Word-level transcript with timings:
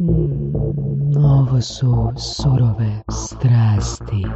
Mm, 0.00 1.16
ovo 1.24 1.60
su 1.60 2.12
surove 2.16 3.02
strasti. 3.10 4.26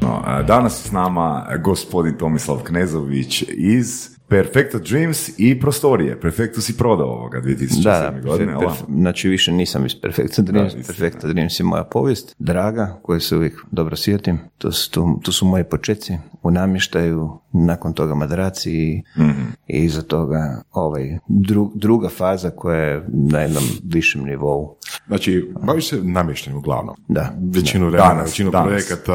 No, 0.00 0.42
danas 0.46 0.84
je 0.84 0.88
s 0.88 0.92
nama 0.92 1.46
gospodin 1.64 2.18
Tomislav 2.18 2.58
Knezović 2.64 3.44
iz 3.48 4.19
Perfecto 4.30 4.78
Dreams 4.80 5.30
i 5.38 5.60
prostorije. 5.60 6.20
Perfecto 6.20 6.60
si 6.60 6.76
prodao 6.76 7.06
ovoga 7.08 7.40
2007. 7.40 7.82
Da, 7.82 7.90
da, 8.12 8.20
godine. 8.20 8.52
perfe- 8.54 8.84
znači 8.90 9.28
više 9.28 9.52
nisam 9.52 9.86
iz 9.86 9.94
Perfecto 9.94 10.42
Dreams. 10.42 10.74
nisi, 10.74 10.86
Perfecto 10.86 11.28
Dreams 11.28 11.60
je 11.60 11.64
moja 11.64 11.84
povijest, 11.84 12.34
draga, 12.38 12.98
koju 13.02 13.20
se 13.20 13.36
uvijek 13.36 13.54
dobro 13.70 13.96
sjetim. 13.96 14.38
To 14.58 14.72
su, 14.72 14.90
tu, 14.90 15.20
tu 15.22 15.32
su 15.32 15.46
moji 15.46 15.64
počeci 15.64 16.12
u 16.42 16.50
namještaju, 16.50 17.30
nakon 17.52 17.92
toga 17.92 18.14
madraci 18.14 18.72
i, 18.72 19.02
Mhm. 19.18 19.42
i 19.68 19.78
iza 19.78 20.02
toga 20.02 20.62
ovaj, 20.72 21.18
dru- 21.28 21.70
druga 21.74 22.08
faza 22.08 22.50
koja 22.50 22.78
je 22.78 23.04
na 23.08 23.40
jednom 23.40 23.64
višem 23.84 24.22
nivou. 24.22 24.76
Znači, 25.10 25.50
baviš 25.62 25.88
se 25.88 25.96
namještanjem 26.02 26.58
uglavnom. 26.58 26.96
Da. 27.08 27.34
Većinu 27.54 27.86
vremena, 27.86 28.08
Danas, 28.08 28.28
većinu 28.28 28.50
danas. 28.50 28.68
projekata, 28.68 29.14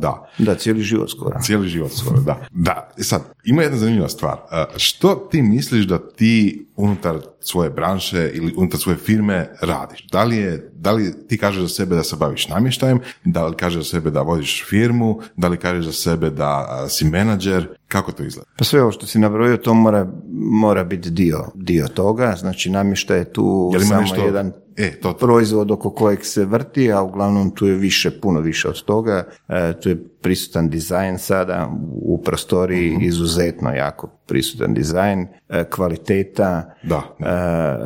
da. 0.00 0.28
Da, 0.38 0.54
cijeli 0.54 0.82
život 0.82 1.10
skoro. 1.10 1.40
Cijeli 1.42 1.68
život 1.68 1.92
skoro, 1.92 2.20
da. 2.20 2.40
Da, 2.50 2.90
i 2.98 3.02
sad, 3.02 3.22
ima 3.44 3.62
jedna 3.62 3.78
zanimljiva 3.78 4.08
stvar. 4.08 4.36
A, 4.50 4.64
Što 4.76 5.14
ti 5.30 5.42
misliš 5.42 5.84
da 5.84 6.08
ti 6.08 6.66
unutar 6.76 7.16
svoje 7.40 7.70
branše 7.70 8.30
ili 8.34 8.54
unutar 8.56 8.80
svoje 8.80 8.98
firme 8.98 9.48
radiš? 9.62 10.06
Da 10.06 10.24
li, 10.24 10.36
je, 10.36 10.70
da 10.74 10.92
li 10.92 11.26
ti 11.28 11.38
kažeš 11.38 11.62
za 11.62 11.68
sebe 11.68 11.96
da 11.96 12.02
se 12.02 12.16
baviš 12.16 12.48
namještajem, 12.48 13.00
da 13.24 13.46
li 13.46 13.56
kažeš 13.56 13.84
za 13.84 13.90
sebe 13.90 14.10
da 14.10 14.22
vodiš 14.22 14.64
firmu, 14.66 15.20
da 15.36 15.48
li 15.48 15.56
kažeš 15.56 15.84
za 15.84 15.92
sebe 15.92 16.30
da 16.30 16.48
a, 16.70 16.88
si 16.88 17.04
menadžer, 17.04 17.68
kako 17.88 18.12
to 18.12 18.22
izgleda? 18.22 18.50
Pa 18.58 18.64
sve 18.64 18.82
ovo 18.82 18.92
što 18.92 19.06
si 19.06 19.18
nabrojio, 19.18 19.56
to 19.56 19.74
mora, 19.74 20.06
mora 20.52 20.84
biti 20.84 21.10
dio, 21.10 21.46
dio 21.54 21.88
toga. 21.88 22.34
Znači, 22.38 22.70
namještaj 22.70 23.18
je 23.18 23.32
tu 23.32 23.70
ima 23.74 23.84
samo 23.84 24.00
nešto- 24.00 24.24
jedan 24.24 24.52
E, 24.80 25.00
to- 25.00 25.16
proizvod 25.16 25.70
oko 25.70 25.90
kojeg 25.90 26.24
se 26.24 26.44
vrti, 26.44 26.92
a 26.92 27.02
uglavnom 27.02 27.50
tu 27.54 27.66
je 27.66 27.74
više, 27.74 28.10
puno 28.20 28.40
više 28.40 28.68
od 28.68 28.82
toga. 28.82 29.24
E, 29.48 29.80
tu 29.80 29.88
je 29.88 30.04
prisutan 30.22 30.68
dizajn 30.70 31.18
sada 31.18 31.70
u 32.02 32.22
prostoriji, 32.22 32.90
Mhm. 32.92 33.04
izuzetno 33.04 33.70
jako 33.74 34.06
prisutan 34.26 34.74
dizajn, 34.74 35.26
e, 35.48 35.64
kvaliteta, 35.70 36.74
Da, 36.82 37.02
e, 37.18 37.24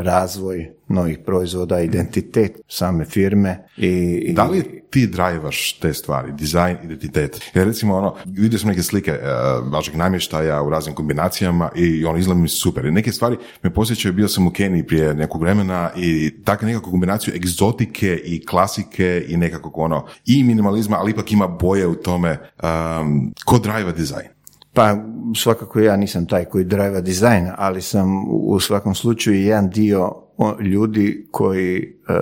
razvoj 0.02 0.70
novih 0.88 1.18
proizvoda, 1.26 1.80
identitet 1.80 2.60
same 2.68 3.04
firme 3.04 3.64
i, 3.76 3.88
i 4.26 4.32
Da 4.32 4.44
li 4.44 4.84
ti 4.90 5.06
drajvaš 5.06 5.72
te 5.72 5.92
stvari, 5.94 6.32
dizajn, 6.32 6.76
identitet? 6.84 7.40
Jer 7.54 7.66
recimo 7.66 7.96
ono, 7.96 8.14
vidio 8.24 8.58
sam 8.58 8.68
neke 8.68 8.82
slike 8.82 9.12
uh, 9.12 9.72
vašeg 9.72 9.96
namještaja 9.96 10.62
u 10.62 10.70
raznim 10.70 10.94
kombinacijama 10.94 11.70
i 11.76 12.04
on 12.04 12.18
izgleda 12.18 12.40
mi 12.40 12.48
super. 12.48 12.84
I 12.84 12.90
neke 12.90 13.12
stvari 13.12 13.36
me 13.62 13.74
posjećaju, 13.74 14.12
bio 14.14 14.28
sam 14.28 14.46
u 14.46 14.50
Keniji 14.50 14.86
prije 14.86 15.14
nekog 15.14 15.40
vremena 15.42 15.90
i 15.96 16.34
takvu 16.44 16.66
nekakvu 16.66 16.90
kombinaciju 16.90 17.34
egzotike 17.34 18.20
i 18.24 18.46
klasike 18.46 19.24
i 19.28 19.36
nekakvog 19.36 19.78
ono, 19.78 20.06
i 20.26 20.44
minimalizma, 20.44 20.96
ali 21.00 21.10
ipak 21.10 21.32
ima 21.32 21.46
boje 21.46 21.86
u 21.86 21.94
tome. 21.94 22.23
Um, 22.30 23.32
ko 23.44 23.58
drajva 23.58 23.92
dizajn? 23.92 24.28
Pa 24.72 24.96
svakako 25.36 25.80
ja 25.80 25.96
nisam 25.96 26.26
taj 26.26 26.44
koji 26.44 26.64
drajva 26.64 27.00
dizajn, 27.00 27.50
ali 27.56 27.82
sam 27.82 28.24
u 28.28 28.60
svakom 28.60 28.94
slučaju 28.94 29.40
jedan 29.40 29.70
dio 29.70 30.23
ljudi 30.60 31.26
koji, 31.30 31.76
e, 31.78 32.14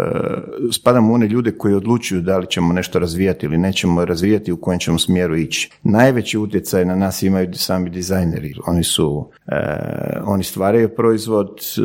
spadam 0.72 1.10
u 1.10 1.14
one 1.14 1.26
ljude 1.26 1.52
koji 1.52 1.74
odlučuju 1.74 2.20
da 2.20 2.38
li 2.38 2.46
ćemo 2.46 2.72
nešto 2.72 2.98
razvijati 2.98 3.46
ili 3.46 3.58
nećemo 3.58 4.04
razvijati, 4.04 4.52
u 4.52 4.56
kojem 4.56 4.80
ćemo 4.80 4.98
smjeru 4.98 5.36
ići. 5.36 5.70
Najveći 5.82 6.38
utjecaj 6.38 6.84
na 6.84 6.94
nas 6.94 7.22
imaju 7.22 7.48
sami 7.54 7.90
dizajneri. 7.90 8.54
Oni 8.66 8.84
su, 8.84 9.30
e, 9.46 9.56
oni 10.24 10.42
stvaraju 10.42 10.88
proizvod, 10.88 11.48
e, 11.48 11.82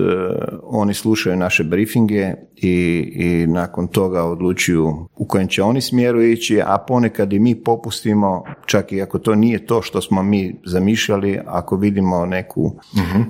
oni 0.63 0.93
slušaju 0.93 1.35
naše 1.35 1.63
briefinge 1.63 2.33
i, 2.55 3.11
i 3.15 3.47
nakon 3.47 3.87
toga 3.87 4.23
odlučuju 4.23 5.07
u 5.15 5.25
kojem 5.27 5.47
će 5.47 5.63
oni 5.63 5.81
smjeru 5.81 6.23
ići, 6.23 6.61
a 6.65 6.77
ponekad 6.77 7.33
i 7.33 7.39
mi 7.39 7.55
popustimo, 7.55 8.43
čak 8.65 8.91
i 8.91 9.01
ako 9.01 9.19
to 9.19 9.35
nije 9.35 9.65
to 9.65 9.81
što 9.81 10.01
smo 10.01 10.23
mi 10.23 10.59
zamišljali, 10.65 11.39
ako 11.45 11.75
vidimo 11.75 12.25
neku, 12.25 12.71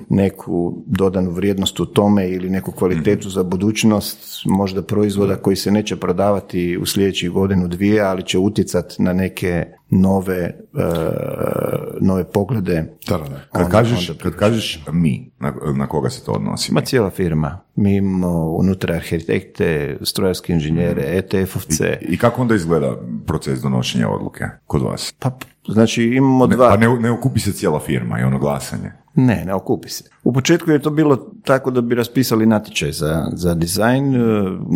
neku 0.08 0.82
dodanu 0.86 1.30
vrijednost 1.30 1.80
u 1.80 1.86
tome 1.86 2.28
ili 2.30 2.50
neku 2.50 2.72
kvalitetu 2.88 3.30
za 3.30 3.42
budućnost, 3.42 4.42
možda 4.46 4.82
proizvoda 4.82 5.36
koji 5.36 5.56
se 5.56 5.70
neće 5.70 5.96
prodavati 5.96 6.78
u 6.80 6.86
sljedećih 6.86 7.30
godinu 7.30 7.68
dvije, 7.68 8.00
ali 8.02 8.22
će 8.22 8.38
utjecati 8.38 9.02
na 9.02 9.12
neke 9.12 9.66
nove, 9.90 10.36
e, 10.38 10.54
nove 12.00 12.24
poglede. 12.32 12.84
Da, 13.08 13.18
da, 13.18 13.24
da. 13.24 13.40
Kad, 13.52 13.62
Onda- 13.64 13.70
kažeš, 13.70 14.10
onda 14.10 14.22
kad 14.22 14.34
kažeš 14.34 14.84
mi, 14.92 15.30
na, 15.38 15.54
na 15.76 15.86
koga 15.86 16.10
se 16.10 16.24
to 16.24 16.32
odnosi? 16.32 16.72
Ma 16.74 16.80
cijela 16.80 17.10
firma. 17.10 17.58
Mi 17.76 17.96
imamo 17.96 18.50
unutra 18.50 18.94
arhitekte, 18.94 19.98
strojarske 20.02 20.52
inženjere, 20.52 21.02
E 21.06 21.22
ETF-ovce. 21.22 21.96
I 22.00 22.18
kako 22.18 22.42
onda 22.42 22.54
izgleda 22.54 22.96
proces 23.26 23.60
donošenja 23.60 24.08
odluke 24.08 24.44
kod 24.66 24.82
vas? 24.82 25.14
Pa, 25.18 25.30
znači 25.68 26.02
imamo 26.04 26.46
Ne, 26.46 26.56
dva... 26.56 26.68
pa 26.68 26.76
ne, 26.76 27.00
ne 27.00 27.10
okupi 27.10 27.40
se 27.40 27.52
cijela 27.52 27.80
firma 27.80 28.20
i 28.20 28.22
ono 28.22 28.38
glasanje. 28.38 28.92
Ne, 29.20 29.44
ne 29.46 29.54
okupi 29.54 29.88
se. 29.88 30.04
U 30.24 30.32
početku 30.32 30.70
je 30.70 30.78
to 30.78 30.90
bilo 30.90 31.16
tako 31.44 31.70
da 31.70 31.80
bi 31.80 31.94
raspisali 31.94 32.46
natječaj 32.46 32.92
za, 32.92 33.26
za 33.32 33.54
dizajn 33.54 34.14
e, 34.14 34.18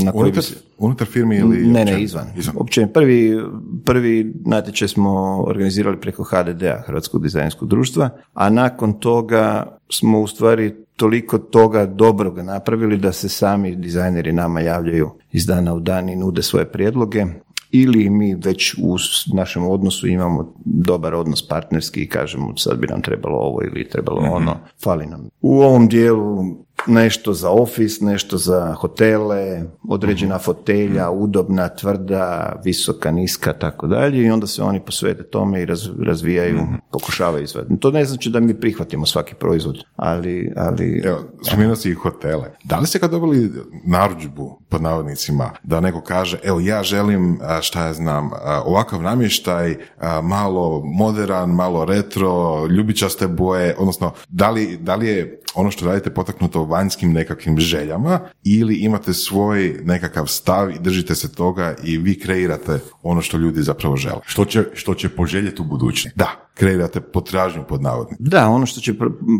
na 0.05 0.13
koji 0.13 0.33
bi 0.33 0.39
Unutar, 0.39 0.43
se... 0.43 0.55
unutar 0.79 1.07
firme 1.07 1.39
ili... 1.39 1.67
Ne, 1.67 1.85
ne, 1.85 2.03
izvan. 2.03 2.27
Izvan. 2.37 2.57
Opće, 2.59 2.87
prvi, 2.87 3.41
prvi 3.85 4.35
natječaj 4.47 4.89
smo 4.89 5.43
organizirali 5.47 6.01
preko 6.01 6.25
HDD-a, 6.25 6.83
Hrvatskog 6.87 7.23
dizajnskog 7.23 7.69
društva, 7.69 8.11
a 8.35 8.51
nakon 8.51 8.93
toga 8.93 9.77
smo 9.91 10.21
u 10.21 10.27
stvari 10.27 10.75
toliko 10.97 11.39
toga 11.39 11.87
dobroga 11.87 12.43
napravili 12.43 12.97
da 12.97 13.13
se 13.13 13.29
sami 13.29 13.77
dizajneri 13.77 14.33
nama 14.33 14.61
javljaju 14.61 15.11
iz 15.33 15.47
dana 15.47 15.75
u 15.75 15.81
dan 15.81 16.09
i 16.09 16.17
nude 16.17 16.43
svoje 16.43 16.65
prijedloge 16.73 17.25
ili 17.73 18.11
mi 18.11 18.35
već 18.35 18.75
u 18.75 18.97
našem 19.35 19.67
odnosu 19.67 20.07
imamo 20.09 20.55
dobar 20.65 21.15
odnos 21.15 21.49
partnerski 21.49 22.03
i 22.03 22.09
kažemo 22.09 22.57
sad 22.57 22.79
bi 22.79 22.87
nam 22.87 23.03
trebalo 23.03 23.37
ovo 23.37 23.63
ili 23.63 23.89
trebalo 23.89 24.21
ono, 24.31 24.57
fali 24.83 25.07
nam. 25.07 25.29
U 25.41 25.61
ovom 25.61 25.89
dijelu 25.89 26.57
nešto 26.87 27.33
za 27.33 27.51
ofis, 27.51 28.01
nešto 28.01 28.37
za 28.37 28.75
hotele, 28.75 29.63
određena 29.89 30.39
fotelja, 30.39 31.11
udobna, 31.11 31.69
tvrda, 31.69 32.57
visoka, 32.65 33.11
niska, 33.11 33.53
tako 33.53 33.87
dalje 33.87 34.23
i 34.23 34.31
onda 34.31 34.47
se 34.47 34.63
oni 34.63 34.81
posvete 34.81 35.23
tome 35.23 35.63
i 35.63 35.67
raz- 35.67 36.05
razvijaju, 36.05 36.61
pokušavaju 36.93 37.45
izvaditi. 37.45 37.81
To 37.81 37.91
ne 37.91 38.05
znači 38.05 38.31
da 38.31 38.41
mi 38.41 38.61
prihvatimo 38.61 39.07
svaki 39.07 39.35
proizvod, 39.35 39.77
ali, 39.97 40.53
ali 40.57 41.03
Evo, 41.05 41.19
spomenuo 41.43 41.77
si 41.77 41.91
i 41.91 41.95
hotele. 41.95 42.51
Da 42.65 42.79
li 42.79 42.87
ste 42.87 42.99
kad 42.99 43.11
dobili 43.11 43.51
narudžbu, 43.87 44.59
pod 44.69 44.83
navodnicima, 44.83 45.51
da 45.63 45.81
neko 45.81 46.01
kaže, 46.01 46.39
evo 46.43 46.61
ja 46.61 46.83
želim, 46.83 47.41
šta 47.61 47.87
ja 47.87 47.93
znam, 47.93 48.31
ovakav 48.65 49.03
namještaj, 49.03 49.77
malo 50.23 50.83
moderan, 50.85 51.51
malo 51.51 51.85
retro, 51.85 52.67
ljubičaste 52.67 53.29
boje, 53.29 53.77
odnosno, 53.79 54.13
da 54.29 54.51
li, 54.51 54.77
da 54.77 54.95
li 54.95 55.07
je 55.07 55.41
ono 55.55 55.71
što 55.71 55.87
radite 55.87 56.15
potaknuto 56.15 56.65
vanjskim 56.73 57.13
nekakvim 57.13 57.59
željama 57.59 58.21
ili 58.45 58.77
imate 58.77 59.13
svoj 59.13 59.81
nekakav 59.85 60.27
stav 60.27 60.71
i 60.71 60.79
držite 60.81 61.15
se 61.15 61.33
toga 61.33 61.75
i 61.85 61.99
vi 61.99 62.19
kreirate 62.19 62.81
ono 63.03 63.23
što 63.23 63.37
ljudi 63.37 63.63
zapravo 63.63 63.97
žele. 63.97 64.21
Što 64.25 64.45
će, 64.45 64.65
što 64.75 64.95
će 64.95 65.09
poželjeti 65.09 65.63
u 65.63 65.65
budućnosti? 65.65 66.19
Da, 66.19 66.51
kreirate 66.55 67.01
potražnju 67.01 67.63
pod 67.69 67.83
navodnicima. 67.83 68.29
Da, 68.29 68.49
ono 68.49 68.67
što 68.67 68.81
će 68.81 68.95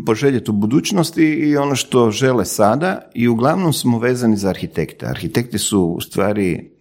poželjeti 0.05 0.51
u 0.51 0.53
budućnosti 0.53 1.23
i 1.23 1.57
ono 1.57 1.75
što 1.75 2.11
žele 2.11 2.45
sada 2.45 2.99
i 3.15 3.27
uglavnom 3.27 3.73
smo 3.73 3.99
vezani 3.99 4.37
za 4.37 4.49
arhitekte. 4.49 5.05
Arhitekti 5.05 5.57
su 5.57 5.81
u 5.81 6.01
stvari 6.01 6.73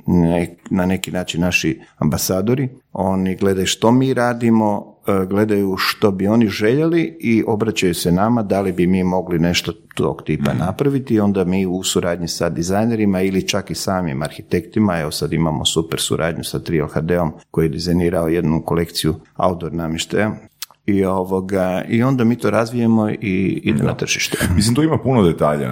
na 0.71 0.87
neki 0.87 1.11
način 1.11 1.41
naši 1.41 1.81
ambasadori. 1.99 2.69
Oni 2.93 3.37
gledaju 3.37 3.67
što 3.67 3.93
mi 3.93 4.15
radimo, 4.15 4.97
e, 5.07 5.27
gledaju 5.27 5.77
što 5.79 6.11
bi 6.11 6.27
oni 6.27 6.47
željeli 6.49 7.17
i 7.21 7.45
obraćaju 7.47 7.95
se 7.95 8.13
nama 8.13 8.43
da 8.43 8.61
li 8.61 8.73
bi 8.73 8.87
mi 8.87 9.05
mogli 9.05 9.39
nešto 9.39 9.73
tog 9.95 10.23
tipa 10.23 10.53
napraviti. 10.53 11.15
I 11.15 11.21
onda 11.21 11.45
mi 11.45 11.67
u 11.67 11.83
suradnji 11.83 12.29
sa 12.29 12.49
dizajnerima 12.49 13.23
ili 13.23 13.49
čak 13.49 13.71
i 13.71 13.75
samim 13.75 14.23
arhitektima, 14.23 15.01
evo 15.01 15.11
sad 15.11 15.33
imamo 15.33 15.65
super 15.65 16.01
suradnju 16.01 16.45
sa 16.45 16.59
3LHD-om 16.59 17.33
koji 17.51 17.65
je 17.65 17.69
dizajnirao 17.69 18.29
jednu 18.29 18.63
kolekciju 18.63 19.15
outdoor 19.37 19.73
namještaja 19.73 20.52
i 20.87 21.05
ovoga 21.05 21.83
i 21.89 22.03
onda 22.03 22.25
mi 22.25 22.37
to 22.37 22.51
razvijemo 22.51 23.11
i 23.11 23.61
ide 23.65 23.83
na 23.83 23.95
tržište. 23.95 24.39
Mislim, 24.57 24.75
tu 24.75 24.83
ima 24.83 24.99
puno 24.99 25.23
detalja 25.23 25.71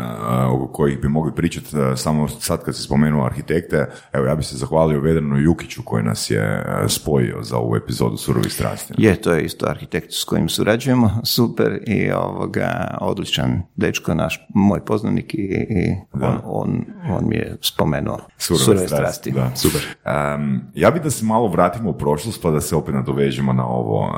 oko 0.51 0.73
kojih 0.73 1.01
bi 1.01 1.09
mogli 1.09 1.33
pričati, 1.35 1.67
samo 1.97 2.29
sad 2.29 2.65
kad 2.65 2.77
se 2.77 2.83
spomenuo 2.83 3.25
arhitekte, 3.25 3.87
evo 4.12 4.27
ja 4.27 4.35
bi 4.35 4.43
se 4.43 4.57
zahvalio 4.57 5.01
Vedranu 5.01 5.39
Jukiću 5.39 5.83
koji 5.83 6.05
nas 6.05 6.31
je 6.31 6.65
spojio 6.89 7.43
za 7.43 7.57
ovu 7.57 7.77
epizodu 7.77 8.17
Surovi 8.17 8.51
strasti. 8.51 8.95
Je, 8.99 9.17
to 9.17 9.33
je 9.33 9.45
isto 9.45 9.67
arhitekt 9.67 10.12
s 10.12 10.25
kojim 10.25 10.49
surađujemo, 10.49 11.21
super 11.37 11.79
i 11.87 12.11
ovoga, 12.12 12.99
odličan 13.01 13.62
dečko, 13.77 14.15
naš, 14.15 14.47
moj 14.55 14.85
poznanik 14.85 15.35
i, 15.35 15.67
i 15.71 15.95
on, 16.12 16.41
on, 16.45 16.85
on 17.11 17.29
mi 17.29 17.37
je 17.37 17.57
spomenuo 17.61 18.19
surove, 18.39 18.89
strasti. 18.89 19.31
Da, 19.31 19.51
super. 19.57 19.81
Um, 20.11 20.61
ja 20.75 20.91
bih 20.91 21.03
da 21.03 21.11
se 21.11 21.25
malo 21.25 21.49
vratimo 21.49 21.91
u 21.91 21.99
prošlost 21.99 22.43
pa 22.43 22.51
da 22.51 22.61
se 22.61 22.77
opet 22.77 22.95
nadovežemo 22.95 23.53
na 23.53 23.67
ovo 23.67 24.12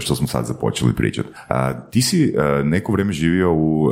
što 0.00 0.13
što 0.14 0.18
smo 0.18 0.26
sad 0.26 0.46
započeli 0.46 0.94
pričati. 0.94 1.28
Ti 1.90 2.02
si 2.02 2.34
a, 2.38 2.62
neko 2.64 2.92
vrijeme 2.92 3.12
živio 3.12 3.52
u 3.54 3.86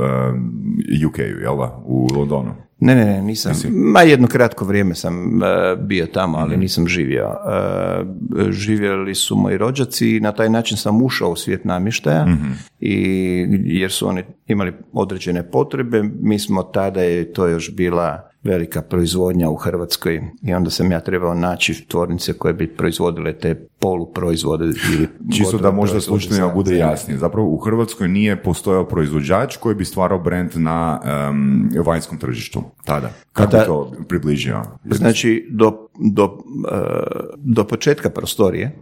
UK-u, 1.08 1.40
jel 1.42 1.56
da? 1.56 1.82
U 1.84 2.08
Londonu. 2.16 2.54
Ne, 2.80 2.94
ne, 2.94 3.04
ne, 3.04 3.22
nisam. 3.22 3.52
Ma 3.70 4.02
jedno 4.02 4.26
kratko 4.26 4.64
vrijeme 4.64 4.94
sam 4.94 5.42
e, 5.42 5.76
bio 5.76 6.06
tamo, 6.06 6.38
ali 6.38 6.56
nisam 6.56 6.88
živio. 6.88 7.30
Živjeli 8.50 9.14
su 9.14 9.36
moji 9.36 9.58
rođaci 9.58 10.16
i 10.16 10.20
na 10.20 10.32
taj 10.32 10.48
način 10.48 10.76
sam 10.76 11.02
ušao 11.02 11.30
u 11.30 11.36
svijet 11.36 11.64
namještaja 11.64 12.26
i 12.80 12.94
jer 13.64 13.90
su 13.90 14.08
oni 14.08 14.22
imali 14.46 14.72
određene 14.92 15.50
potrebe. 15.50 16.02
Mi 16.20 16.38
smo 16.38 16.62
tada, 16.62 17.02
je 17.02 17.32
to 17.32 17.46
još 17.46 17.74
bila 17.74 18.31
velika 18.44 18.82
proizvodnja 18.82 19.50
u 19.50 19.56
Hrvatskoj 19.56 20.22
i 20.42 20.54
onda 20.54 20.70
sam 20.70 20.92
ja 20.92 21.00
trebao 21.00 21.34
naći 21.34 21.84
tvornice 21.88 22.32
koje 22.32 22.54
bi 22.54 22.76
proizvodile 22.76 23.38
te 23.38 23.54
poluproizvode 23.78 24.64
ili 24.64 25.08
Čisto 25.36 25.58
da 25.58 25.70
možda 25.70 26.00
slučajno 26.00 26.54
bude 26.54 26.76
jasnije. 26.76 27.18
Zapravo 27.18 27.48
u 27.48 27.58
Hrvatskoj 27.58 28.08
nije 28.08 28.42
postojao 28.42 28.84
proizvođač 28.84 29.56
koji 29.56 29.74
bi 29.74 29.84
stvarao 29.84 30.18
brand 30.18 30.50
na 30.54 31.00
em, 31.04 31.70
vanjskom 31.86 32.18
tržištu 32.18 32.62
tada. 32.84 33.10
Kako 33.32 33.50
da- 33.50 33.58
bi 33.58 33.64
to 33.64 33.92
približio? 34.08 34.62
Znači, 34.86 35.48
do, 35.50 35.72
do, 35.96 36.38
e, 36.66 36.76
do 37.36 37.64
početka 37.64 38.10
prostorije 38.10 38.78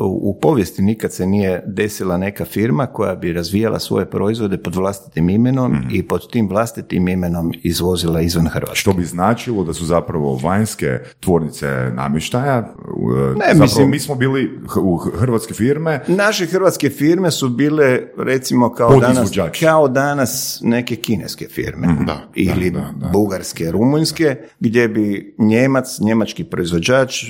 u, 0.00 0.20
u 0.22 0.38
povijesti 0.40 0.82
nikad 0.82 1.12
se 1.12 1.26
nije 1.26 1.62
desila 1.66 2.16
neka 2.16 2.44
firma 2.44 2.86
koja 2.86 3.14
bi 3.14 3.32
razvijala 3.32 3.78
svoje 3.78 4.06
proizvode 4.06 4.58
pod 4.58 4.74
vlastitim 4.74 5.28
imenom 5.30 5.76
i 5.90 6.02
pod 6.02 6.30
tim 6.30 6.48
vlastitim 6.48 7.08
imenom 7.08 7.52
izvozila 7.54 8.20
izvan 8.20 8.46
Hrvatske. 8.46 8.76
Što 8.76 8.92
bi 8.92 9.04
značilo 9.04 9.64
da 9.64 9.72
su 9.72 9.84
zapravo 9.84 10.36
vanjske 10.36 10.86
tvornice 11.20 11.66
namještaja, 11.92 12.74
u- 12.88 13.10
Ne, 13.10 13.34
zapravo 13.46 13.60
mislim- 13.60 13.90
mi 13.90 13.98
smo 13.98 14.14
bili 14.14 14.60
u 14.76 14.96
hrvatske 14.96 15.54
firme, 15.54 16.00
Naše 16.08 16.46
hrvatske 16.46 16.90
firme 16.90 17.30
su 17.30 17.48
bile 17.48 18.00
recimo 18.18 18.70
kao 18.70 19.00
danas, 19.00 19.30
kao 19.60 19.88
danas 19.88 20.32
neke 20.62 20.96
kineske 20.96 21.46
firme 21.46 21.86
Da, 22.06 22.18
ili 22.34 22.70
da, 22.70 22.80
da, 22.80 22.92
da. 22.96 23.08
bugarske, 23.08 23.70
rumunjske, 23.82 24.36
gdje 24.60 24.88
bi 24.88 25.34
Njemac, 25.38 26.00
njemački 26.00 26.44
proizvođač 26.44 27.24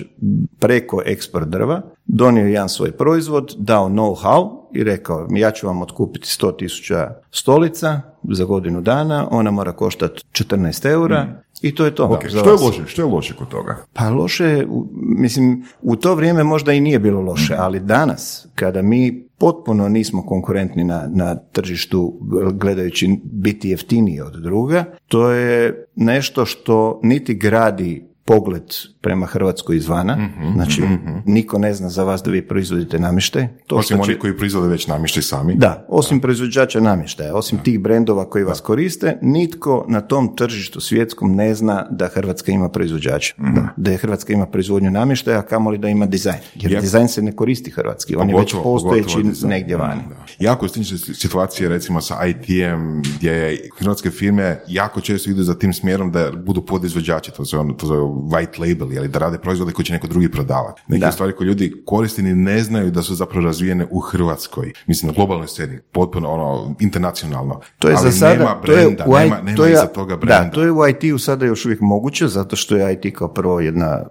preko 0.58 1.02
eksport 1.06 1.48
drva 1.48 1.82
donio 2.06 2.46
jedan 2.46 2.68
svoj 2.68 2.92
proizvod, 2.92 3.54
dao 3.58 3.88
know-how 3.88 4.62
i 4.74 4.84
rekao 4.84 5.28
ja 5.30 5.50
ću 5.50 5.66
vam 5.66 5.82
otkupiti 5.82 6.26
100 6.26 6.58
tisuća 6.58 7.10
stolica 7.30 8.00
za 8.30 8.44
godinu 8.44 8.80
dana, 8.80 9.28
ona 9.30 9.50
mora 9.50 9.72
koštati 9.72 10.22
14 10.32 10.90
eura 10.90 11.42
i 11.62 11.74
to 11.74 11.84
je 11.84 11.94
to. 11.94 12.04
Ok, 12.04 12.28
za 12.30 12.40
što 12.40 12.50
je 12.50 12.56
loše? 12.66 12.82
Što 12.86 13.02
je 13.02 13.06
loše 13.06 13.34
kod 13.34 13.48
toga? 13.48 13.76
Pa 13.92 14.10
loše, 14.10 14.66
mislim, 14.96 15.64
u 15.82 15.96
to 15.96 16.14
vrijeme 16.14 16.44
možda 16.44 16.72
i 16.72 16.80
nije 16.80 16.98
bilo 16.98 17.20
loše, 17.20 17.54
ali 17.58 17.80
danas, 17.80 18.46
kada 18.54 18.82
mi 18.82 19.28
potpuno 19.42 19.88
nismo 19.88 20.22
konkurentni 20.26 20.84
na, 20.84 21.08
na 21.14 21.34
tržištu 21.34 22.18
gledajući 22.52 23.20
biti 23.24 23.68
jeftiniji 23.68 24.20
od 24.20 24.32
druga, 24.42 24.84
to 25.06 25.30
je 25.30 25.86
nešto 25.96 26.44
što 26.46 27.00
niti 27.02 27.34
gradi 27.34 28.11
pogled 28.24 28.62
prema 29.00 29.26
Hrvatskoj 29.26 29.76
izvana, 29.76 30.18
znači 30.54 30.82
niko 31.26 31.58
ne 31.58 31.74
zna 31.74 31.88
za 31.88 32.04
vas 32.04 32.22
da 32.22 32.30
vi 32.30 32.42
proizvodite 32.42 32.98
namještaj. 32.98 33.48
To 33.66 33.76
Osim 33.76 33.96
će- 33.96 34.02
oni 34.02 34.14
koji 34.14 34.36
proizvode 34.36 34.68
već 34.68 34.86
namještaj 34.86 35.22
sami. 35.22 35.54
da, 35.54 35.86
osim 35.88 36.20
proizvođača 36.20 36.80
namještaja, 36.80 37.34
osim 37.34 37.58
tih 37.58 37.80
brendova 37.80 38.24
koji 38.24 38.44
vas 38.44 38.60
koriste, 38.60 39.18
nitko 39.22 39.84
na 39.88 40.00
tom 40.00 40.36
tržištu 40.36 40.80
svjetskom 40.80 41.32
ne 41.32 41.54
zna 41.54 41.86
da 41.90 42.08
Hrvatska 42.08 42.52
ima 42.52 42.68
proizvođača. 42.68 43.34
Da, 43.38 43.68
da 43.76 43.90
je 43.90 43.96
Hrvatska 43.96 44.32
ima 44.32 44.46
proizvodnju 44.46 44.90
namještaja, 44.90 45.38
a 45.38 45.42
kamoli 45.42 45.78
da 45.78 45.88
ima 45.88 46.06
dizajn. 46.06 46.38
Jer 46.54 46.72
Ja- 46.72 46.80
dizajn 46.80 47.08
se 47.08 47.22
ne 47.22 47.32
koristi 47.32 47.70
hrvatski, 47.70 48.16
on 48.16 48.30
je 48.30 48.36
već 48.36 48.54
postojeći 48.54 49.16
negdje 49.44 49.76
vani. 49.76 50.02
Da. 50.08 50.14
Jako 50.40 50.68
slične 50.68 50.98
situacije 50.98 51.68
recimo 51.68 52.00
sa 52.00 52.26
IT-em 52.26 53.02
gdje 53.10 53.32
hrvatske 53.78 54.10
firme 54.10 54.60
jako 54.68 55.00
često 55.00 55.30
idu 55.30 55.42
za 55.42 55.54
tim 55.54 55.72
smjerom 55.72 56.12
da 56.12 56.30
budu 56.36 56.62
podizvođači, 56.62 57.30
to 57.32 57.44
se 57.44 57.58
ono, 57.58 57.72
to 57.72 57.86
zove 57.86 58.11
white 58.12 58.60
label, 58.60 58.92
ili 58.92 59.08
da 59.08 59.18
rade 59.18 59.38
proizvode 59.38 59.72
koji 59.72 59.86
će 59.86 59.92
neko 59.92 60.06
drugi 60.06 60.30
prodavati. 60.30 60.82
Neke 60.88 61.04
Da. 61.04 61.12
stvari 61.12 61.32
koje 61.32 61.46
ljudi 61.46 61.82
koriste 61.86 62.22
ni 62.22 62.34
ne 62.34 62.62
znaju 62.62 62.90
da 62.90 63.02
su 63.02 63.14
zapravo 63.14 63.46
razvijene 63.46 63.86
u 63.90 64.00
Hrvatskoj. 64.00 64.72
Mislim, 64.86 65.06
na 65.06 65.14
globalnoj 65.14 65.48
sceni, 65.48 65.78
potpuno 65.92 66.28
ono, 66.28 66.74
internacionalno. 66.80 67.60
To 67.78 67.88
je 67.88 67.94
Ali 67.98 68.10
za 68.10 68.18
sada, 68.18 68.34
nema 68.34 68.60
to 68.66 68.72
je 68.72 68.76
brenda, 68.76 69.04
nema, 69.06 69.40
nema 69.42 69.56
to 69.56 69.64
je, 69.64 69.72
iza 69.72 69.86
toga 69.86 70.16
brenda. 70.16 70.44
Da, 70.44 70.50
to 70.50 70.62
je 70.62 70.72
u 70.72 70.88
IT-u 70.88 71.18
sada 71.18 71.46
još 71.46 71.64
uvijek 71.64 71.80
moguće, 71.80 72.28
zato 72.28 72.56
što 72.56 72.76
je 72.76 72.92
IT 72.92 73.16
kao 73.16 73.28
prvo 73.28 73.60
jedna 73.60 74.02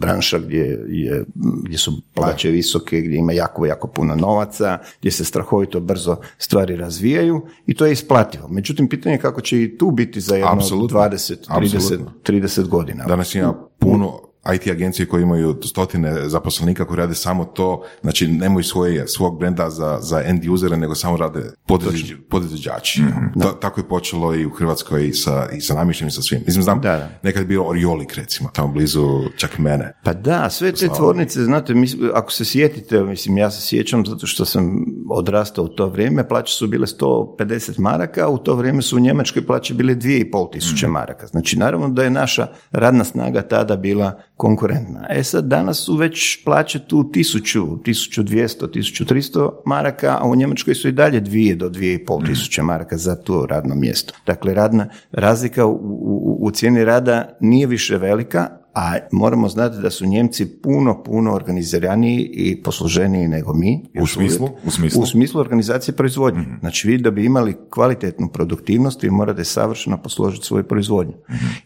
branša 0.00 0.38
gdje, 0.38 0.78
je, 0.88 1.24
gdje 1.64 1.78
su 1.78 2.02
plaće 2.14 2.50
visoke, 2.50 3.00
gdje 3.00 3.16
ima 3.16 3.32
jako, 3.32 3.66
jako 3.66 3.88
puno 3.88 4.16
novaca, 4.16 4.78
gdje 5.00 5.10
se 5.10 5.24
strahovito 5.24 5.80
brzo 5.80 6.16
stvari 6.38 6.76
razvijaju 6.76 7.46
i 7.66 7.74
to 7.74 7.86
je 7.86 7.92
isplativo. 7.92 8.48
Međutim, 8.48 8.88
pitanje 8.88 9.14
je 9.14 9.18
kako 9.20 9.40
će 9.40 9.62
i 9.62 9.78
tu 9.78 9.90
biti 9.90 10.20
za 10.20 10.34
jedno 10.34 10.52
Apsolutno. 10.52 10.98
20, 10.98 11.36
30, 11.48 11.74
Apsolutno. 11.74 12.12
30 12.24 12.68
godina. 12.68 13.04
Danas 13.04 13.34
puno 13.52 14.25
IT 14.54 14.66
agencije 14.66 15.06
koje 15.06 15.22
imaju 15.22 15.56
stotine 15.64 16.28
zaposlenika 16.28 16.84
koji 16.84 16.96
rade 16.96 17.14
samo 17.14 17.44
to, 17.44 17.82
znači 18.02 18.28
nemaju 18.28 18.64
svoje, 18.64 19.08
svog 19.08 19.38
brenda 19.38 19.70
za, 19.70 19.98
za 20.00 20.22
end 20.22 20.44
usere, 20.46 20.76
nego 20.76 20.94
samo 20.94 21.16
rade 21.16 21.40
podizvođ- 21.68 22.16
podizvođači. 22.30 23.02
Ta- 23.42 23.60
tako 23.60 23.80
je 23.80 23.88
počelo 23.88 24.34
i 24.34 24.46
u 24.46 24.50
Hrvatskoj 24.50 25.08
i 25.08 25.12
sa, 25.12 25.48
i 25.52 25.60
sa 25.60 25.74
namještajem 25.74 26.08
i 26.08 26.12
sa 26.12 26.22
svim. 26.22 26.40
Mislim, 26.46 26.62
znam, 26.62 26.80
Da, 26.80 26.92
da. 26.92 27.08
nekad 27.22 27.42
je 27.42 27.46
bio 27.46 27.64
Oriolik, 27.64 28.14
recimo, 28.14 28.50
tamo 28.52 28.68
blizu 28.68 29.06
čak 29.36 29.58
mene. 29.58 29.92
Pa 30.04 30.12
da, 30.12 30.50
sve 30.50 30.72
te 30.72 30.88
tvornice, 30.88 31.44
znate, 31.44 31.74
mis- 31.74 31.96
ako 32.14 32.32
se 32.32 32.44
sjetite, 32.44 33.00
mislim, 33.00 33.38
ja 33.38 33.50
se 33.50 33.62
sjećam 33.62 34.06
zato 34.06 34.26
što 34.26 34.44
sam 34.44 34.84
odrastao 35.10 35.64
u 35.64 35.68
to 35.68 35.86
vrijeme, 35.86 36.28
plaće 36.28 36.54
su 36.54 36.66
bile 36.66 36.86
150 36.88 37.78
maraka, 37.78 38.24
a 38.24 38.28
u 38.28 38.38
to 38.38 38.54
vrijeme 38.54 38.82
su 38.82 38.96
u 38.96 39.00
Njemačkoj 39.00 39.46
plaće 39.46 39.74
bile 39.74 39.94
2500 39.94 40.52
tisuće 40.52 40.88
maraka. 40.88 41.26
Znači, 41.26 41.58
naravno 41.58 41.88
da 41.88 42.04
je 42.04 42.10
naša 42.10 42.46
radna 42.70 43.04
snaga 43.04 43.42
tada 43.42 43.76
bila 43.76 44.20
konkurentna. 44.36 45.06
E 45.10 45.24
sad, 45.24 45.44
danas 45.44 45.84
su 45.84 45.96
već 45.96 46.44
plaće 46.44 46.78
tu 46.78 47.10
1000, 47.14 47.82
1200, 47.84 48.66
1300 48.68 49.50
maraka, 49.66 50.18
a 50.20 50.28
u 50.28 50.36
Njemačkoj 50.36 50.74
su 50.74 50.88
i 50.88 50.92
dalje 50.92 51.20
2 51.20 51.56
do 51.56 51.68
2500 51.68 52.26
tisuće 52.26 52.62
maraka 52.62 52.96
za 52.96 53.16
to 53.16 53.46
radno 53.46 53.74
mjesto. 53.74 54.14
Dakle, 54.26 54.54
radna 54.54 54.88
razlika 55.12 55.66
u, 55.66 55.72
u, 55.72 56.38
u 56.40 56.50
cijeni 56.50 56.84
rada 56.84 57.36
nije 57.40 57.66
više 57.66 57.98
velika, 57.98 58.48
a 58.76 58.98
moramo 59.12 59.48
znati 59.48 59.78
da 59.78 59.90
su 59.90 60.06
Njemci 60.06 60.46
puno, 60.46 61.02
puno 61.02 61.34
organiziraniji 61.34 62.30
i 62.32 62.62
posluženiji 62.62 63.28
nego 63.28 63.54
mi. 63.54 63.84
U 64.00 64.06
smislu? 64.06 64.48
U 64.64 64.70
smislu? 64.70 65.02
U 65.02 65.06
smislu 65.06 65.40
organizacije 65.40 65.94
proizvodnje. 65.96 66.44
Znači 66.60 66.88
vi 66.88 66.98
da 66.98 67.10
bi 67.10 67.24
imali 67.24 67.56
kvalitetnu 67.70 68.28
produktivnost, 68.28 69.02
vi 69.02 69.10
morate 69.10 69.44
savršeno 69.44 70.02
posložiti 70.02 70.46
svoju 70.46 70.64
proizvodnju. 70.64 71.14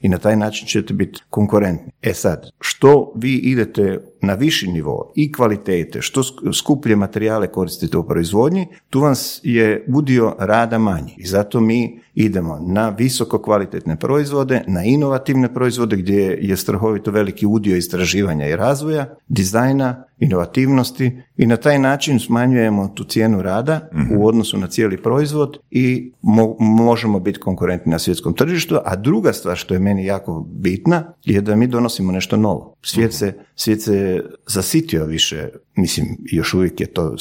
I 0.01 0.09
na 0.09 0.19
taj 0.19 0.37
način 0.37 0.67
ćete 0.69 0.95
biti 0.95 1.21
konkurentni. 1.31 1.93
E 2.03 2.15
sad, 2.15 2.51
što 2.61 3.13
vi 3.17 3.35
idete 3.35 3.99
na 4.23 4.35
viši 4.35 4.69
nivo 4.69 5.13
i 5.15 5.33
kvalitete, 5.33 6.03
što 6.03 6.23
sk- 6.23 6.53
skuplje 6.59 6.97
materijale 6.97 7.47
koristite 7.47 7.99
u 7.99 8.07
proizvodnji, 8.07 8.67
tu 8.91 9.01
vam 9.01 9.15
je 9.43 9.85
udio 9.89 10.37
rada 10.39 10.79
manji. 10.79 11.15
I 11.17 11.27
zato 11.27 11.61
mi 11.61 12.01
idemo 12.15 12.59
na 12.67 12.89
visoko 12.89 13.39
kvalitetne 13.39 13.97
proizvode, 13.97 14.63
na 14.67 14.85
inovativne 14.85 15.55
proizvode 15.55 15.97
gdje 15.97 16.39
je 16.41 16.57
strahovito 16.57 17.11
veliki 17.11 17.47
udio 17.47 17.77
istraživanja 17.77 18.47
i 18.47 18.57
razvoja, 18.57 19.15
dizajna, 19.29 20.05
inovativnosti 20.21 21.23
i 21.37 21.47
na 21.47 21.57
taj 21.57 21.79
način 21.79 22.21
smanjujemo 22.21 22.89
tu 22.89 23.05
cijenu 23.05 23.43
rada 23.43 23.89
u 24.17 24.27
odnosu 24.27 24.59
na 24.59 24.67
cijeli 24.67 25.03
proizvod 25.03 25.59
i 25.71 26.13
mo- 26.23 26.57
možemo 26.61 27.21
biti 27.21 27.39
konkurentni 27.39 27.91
na 27.91 27.99
svjetskom 27.99 28.35
tržištu, 28.35 28.79
a 28.85 28.97
druga 28.97 29.33
stvar 29.33 29.57
što 29.57 29.75
je 29.75 29.81
meni 29.81 30.05
jako 30.05 30.47
bitna 30.53 31.13
je 31.25 31.41
da 31.41 31.57
mi 31.57 31.67
donosimo 31.67 32.13
nešto 32.13 32.37
novo. 32.37 32.77
Svijet 32.83 33.15
se, 33.15 33.35
svijet 33.55 33.83
se 33.83 34.25
zasitio 34.47 35.05
više, 35.05 35.49
mislim, 35.77 36.07
još 36.25 36.55
uvijek 36.55 36.81
je 36.81 36.87
to 36.87 37.15
e, 37.15 37.17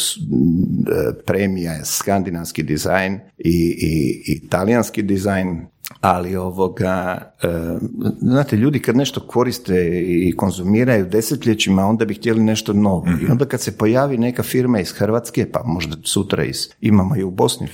premija, 1.25 1.85
skandinavski 1.85 2.63
dizajn 2.63 3.19
i, 3.37 3.77
i, 3.81 4.23
i 4.25 4.47
talijanski 4.47 5.01
dizajn, 5.01 5.67
ali 6.01 6.35
ovoga, 6.35 7.21
e, 7.43 7.47
znate, 8.21 8.55
ljudi 8.55 8.79
kad 8.79 8.95
nešto 8.95 9.21
koriste 9.27 10.01
i 10.05 10.33
konzumiraju 10.37 11.05
desetljećima, 11.05 11.85
onda 11.85 12.05
bi 12.05 12.13
htjeli 12.13 12.43
nešto 12.43 12.73
novo. 12.73 13.05
I 13.21 13.31
onda 13.31 13.45
kad 13.45 13.61
se 13.61 13.77
pojavi 13.77 14.17
neka 14.17 14.43
firma 14.43 14.79
iz 14.79 14.91
Hrvatske, 14.91 15.51
pa 15.51 15.63
možda 15.65 15.95
sutra 16.03 16.43
iz, 16.43 16.67
imamo 16.81 17.15
i 17.17 17.23
u 17.23 17.31
Bosni 17.31 17.67
e, 17.67 17.69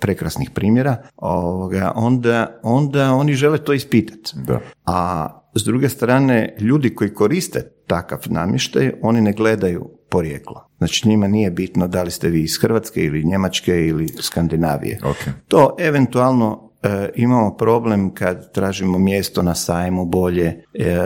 prekrasnih 0.00 0.50
primjera, 0.50 0.96
ovoga, 1.16 1.92
onda, 1.94 2.60
onda 2.62 3.12
oni 3.12 3.34
žele 3.34 3.58
to 3.58 3.72
ispitati. 3.72 4.32
Da. 4.34 4.60
A 4.84 5.28
s 5.54 5.64
druge 5.64 5.88
strane, 5.88 6.56
ljudi 6.60 6.94
koji 6.94 7.14
koriste 7.14 7.72
takav 7.86 8.18
namještaj, 8.26 8.92
oni 9.02 9.20
ne 9.20 9.32
gledaju 9.32 9.90
porijeklo. 10.10 10.70
Znači 10.78 11.08
njima 11.08 11.28
nije 11.28 11.50
bitno 11.50 11.88
da 11.88 12.02
li 12.02 12.10
ste 12.10 12.28
vi 12.28 12.42
iz 12.42 12.58
Hrvatske 12.60 13.04
ili 13.04 13.24
Njemačke 13.24 13.86
ili 13.86 14.08
Skandinavije. 14.20 15.00
Ok. 15.04 15.34
To 15.48 15.76
eventualno 15.78 16.65
e, 16.86 17.10
imamo 17.16 17.50
problem 17.50 18.10
kad 18.10 18.52
tražimo 18.52 18.98
mjesto 18.98 19.42
na 19.42 19.54
sajmu 19.54 20.04
bolje, 20.04 20.62
e, 20.74 20.96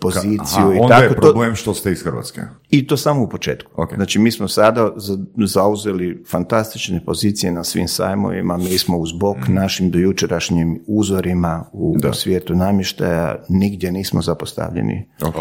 poziciju 0.00 0.38
Aha, 0.60 0.74
i 0.74 0.78
onda 0.78 0.88
tako. 0.90 1.02
je 1.04 1.10
problem 1.12 1.54
što 1.54 1.74
ste 1.74 1.92
iz 1.92 2.02
Hrvatske. 2.02 2.40
I 2.70 2.86
to 2.86 2.96
samo 2.96 3.22
u 3.22 3.28
početku. 3.28 3.70
Ok. 3.76 3.94
Znači 3.94 4.18
mi 4.18 4.30
smo 4.30 4.48
sada 4.48 4.92
za- 4.96 5.18
zauzeli 5.36 6.24
fantastične 6.30 7.04
pozicije 7.04 7.52
na 7.52 7.64
svim 7.64 7.88
sajmovima, 7.88 8.56
mi 8.56 8.78
smo 8.78 8.98
uz 8.98 9.12
bok 9.12 9.36
Mhm. 9.38 9.54
našim 9.54 9.90
dojučerašnjim 9.90 10.82
uzorima 10.88 11.64
u, 11.72 11.96
u 12.10 12.14
svijetu 12.14 12.54
namještaja, 12.54 13.36
nigdje 13.48 13.92
nismo 13.92 14.22
zapostavljeni. 14.22 15.08
Druge. 15.20 15.38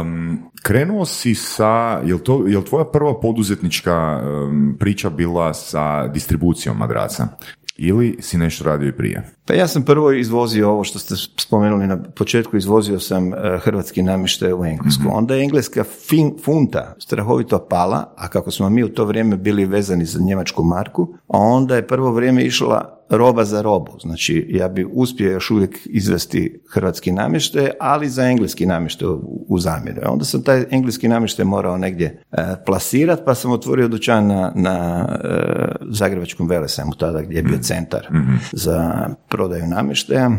Um, 0.00 0.38
krenuo 0.62 1.04
si 1.04 1.34
sa, 1.34 1.66
jel, 2.04 2.18
to, 2.18 2.44
jel 2.46 2.62
tvoja 2.62 2.84
prva 2.84 3.20
poduzetnička 3.20 4.20
um, 4.22 4.76
priča 4.78 5.10
bila 5.10 5.54
sa 5.54 6.06
distribucijom 6.08 6.76
madraca? 6.76 7.28
Ili 7.76 8.16
si 8.20 8.38
nešto 8.38 8.64
radio 8.64 8.88
i 8.88 8.96
prije? 8.96 9.22
Pa 9.44 9.54
ja 9.54 9.66
sam 9.68 9.82
prvo 9.82 10.12
izvozio 10.12 10.70
ovo 10.70 10.84
što 10.84 10.98
ste 10.98 11.14
spomenuli 11.16 11.86
na 11.86 12.02
početku, 12.02 12.56
izvozio 12.56 13.00
sam 13.00 13.34
e, 13.34 13.36
hrvatski 13.58 14.02
namještaj 14.02 14.52
u 14.52 14.64
Englesku. 14.64 15.02
Onda 15.10 15.34
je 15.34 15.42
engleska 15.42 15.84
fin, 15.84 16.34
funta 16.44 16.94
strahovito 16.98 17.58
pala, 17.58 18.14
a 18.16 18.28
kako 18.28 18.50
smo 18.50 18.70
mi 18.70 18.84
u 18.84 18.88
to 18.88 19.04
vrijeme 19.04 19.36
bili 19.36 19.64
vezani 19.64 20.04
za 20.04 20.20
njemačku 20.20 20.62
marku, 20.62 21.14
a 21.28 21.38
onda 21.38 21.76
je 21.76 21.86
prvo 21.86 22.12
vrijeme 22.12 22.44
išla 22.44 23.02
roba 23.16 23.44
za 23.44 23.62
robu. 23.62 23.92
Znači, 24.00 24.46
ja 24.50 24.68
bi 24.68 24.86
uspio 24.92 25.32
još 25.32 25.50
uvijek 25.50 25.78
izvesti 25.84 26.62
hrvatski 26.70 27.12
namještaj, 27.12 27.70
ali 27.80 28.08
za 28.08 28.24
engleski 28.24 28.66
namještaj 28.66 29.08
u, 29.08 29.44
u 29.48 29.58
zamjenu. 29.58 30.00
A 30.04 30.10
Onda 30.10 30.24
sam 30.24 30.42
taj 30.42 30.64
engleski 30.70 31.08
namještaj 31.08 31.44
morao 31.44 31.78
negdje 31.78 32.22
e, 32.32 32.36
plasirati, 32.66 33.22
pa 33.24 33.34
sam 33.34 33.52
otvorio 33.52 33.88
dućan 33.88 34.26
na, 34.26 34.52
na 34.54 35.06
e, 35.24 35.72
Zagrebačkom 35.90 36.48
Velesajmu, 36.48 36.92
tada 36.92 37.22
gdje 37.22 37.36
je 37.36 37.42
bio 37.42 37.58
centar 37.58 38.08
za 38.52 39.08
prodaju 39.32 39.66
namještaja. 39.66 40.30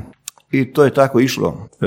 I 0.51 0.73
to 0.73 0.83
je 0.83 0.93
tako 0.93 1.19
išlo 1.19 1.67
e, 1.81 1.85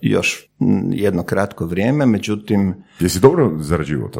još 0.00 0.48
jedno 0.90 1.22
kratko 1.22 1.66
vrijeme, 1.66 2.06
međutim, 2.06 2.74
Jesi 3.00 3.20
dobro 3.20 3.52
zarađivao 3.58 4.06
od 4.06 4.12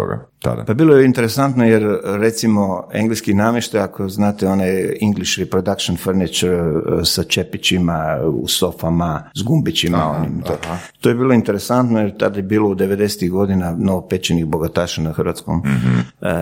tada? 0.44 0.64
pa 0.64 0.74
bilo 0.74 0.96
je 0.96 1.04
interesantno 1.04 1.64
jer 1.64 1.98
recimo 2.04 2.88
engleski 2.92 3.34
namještaj, 3.34 3.80
ako 3.80 4.08
znate 4.08 4.48
onaj 4.48 4.96
English 5.00 5.38
reproduction 5.38 5.96
furniture 5.96 6.56
e, 6.56 7.04
sa 7.04 7.22
čepićima 7.22 8.18
u 8.26 8.48
sofama, 8.48 9.30
s 9.34 9.42
gumbićima, 9.42 10.10
onim, 10.10 10.42
to, 10.42 10.56
to 11.00 11.08
je 11.08 11.14
bilo 11.14 11.34
interesantno 11.34 12.00
jer 12.00 12.16
tada 12.16 12.36
je 12.36 12.42
bilo 12.42 12.68
u 12.68 12.74
90. 12.74 13.30
godina 13.30 13.76
novopečenih 13.78 14.46
bogataša 14.46 15.02
na 15.02 15.12
hrvatskom 15.12 15.62
e, 16.20 16.34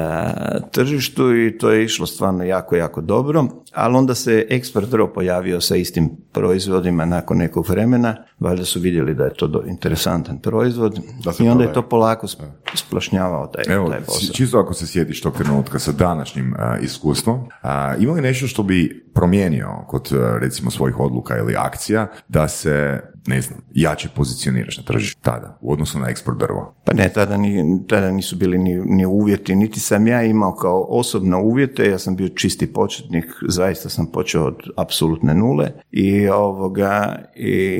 tržištu 0.71 1.37
i 1.37 1.59
to 1.59 1.71
je 1.71 1.85
išlo 1.85 2.06
stvarno 2.06 2.44
jako, 2.44 2.76
jako 2.76 3.00
dobro, 3.00 3.44
ali 3.75 3.97
onda 3.97 4.14
se 4.14 4.47
Expert 4.50 4.87
Draw 4.87 5.12
pojavio 5.14 5.61
sa 5.61 5.76
istim 5.76 6.11
proizvodima 6.32 7.04
nakon 7.04 7.38
nekog 7.38 7.68
vremena, 7.68 8.16
valjda 8.40 8.64
su 8.64 8.80
vidjeli 8.80 9.14
da 9.14 9.25
je 9.25 9.35
to 9.35 9.47
do- 9.47 9.62
interesantan 9.66 10.38
proizvod 10.38 11.00
Da 11.25 11.32
i 11.44 11.49
onda 11.49 11.64
je 11.64 11.73
to 11.73 11.82
polako 11.82 12.26
sp- 12.26 12.50
splašnjavao 12.75 13.47
taj, 13.47 13.75
Evo, 13.75 13.91
taj 13.92 14.00
posao. 14.00 14.20
či- 14.20 14.34
čisto 14.34 14.58
ako 14.58 14.75
se 14.75 14.87
sjetiš 14.87 15.20
tog 15.20 15.34
trenutka 15.34 15.78
sa 15.78 15.92
današnjim 15.92 16.54
a, 16.58 16.78
iskustvom, 16.78 17.49
a, 17.62 17.94
ima 17.96 18.12
li 18.12 18.20
nešto 18.22 18.46
što 18.46 18.62
bi 18.62 19.06
promijenio 19.14 19.68
kod 19.87 20.08
recimo 20.40 20.70
svojih 20.70 21.00
odluka 21.00 21.38
ili 21.38 21.54
akcija 21.56 22.06
da 22.28 22.49
se, 22.49 23.00
ne 23.26 23.41
znam, 23.41 23.59
jače 23.75 24.09
pozicioniraš 24.17 24.79
na 24.79 24.85
tržištu 24.85 25.21
tada 25.23 25.59
u 25.61 25.73
odnosu 25.73 25.99
na 25.99 26.09
eksport 26.09 26.38
drvo? 26.38 26.75
Pa 26.85 26.93
ne, 26.93 27.09
tada, 27.14 27.37
ni, 27.37 27.81
tada 27.88 28.11
nisu 28.11 28.37
bili 28.37 28.59
ni, 28.59 28.81
ni 28.85 29.07
uvjeti, 29.07 29.57
niti 29.57 29.81
sam 29.81 30.07
ja 30.07 30.23
imao 30.23 30.55
kao 30.55 30.87
osobno 30.88 31.43
uvjete, 31.43 31.91
ja 31.91 31.99
sam 31.99 32.17
bio 32.17 32.29
čisti 32.29 32.73
početnik, 32.73 33.25
zaista 33.49 33.88
sam 33.88 34.07
počeo 34.07 34.45
od 34.45 34.57
apsolutne 34.76 35.35
nule 35.35 35.71
i 35.91 36.29
ovoga, 36.29 37.19
i 37.37 37.79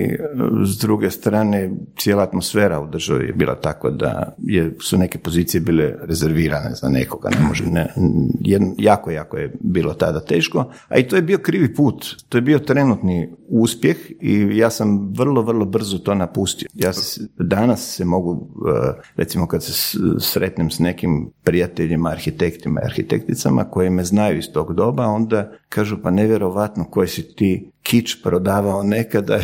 s 0.65 0.79
druge 0.79 1.11
strane 1.11 1.71
cijela 1.97 2.23
atmosfera 2.23 2.81
u 2.81 2.87
državi 2.87 3.27
je 3.27 3.33
bila 3.33 3.55
takva 3.55 3.91
da 3.91 4.35
je, 4.39 4.77
su 4.81 4.99
neke 4.99 5.19
pozicije 5.19 5.61
bile 5.61 5.95
rezervirane 6.03 6.75
za 6.75 6.89
nekoga, 6.89 7.29
ne 7.31 7.47
može, 7.49 7.65
ne, 7.67 7.95
jedno- 8.41 8.75
jako, 8.79 9.11
jako 9.11 9.37
je 9.37 9.55
bilo 9.61 9.95
tada 9.95 10.21
teško, 10.21 10.65
a 10.89 10.99
i 10.99 11.09
to 11.09 11.17
je 11.17 11.23
bio 11.23 11.39
krivi 11.39 11.75
put, 11.75 12.07
to 12.29 12.39
je 12.39 12.43
bio 12.43 12.59
trenutni 12.59 13.29
uspjeh 13.49 13.97
i 14.21 14.57
ja 14.57 14.71
sam 14.71 15.13
vrlo, 15.17 15.32
vrlo 15.41 15.65
brzo 15.65 15.99
to 15.99 16.15
napustio. 16.15 16.69
Ja 16.75 16.91
danas 17.39 17.97
se 17.97 18.05
mogu, 18.05 18.49
e, 18.69 19.03
recimo 19.17 19.47
kad 19.47 19.65
se 19.65 19.99
sretnem 20.19 20.71
s 20.71 20.79
nekim 20.79 21.31
prijateljima, 21.43 22.11
arhitektima 22.11 22.81
i 22.81 22.85
arhitekticama 22.85 23.65
koji 23.65 23.91
me 23.91 24.05
znaju 24.05 24.39
iz 24.39 24.53
tog 24.53 24.75
doba, 24.75 25.07
onda 25.07 25.53
kažu 25.69 25.97
pa 26.03 26.11
nevjerovatno 26.11 26.85
koji 26.85 27.09
si 27.09 27.37
ti 27.37 27.71
kič 27.83 28.23
prodavao 28.23 28.83
nekada 28.83 29.39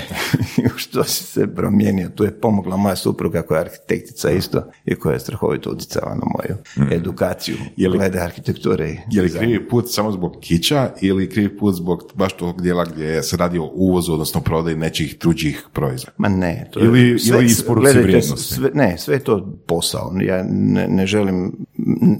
i 0.57 0.69
što 0.77 1.05
se 1.05 1.47
promijenio. 1.49 2.09
Tu 2.09 2.25
je 2.25 2.41
pomogla 2.41 2.77
moja 2.77 2.97
supruga 2.97 3.43
koja 3.43 3.59
je 3.59 3.65
arhitektica 3.65 4.31
isto 4.31 4.63
i 4.85 4.95
koja 4.95 5.13
je 5.13 5.21
strahovito 5.21 5.71
utjecala 5.71 6.15
na 6.15 6.23
moju 6.27 6.57
edukaciju 6.93 7.57
Je 7.77 7.89
li- 7.89 7.99
glede 7.99 8.21
arhitekture. 8.21 8.97
Je 9.11 9.23
li 9.23 9.31
krivi 9.31 9.69
put 9.69 9.85
samo 9.89 10.13
zbog 10.13 10.37
kića 10.41 10.91
ili 11.01 11.31
krivi 11.31 11.59
put 11.59 11.75
zbog 11.75 12.13
baš 12.15 12.33
tog 12.33 12.63
dijela 12.63 12.85
gdje 12.85 13.23
se 13.23 13.37
radi 13.37 13.59
o 13.59 13.71
uvozu, 13.75 14.13
odnosno 14.13 14.41
prodaji 14.41 14.77
nečih 14.77 15.19
tuđih 15.19 15.67
proizvoda? 15.73 16.13
Ma 16.19 16.29
ne. 16.29 16.69
To 16.73 16.81
Ili- 16.81 17.01
je, 17.01 17.17
ili 17.27 17.45
isporuci 17.45 17.83
gledajte, 17.83 18.03
vrijednosti. 18.03 18.55
Sve, 18.55 18.71
ne, 18.75 18.99
sve 18.99 19.15
je 19.15 19.25
to 19.25 19.59
posao. 19.67 20.13
Ja 20.21 20.45
ne, 20.45 20.89
ne 20.89 21.07
želim, 21.07 21.67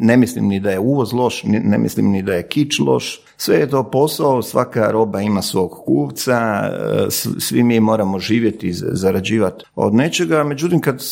ne 0.01 0.17
mislim 0.17 0.47
ni 0.47 0.61
da 0.61 0.71
je 0.71 0.79
uvoz 0.79 1.13
loš, 1.13 1.43
ne 1.45 1.79
mislim 1.79 2.07
ni 2.07 2.23
da 2.23 2.35
je 2.35 2.49
kič 2.49 2.79
loš. 2.79 3.21
Sve 3.41 3.57
je 3.57 3.69
to 3.69 3.91
posao, 3.91 4.43
svaka 4.43 4.91
roba 4.91 5.21
ima 5.21 5.43
svog 5.43 5.71
kupca, 5.87 6.35
e, 6.63 7.11
svi 7.39 7.63
mi 7.63 7.81
moramo 7.81 8.19
živjeti, 8.19 8.73
zarađivati 8.73 9.65
od 9.75 9.95
nečega, 9.95 10.45
međutim 10.45 10.81
kad 10.81 11.03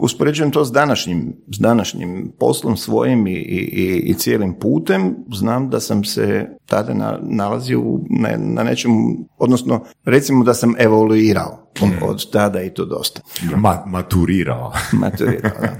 uspoređujem 0.00 0.50
to 0.50 0.64
s 0.64 0.72
današnjim, 0.72 1.36
s 1.48 1.58
današnjim 1.58 2.32
poslom 2.38 2.76
svojim 2.76 3.26
i, 3.26 3.32
i, 3.32 4.02
i- 4.04 4.14
cijelim 4.14 4.54
putem, 4.54 5.16
znam 5.32 5.70
da 5.70 5.80
sam 5.80 6.04
se 6.04 6.48
tada 6.66 6.94
na, 6.94 7.18
nalazio 7.22 7.82
na, 8.10 8.28
na 8.38 8.62
nečem, 8.62 8.92
odnosno 9.38 9.84
recimo 10.04 10.44
da 10.44 10.54
sam 10.54 10.74
evoluirao 10.78 11.66
od, 11.82 11.90
od 12.10 12.30
tada 12.30 12.62
i 12.62 12.70
to 12.74 12.84
dosta. 12.84 13.20
Ma, 13.56 13.82
maturirao. 13.86 14.72
Maturirao, 14.92 15.52
da. 15.60 15.76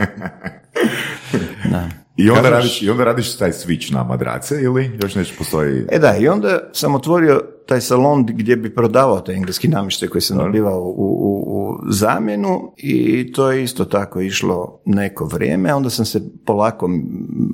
da. 1.70 2.01
I 2.16 2.30
onda, 2.30 2.42
Kažeš- 2.42 2.52
radiš, 2.52 2.82
I 2.82 2.90
onda 2.90 3.04
radiš 3.04 3.36
taj 3.36 3.52
switch 3.52 3.92
na 3.92 4.04
madrace 4.04 4.62
ili 4.62 4.98
još 5.02 5.14
nešto 5.14 5.34
postoji? 5.38 5.86
E 5.90 5.98
da, 5.98 6.16
i 6.16 6.28
onda 6.28 6.58
sam 6.72 6.94
otvorio 6.94 7.42
taj 7.66 7.80
salon 7.80 8.26
gdje 8.26 8.56
bi 8.56 8.74
prodavao 8.74 9.20
taj 9.20 9.34
engleski 9.34 9.68
namještaj 9.68 10.08
koji 10.08 10.22
sam 10.22 10.38
dobivao 10.38 10.80
u, 10.80 10.92
u, 10.96 11.42
u 11.46 11.78
zamjenu 11.90 12.72
i 12.76 13.32
to 13.32 13.50
je 13.50 13.64
isto 13.64 13.84
tako 13.84 14.20
išlo 14.20 14.80
neko 14.84 15.24
vrijeme, 15.24 15.74
onda 15.74 15.90
sam 15.90 16.04
se 16.04 16.20
polako 16.46 16.90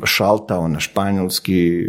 šaltao 0.04 0.68
na 0.68 0.80
španjolski, 0.80 1.78
e, 1.80 1.88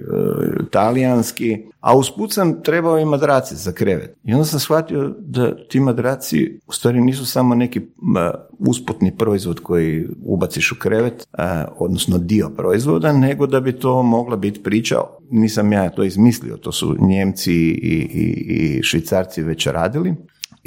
talijanski, 0.71 1.57
a 1.79 1.97
usput 1.97 2.33
sam 2.33 2.63
trebao 2.63 2.99
i 2.99 3.05
madrace 3.05 3.55
za 3.55 3.71
krevet. 3.71 4.17
I 4.23 4.33
onda 4.33 4.45
sam 4.45 4.59
shvatio 4.59 5.15
da 5.19 5.67
ti 5.67 5.79
madraci 5.79 6.59
u 6.67 6.71
stvari 6.71 7.01
nisu 7.01 7.25
samo 7.25 7.55
neki 7.55 7.81
ma, 7.97 8.33
usputni 8.59 9.17
proizvod 9.17 9.59
koji 9.59 10.07
ubaciš 10.23 10.71
u 10.71 10.75
krevet, 10.79 11.27
a, 11.33 11.65
odnosno 11.77 12.17
dio 12.17 12.49
proizvoda, 12.49 13.13
nego 13.13 13.47
da 13.47 13.59
bi 13.59 13.79
to 13.79 14.03
mogla 14.03 14.37
biti 14.37 14.63
priča, 14.63 14.95
nisam 15.29 15.73
ja 15.73 15.89
to 15.89 16.03
izmislio, 16.03 16.57
to 16.57 16.71
su 16.71 16.95
Njemci 16.99 17.53
i, 17.53 18.08
i, 18.09 18.23
i 18.47 18.83
Švicarci 18.83 19.43
već 19.43 19.67
radili, 19.67 20.15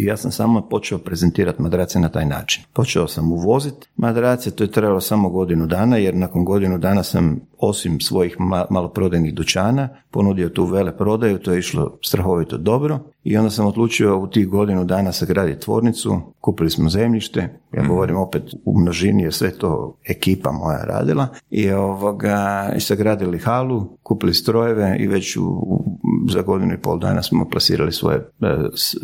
i 0.02 0.06
ja 0.06 0.16
sam 0.16 0.30
samo 0.32 0.61
počeo 0.68 0.99
prezentirati 0.99 1.62
madrace 1.62 2.00
na 2.00 2.09
taj 2.09 2.26
način. 2.26 2.64
Počeo 2.73 3.09
sam 3.09 3.32
uvoziti 3.32 3.88
madrace, 3.97 4.50
to 4.50 4.64
je 4.64 4.71
trajalo 4.71 5.00
samo 5.00 5.28
godinu 5.28 5.66
dana, 5.66 5.97
jer 5.97 6.14
nakon 6.14 6.44
godinu 6.44 6.78
dana 6.78 7.02
sam 7.02 7.40
osim 7.59 8.00
svojih 8.00 8.37
ma- 8.40 8.64
maloprodajnih 8.71 9.35
dućana 9.35 9.88
ponudio 10.11 10.49
tu 10.49 10.64
vele 10.64 10.97
prodaju, 10.97 11.38
to 11.38 11.52
je 11.52 11.59
išlo 11.59 11.99
strahovito 12.02 12.59
dobro. 12.59 12.99
I 13.25 13.37
onda 13.37 13.50
sam 13.50 13.66
odlučio 13.66 14.18
u 14.18 14.26
tih 14.26 14.49
godinu 14.49 14.85
dana 14.85 15.12
sagraditi 15.12 15.61
tvornicu, 15.61 16.21
kupili 16.40 16.71
smo 16.71 16.88
zemljište, 16.88 17.40
ja 17.73 17.87
govorim 17.88 18.16
opet 18.16 18.42
u 18.64 18.80
množini 18.80 19.23
jer 19.23 19.32
sve 19.35 19.50
to 19.59 19.97
ekipa 20.09 20.52
moja 20.52 20.85
radila. 20.85 21.28
I, 21.50 21.71
ovoga, 21.71 22.73
i 22.76 22.80
sagradili 22.80 23.38
halu, 23.38 23.99
kupili 24.02 24.35
strojeve 24.35 24.97
i 24.99 25.06
već 25.06 25.37
u, 25.37 25.44
u- 25.44 25.99
za 26.30 26.42
godinu 26.42 26.75
i 26.75 26.78
pol 26.78 26.99
dana 26.99 27.23
smo 27.23 27.49
plasirali 27.50 27.92
svoje, 27.92 28.16
e, 28.40 28.56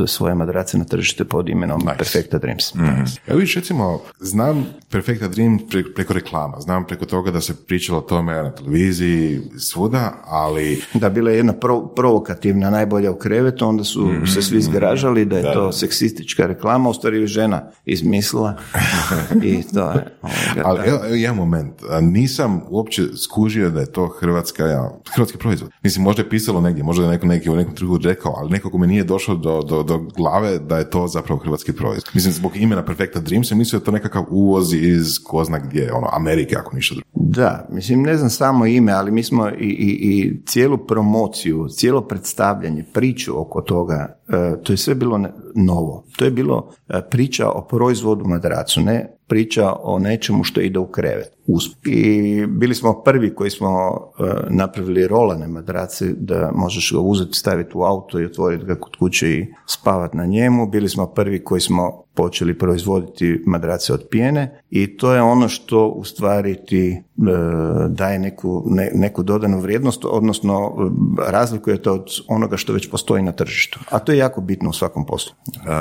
svoje 0.07 0.35
madrace 0.35 0.79
na 0.79 0.85
tržište 0.89 1.25
pod 1.25 1.49
imenom 1.49 1.81
Perfecta 1.99 2.39
Dreams. 2.39 2.75
Evo 3.27 3.39
vidiš, 3.39 3.55
recimo, 3.55 4.01
znam 4.21 4.67
Perfecta 4.91 5.29
Dream 5.29 5.59
pre- 5.59 5.95
preko 5.95 6.13
reklama, 6.13 6.61
znam 6.61 6.87
preko 6.87 7.05
toga 7.07 7.31
da 7.31 7.41
se 7.41 7.55
pričalo 7.67 7.99
o 7.99 8.03
tome 8.03 8.35
na 8.35 8.51
televiziji, 8.51 9.41
svuda, 9.59 10.13
ali 10.27 10.83
Da, 10.95 11.09
bila 11.11 11.31
je 11.31 11.37
jedna 11.37 11.53
pro- 11.53 11.87
provokativna, 11.87 12.71
najbolja 12.71 13.11
u 13.11 13.17
krevetu, 13.17 13.67
onda 13.69 13.85
su 13.85 14.11
se 14.35 14.43
svi 14.43 14.63
zgražali 14.63 15.25
da 15.25 15.37
je 15.37 15.53
to 15.53 15.73
seksistička 15.73 16.47
reklama, 16.47 16.91
u 16.91 16.95
stvari 16.95 17.21
je 17.21 17.27
žena 17.27 17.63
izmislila 17.85 18.57
i 19.43 19.63
to 19.75 19.81
je... 19.81 20.17
ovoga, 20.23 20.63
Ali 20.65 20.79
da. 20.79 20.85
evo, 20.87 20.99
evo 21.05 21.15
jedan 21.15 21.37
moment, 21.37 21.73
nisam 22.01 22.63
uopće 22.69 23.03
skužio 23.25 23.71
da 23.71 23.81
je 23.81 23.93
to 23.93 24.07
hrvatska, 24.09 24.67
ja, 24.67 24.91
hrvatski 25.15 25.39
proizvod. 25.39 25.71
Mislim, 25.83 26.05
možda 26.05 26.23
je 26.23 26.31
pisalo 26.31 26.61
negdje, 26.61 26.85
možda 26.85 27.05
je 27.05 27.11
neko 27.11 27.27
neki 27.27 27.51
u 27.51 27.57
nekom 27.57 27.75
trenutku 27.75 28.09
rekao, 28.09 28.35
ali 28.37 28.51
nekako 28.51 28.79
mi 28.79 28.87
nije 28.87 29.05
došlo 29.05 29.35
do, 29.35 29.63
do, 29.63 29.83
do 29.83 29.99
glave 29.99 30.59
da 30.69 30.79
je 30.79 30.91
to 30.91 31.07
zapravo 31.07 31.41
hrvatski 31.41 31.73
proizvod. 31.73 32.11
Mislim, 32.15 32.33
zbog 32.33 32.57
imena 32.57 32.85
Perfecta 32.85 33.21
Dream 33.21 33.45
sam 33.45 33.59
mislio 33.59 33.79
da 33.79 33.83
je 33.83 33.85
to 33.85 33.93
nekakav 33.93 34.25
uvoz 34.31 34.75
iz 34.75 35.19
ko 35.25 35.45
zna 35.45 35.59
gdje, 35.59 35.93
ono, 35.93 36.09
Amerike 36.13 36.57
ako 36.57 36.77
ništa 36.77 36.95
drugo. 36.95 37.09
Da, 37.13 37.69
mislim, 37.71 38.03
ne 38.03 38.17
znam 38.17 38.31
samo 38.31 38.67
ime, 38.67 38.93
ali 38.93 39.11
mi 39.11 39.23
smo 39.23 39.49
i, 39.49 39.53
i, 39.59 40.11
i 40.11 40.43
cijelu 40.47 40.79
promociju, 40.79 41.69
cijelo 41.69 42.01
predstavljanje, 42.01 42.85
priču 42.95 43.41
oko 43.41 43.61
toga, 43.61 44.18
to 44.63 44.73
je 44.73 44.77
sve 44.77 44.95
bilo 44.95 45.21
novo. 45.55 46.05
To 46.17 46.25
je 46.25 46.31
bilo 46.31 46.71
e, 46.89 47.01
priča 47.11 47.51
o 47.51 47.67
proizvodu 47.67 48.25
madracu, 48.25 48.81
ne 48.81 49.19
priča 49.27 49.73
o 49.83 49.99
nečemu 49.99 50.45
što 50.45 50.61
ide 50.61 50.79
u 50.79 50.87
krevet. 50.87 51.39
I 51.87 52.47
bili 52.47 52.75
smo 52.75 53.03
prvi 53.03 53.35
koji 53.35 53.51
smo 53.51 53.69
e, 54.19 54.23
napravili 54.51 55.09
rolane 55.09 55.49
madrace, 55.49 56.13
da 56.13 56.51
možeš 56.55 56.93
ga 56.93 57.01
uzeti, 57.01 57.39
staviti 57.39 57.71
u 57.75 57.83
auto 57.83 58.21
i 58.21 58.25
otvoriti 58.25 58.65
ga 58.65 58.75
kod 58.75 58.97
kuće 58.97 59.31
i 59.31 59.47
spavati 59.67 60.17
na 60.17 60.27
njemu. 60.27 60.67
Bili 60.67 60.89
smo 60.89 61.07
prvi 61.07 61.45
koji 61.45 61.61
smo 61.61 62.03
počeli 62.19 62.59
proizvoditi 62.59 63.43
madrace 63.47 63.93
od 63.93 64.07
pjene 64.11 64.63
i 64.71 64.97
to 64.97 65.13
je 65.13 65.23
ono 65.23 65.49
što 65.49 65.87
u 65.89 66.05
stvari 66.05 66.57
ti 66.67 66.91
e, 66.91 67.03
daje 67.89 68.19
neku, 68.19 68.65
ne- 68.67 68.91
neku 68.95 69.23
dodanu 69.23 69.61
vrijednost, 69.61 70.05
odnosno 70.05 70.55
e, 70.55 71.31
razlikuje 71.31 71.83
to 71.83 71.93
od 71.93 72.07
onoga 72.29 72.57
što 72.57 72.73
već 72.73 72.91
postoji 72.91 73.23
na 73.23 73.33
tržištu. 73.33 73.79
A 73.91 73.99
to 73.99 74.13
je 74.13 74.19
jako 74.19 74.41
bitno 74.41 74.71
u 74.71 74.73
svakom 74.73 75.07
poslu. 75.07 75.33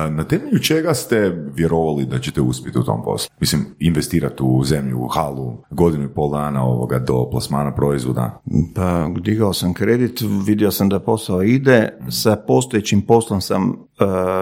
Na 0.09 0.23
temelju 0.23 0.59
čega 0.59 0.93
ste 0.93 1.45
vjerovali 1.55 2.05
da 2.05 2.19
ćete 2.19 2.41
uspjeti 2.41 2.79
u 2.79 2.83
tom 2.83 3.03
poslu? 3.03 3.29
Mislim, 3.39 3.65
investirati 3.79 4.43
u 4.43 4.63
zemlju, 4.63 4.99
u 4.99 5.07
halu, 5.07 5.57
godinu 5.71 6.03
i 6.03 6.13
pol 6.13 6.31
dana 6.31 6.65
ovoga 6.65 6.99
do 6.99 7.29
plasmana 7.31 7.75
proizvoda. 7.75 8.41
Pa 8.75 9.09
digao 9.21 9.53
sam 9.53 9.73
kredit, 9.73 10.21
vidio 10.45 10.71
sam 10.71 10.89
da 10.89 10.99
posao 10.99 11.43
ide, 11.43 11.97
sa 12.09 12.35
postojećim 12.47 13.01
poslom 13.01 13.41
sam 13.41 13.86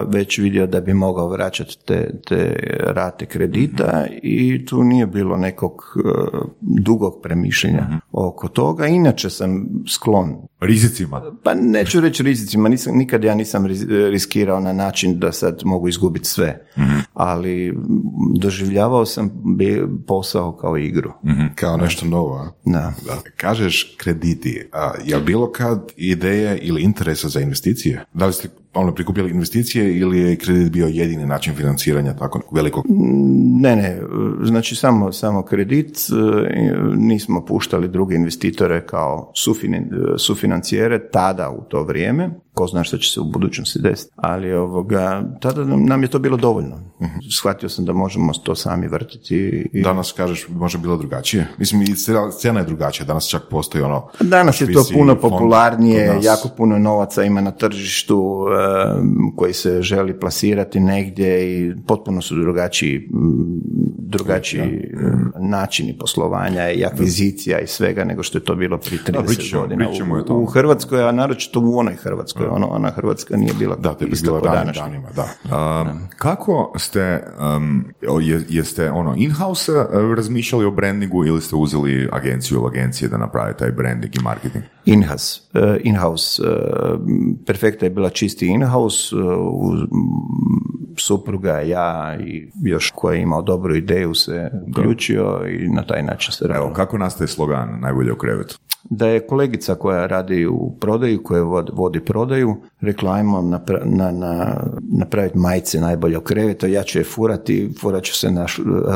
već 0.06 0.38
vidio 0.38 0.66
da 0.66 0.80
bi 0.80 0.94
mogao 0.94 1.28
vraćati 1.28 1.78
te, 1.86 2.20
te 2.26 2.56
rate 2.80 3.26
kredita 3.26 4.06
i 4.22 4.66
tu 4.66 4.84
nije 4.84 5.06
bilo 5.06 5.36
nekog 5.36 5.82
e, 5.96 6.08
dugog 6.60 7.20
premišljenja 7.22 8.00
oko 8.12 8.48
toga. 8.48 8.86
Inače 8.86 9.30
sam 9.30 9.68
sklon 9.88 10.36
Rizicima. 10.60 11.32
Pa 11.42 11.54
neću 11.54 12.00
reći 12.00 12.22
rizicima, 12.22 12.68
nisam, 12.68 12.96
nikad 12.96 13.24
ja 13.24 13.34
nisam 13.34 13.66
riskirao 14.10 14.60
na 14.60 14.72
način 14.72 15.18
da 15.18 15.32
sad 15.32 15.60
mogu 15.64 15.88
izgubiti 15.88 16.28
sve, 16.28 16.66
ali 17.14 17.68
m, 17.68 17.76
doživljavao 18.40 19.06
sam 19.06 19.30
posao 20.06 20.52
kao 20.52 20.76
igru. 20.78 21.12
Kao 21.54 21.76
nešto 21.76 22.06
novo? 22.06 22.54
Da. 22.64 22.92
Da. 23.06 23.20
Kažeš 23.36 23.96
krediti, 23.98 24.68
a 24.72 24.92
je 25.04 25.20
bilo 25.20 25.52
kad 25.52 25.92
ideje 25.96 26.58
ili 26.58 26.82
interesa 26.82 27.28
za 27.28 27.40
investicije? 27.40 28.04
Da 28.14 28.26
li 28.26 28.32
ste 28.32 28.48
ono, 28.74 28.94
prikupili 28.94 29.30
investicije 29.30 29.98
ili 29.98 30.18
je 30.18 30.36
kredit 30.36 30.72
bio 30.72 30.86
jedini 30.86 31.26
način 31.26 31.54
financiranja 31.54 32.16
tako 32.16 32.40
velikog? 32.52 32.84
Ne, 33.60 33.76
ne, 33.76 34.00
znači 34.44 34.76
samo, 34.76 35.12
samo 35.12 35.42
kredit, 35.42 35.96
e, 35.96 36.76
nismo 36.96 37.44
puštali 37.44 37.88
druge 37.88 38.14
investitore 38.14 38.86
kao 38.86 39.32
sufini- 39.34 39.90
sufinancijere 40.46 41.10
tada 41.10 41.50
u 41.50 41.64
to 41.68 41.82
vrijeme, 41.82 42.30
ko 42.54 42.66
zna 42.66 42.84
što 42.84 42.98
će 42.98 43.12
se 43.12 43.20
u 43.20 43.24
budućnosti 43.24 43.78
desiti, 43.82 44.12
ali 44.16 44.52
ovoga, 44.52 45.22
tada 45.40 45.64
nam, 45.64 46.02
je 46.02 46.08
to 46.08 46.18
bilo 46.18 46.36
dovoljno. 46.36 46.76
Shvatio 47.30 47.68
sam 47.68 47.84
da 47.84 47.92
možemo 47.92 48.32
to 48.32 48.54
sami 48.54 48.88
vrtiti 48.88 49.36
i 49.72 49.82
Danas 49.82 50.12
kažeš 50.12 50.48
može 50.48 50.78
bilo 50.78 50.96
drugačije. 50.96 51.48
Mislim 51.58 51.82
i 51.82 51.86
scena- 52.32 52.58
je 52.58 52.64
drugačija, 52.64 53.06
danas 53.06 53.28
čak 53.28 53.42
postoji 53.50 53.84
ono... 53.84 54.08
Danas 54.20 54.60
je 54.60 54.72
to 54.72 54.84
puno 54.94 55.16
popularnije, 55.20 56.18
jako 56.22 56.48
puno 56.56 56.78
novaca 56.78 57.24
ima 57.24 57.40
na 57.40 57.50
tržištu 57.50 58.46
koji 59.36 59.52
se 59.52 59.82
želi 59.82 60.20
plasirati 60.20 60.80
negdje 60.80 61.60
i 61.60 61.74
potpuno 61.86 62.22
su 62.22 62.34
drugačiji, 62.34 63.08
drugačiji 64.08 64.60
e, 64.62 64.96
načini 65.40 65.98
poslovanja 65.98 66.70
i 66.70 66.84
akvizicija 66.84 67.60
i 67.60 67.66
svega 67.66 68.04
nego 68.04 68.22
što 68.22 68.38
je 68.38 68.44
to 68.44 68.54
bilo 68.54 68.78
prije 68.78 69.00
30 69.02 69.28
bit 69.28 69.40
ćemo- 69.40 69.62
godina. 69.62 69.86
bit 69.86 69.96
ćemo 69.96 70.14
U, 70.28 70.42
u 70.42 70.46
Hrvatskoj, 70.46 71.02
a 71.02 71.12
naročito 71.12 71.60
u 71.60 71.78
onoj 71.78 71.94
Hrvatskoj, 71.94 72.46
ono, 72.46 72.66
ona 72.66 72.90
Hrvatska 72.90 73.36
nije 73.36 73.52
bila 73.54 73.76
Da, 73.76 73.94
to 73.94 74.04
je 74.04 74.10
ista 74.10 74.30
ranim 74.30 74.42
današnja. 74.44 74.82
danima, 74.82 75.08
da. 75.10 75.26
Um, 75.82 75.98
kako 76.16 76.72
ste, 76.76 77.22
um, 77.56 77.84
jeste 78.48 78.90
ono 78.90 79.14
in-house 79.16 79.72
uh, 79.72 79.86
razmišljali 80.16 80.64
o 80.64 80.70
brandingu 80.70 81.24
ili 81.24 81.40
ste 81.40 81.56
uzeli 81.56 82.08
agenciju 82.12 82.58
ili 82.58 82.66
agencije 82.68 83.08
da 83.08 83.16
naprave 83.18 83.56
taj 83.56 83.70
branding 83.72 84.16
i 84.16 84.22
marketing? 84.22 84.64
In-house. 84.84 85.40
eh, 85.54 85.76
in-house. 85.82 86.42
eh, 86.42 86.48
Perfekta 87.46 87.86
je 87.86 87.90
bila 87.90 88.10
čisti 88.10 88.46
in-house. 88.48 89.16
m, 89.16 89.88
supruga, 90.98 91.60
ja 91.60 92.16
i 92.20 92.50
još 92.62 92.90
koji 92.94 93.18
je 93.18 93.22
imao 93.22 93.42
dobru 93.42 93.76
ideju 93.76 94.14
se 94.14 94.50
uključio 94.68 95.40
i 95.48 95.68
na 95.68 95.82
taj 95.82 96.02
način 96.02 96.32
se 96.32 96.44
Evo, 96.44 96.54
radilo. 96.54 96.72
kako 96.74 96.98
nastaje 96.98 97.28
slogan 97.28 97.78
najbolje 97.80 98.12
u 98.12 98.16
krevetu? 98.16 98.58
Da 98.90 99.06
je 99.08 99.26
kolegica 99.26 99.74
koja 99.74 100.06
radi 100.06 100.46
u 100.46 100.76
prodaju, 100.80 101.22
koja 101.22 101.42
vodi, 101.72 102.00
prodaju, 102.00 102.56
rekla 102.80 103.12
ajmo 103.12 103.38
napra- 103.42 103.84
na, 103.84 104.10
na, 104.10 104.56
napraviti 104.98 105.38
majice 105.38 105.80
najbolje 105.80 106.18
u 106.18 106.20
krevetu, 106.20 106.66
ja 106.66 106.82
ću 106.82 106.98
je 106.98 107.04
furati, 107.04 107.70
furat 107.80 108.02
ću 108.04 108.14
se 108.14 108.30
na 108.30 108.46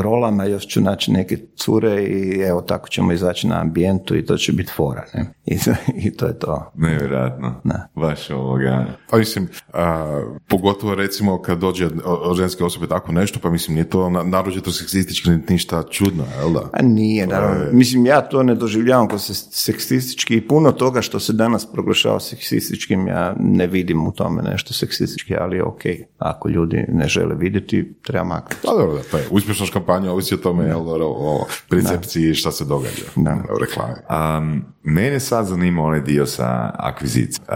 rolama, 0.03 0.45
još 0.45 0.67
ću 0.67 0.81
naći 0.81 1.11
neke 1.11 1.37
cure 1.55 2.03
i 2.03 2.39
evo 2.41 2.61
tako 2.61 2.89
ćemo 2.89 3.11
izaći 3.11 3.47
na 3.47 3.61
ambijentu 3.61 4.15
i 4.15 4.25
to 4.25 4.37
će 4.37 4.51
biti 4.51 4.71
fora. 4.75 5.03
Ne? 5.13 5.25
I, 5.45 5.57
I 5.95 6.11
to 6.17 6.25
je 6.25 6.39
to. 6.39 6.71
Nevjerojatno. 6.75 7.53
Da. 7.63 7.87
Baš 7.95 8.29
ovoga. 8.29 8.85
Pa 9.09 9.17
mislim, 9.17 9.47
a, 9.73 10.21
pogotovo 10.47 10.95
recimo 10.95 11.41
kad 11.41 11.57
dođe 11.59 11.89
od, 12.03 12.37
ženske 12.37 12.63
osobe 12.63 12.87
tako 12.87 13.11
nešto, 13.11 13.39
pa 13.39 13.49
mislim 13.49 13.75
nije 13.75 13.89
to 13.89 14.09
na, 14.09 14.23
naročito 14.23 14.71
seksistički 14.71 15.29
niti 15.29 15.53
ništa 15.53 15.83
čudno, 15.83 16.23
jel 16.39 16.53
da? 16.53 16.69
A 16.73 16.81
nije, 16.81 17.27
naravno. 17.27 17.65
Mislim, 17.71 18.05
ja 18.05 18.21
to 18.21 18.43
ne 18.43 18.55
doživljavam 18.55 19.07
kao 19.07 19.19
se- 19.19 19.33
seksistički 19.51 20.35
i 20.35 20.47
puno 20.47 20.71
toga 20.71 21.01
što 21.01 21.19
se 21.19 21.33
danas 21.33 21.65
proglašava 21.65 22.19
seksističkim, 22.19 23.07
ja 23.07 23.35
ne 23.39 23.67
vidim 23.67 24.07
u 24.07 24.11
tome 24.11 24.41
nešto 24.41 24.73
seksistički, 24.73 25.35
ali 25.35 25.61
ok, 25.61 25.81
ako 26.17 26.49
ljudi 26.49 26.85
ne 26.87 27.07
žele 27.07 27.35
vidjeti, 27.35 27.93
treba 28.01 28.23
maknuti. 28.23 28.55
Pa 28.63 28.71
dobro, 28.71 28.93
da, 28.93 29.01
pa 29.11 29.17
je, 29.17 29.27
uspješnost 29.31 29.73
kampanje 29.73 30.09
ovisi 30.09 30.33
o 30.33 30.37
tome, 30.37 30.65
jel, 30.65 30.89
o, 30.89 31.05
o 31.07 31.45
percepciji 31.69 32.33
šta 32.33 32.51
se 32.51 32.65
događa 32.65 33.05
Da. 33.15 33.37
u 33.55 33.59
reklami. 33.59 33.93
Um, 34.39 34.65
mene 34.83 35.19
sad 35.19 35.45
zanima 35.45 35.83
onaj 35.83 36.01
dio 36.01 36.25
sa 36.25 36.71
akvizicijom. 36.77 37.47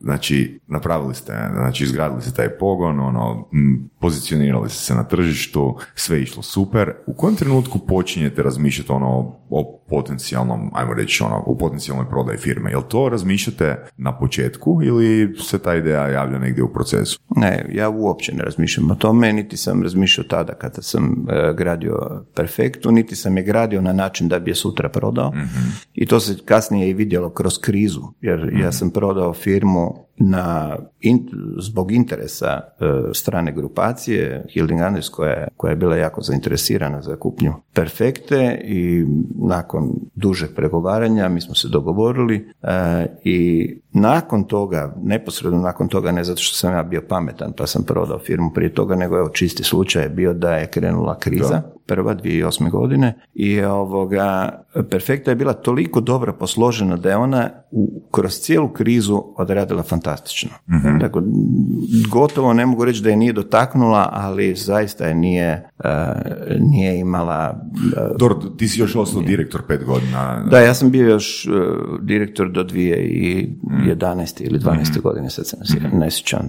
Znači, 0.00 0.60
napravili 0.66 1.14
ste, 1.14 1.32
znači 1.54 1.84
izgradili 1.84 2.22
ste 2.22 2.32
taj 2.32 2.48
pogon, 2.48 3.00
ono, 3.00 3.48
pozicionirali 4.00 4.70
ste 4.70 4.78
se 4.78 4.94
na 4.94 5.04
tržištu, 5.04 5.76
sve 5.94 6.16
je 6.16 6.22
išlo 6.22 6.42
super. 6.42 6.92
U 7.06 7.14
kojem 7.14 7.36
trenutku 7.36 7.78
počinjete 7.78 8.42
razmišljati 8.42 8.92
ono 8.92 9.36
o 9.50 9.80
potencijalnom, 9.88 10.70
ajmo 10.74 10.94
reći 10.94 11.22
ono, 11.22 11.42
u 11.46 11.58
potencijalnoj 11.58 12.08
prodaji 12.08 12.38
firme? 12.38 12.70
Jel 12.70 12.82
to 12.82 13.08
razmišljate 13.08 13.86
na 13.96 14.18
početku 14.18 14.80
ili 14.82 15.36
se 15.38 15.58
ta 15.58 15.74
ideja 15.74 16.08
javlja 16.08 16.38
negdje 16.38 16.64
u 16.64 16.72
procesu? 16.72 17.20
Ne, 17.36 17.66
ja 17.72 17.88
uopće 17.88 18.34
ne 18.34 18.42
razmišljam 18.42 18.90
o 18.90 18.94
tome, 18.94 19.32
niti 19.32 19.56
sam 19.56 19.82
razmišljao 19.82 20.24
tada 20.24 20.54
kada 20.54 20.82
sam 20.82 21.26
e, 21.28 21.54
gradio 21.56 22.24
Perfektu, 22.34 22.92
niti 22.92 23.16
sam 23.16 23.36
je 23.36 23.42
gradio 23.42 23.80
na 23.80 23.92
način 23.92 24.28
da 24.28 24.38
bi 24.38 24.50
je 24.50 24.54
sutra 24.54 24.88
prodao. 24.88 25.32
I 25.94 26.06
to 26.06 26.20
se 26.20 26.36
kasnije 26.44 26.63
i 26.72 26.94
vidjelo 26.94 27.30
kroz 27.30 27.58
krizu, 27.58 28.02
jer 28.20 28.52
ja 28.60 28.72
sam 28.72 28.90
prodao 28.90 29.32
firmu 29.32 30.06
na 30.16 30.76
in- 31.00 31.28
zbog 31.58 31.92
interesa 31.92 32.60
e, 32.80 32.84
strane 33.14 33.52
grupacije 33.52 34.44
Hilding 34.48 34.80
Anders 34.80 35.08
koja 35.08 35.30
je, 35.30 35.48
koja 35.56 35.70
je 35.70 35.76
bila 35.76 35.96
jako 35.96 36.22
zainteresirana 36.22 37.02
za 37.02 37.16
kupnju 37.16 37.52
Perfekte 37.72 38.60
i 38.64 39.04
nakon 39.34 39.90
dužeg 40.14 40.50
pregovaranja 40.56 41.28
mi 41.28 41.40
smo 41.40 41.54
se 41.54 41.68
dogovorili 41.68 42.48
e, 42.62 43.06
i 43.24 43.68
nakon 43.92 44.44
toga, 44.44 44.94
neposredno 45.02 45.60
nakon 45.60 45.88
toga, 45.88 46.12
ne 46.12 46.24
zato 46.24 46.40
što 46.40 46.56
sam 46.56 46.72
ja 46.72 46.82
bio 46.82 47.02
pametan 47.08 47.52
pa 47.52 47.66
sam 47.66 47.82
prodao 47.82 48.18
firmu 48.18 48.50
prije 48.54 48.74
toga, 48.74 48.96
nego 48.96 49.18
evo 49.18 49.28
čisti 49.28 49.64
slučaj 49.64 50.02
je 50.02 50.08
bio 50.08 50.34
da 50.34 50.54
je 50.54 50.66
krenula 50.66 51.18
kriza 51.18 51.62
prva 51.86 52.14
2008. 52.14 52.70
godine 52.70 53.14
i 53.34 53.60
ovoga, 53.62 54.58
Perfekta 54.90 55.30
je 55.30 55.34
bila 55.34 55.52
toliko 55.52 56.00
dobro 56.00 56.32
posložena 56.32 56.96
da 56.96 57.10
je 57.10 57.16
ona 57.16 57.50
u, 57.70 58.02
kroz 58.10 58.32
cijelu 58.32 58.68
krizu 58.68 59.22
odradila 59.36 59.82
fantastično. 59.82 60.03
Mhm. 60.68 60.98
Dakle, 60.98 61.22
gotovo 62.08 62.52
ne 62.52 62.66
mogu 62.66 62.84
reći 62.84 63.02
da 63.02 63.10
je 63.10 63.16
nije 63.16 63.32
dotaknula, 63.32 64.08
ali 64.12 64.54
zaista 64.54 65.06
je 65.06 65.14
nije, 65.14 65.68
e, 65.84 65.88
nije 66.60 66.98
imala... 66.98 67.60
e, 67.96 68.00
Dobro, 68.18 68.34
ti 68.48 68.68
si 68.68 68.80
još 68.80 68.96
ostao 68.96 69.22
direktor 69.22 69.62
pet 69.68 69.84
godina. 69.84 70.44
da, 70.50 70.58
ja 70.58 70.74
sam 70.74 70.90
bio 70.90 71.08
još 71.08 71.46
e, 71.46 71.50
direktor 72.02 72.50
do 72.50 72.64
2011. 72.64 73.48
ili 74.40 74.58
12. 74.58 75.00
godine, 75.00 75.30
sad 75.30 75.46
se 75.46 75.56
ne 75.56 75.64
sjećam- 75.66 75.98
ne 75.98 76.10
sjećam 76.10 76.40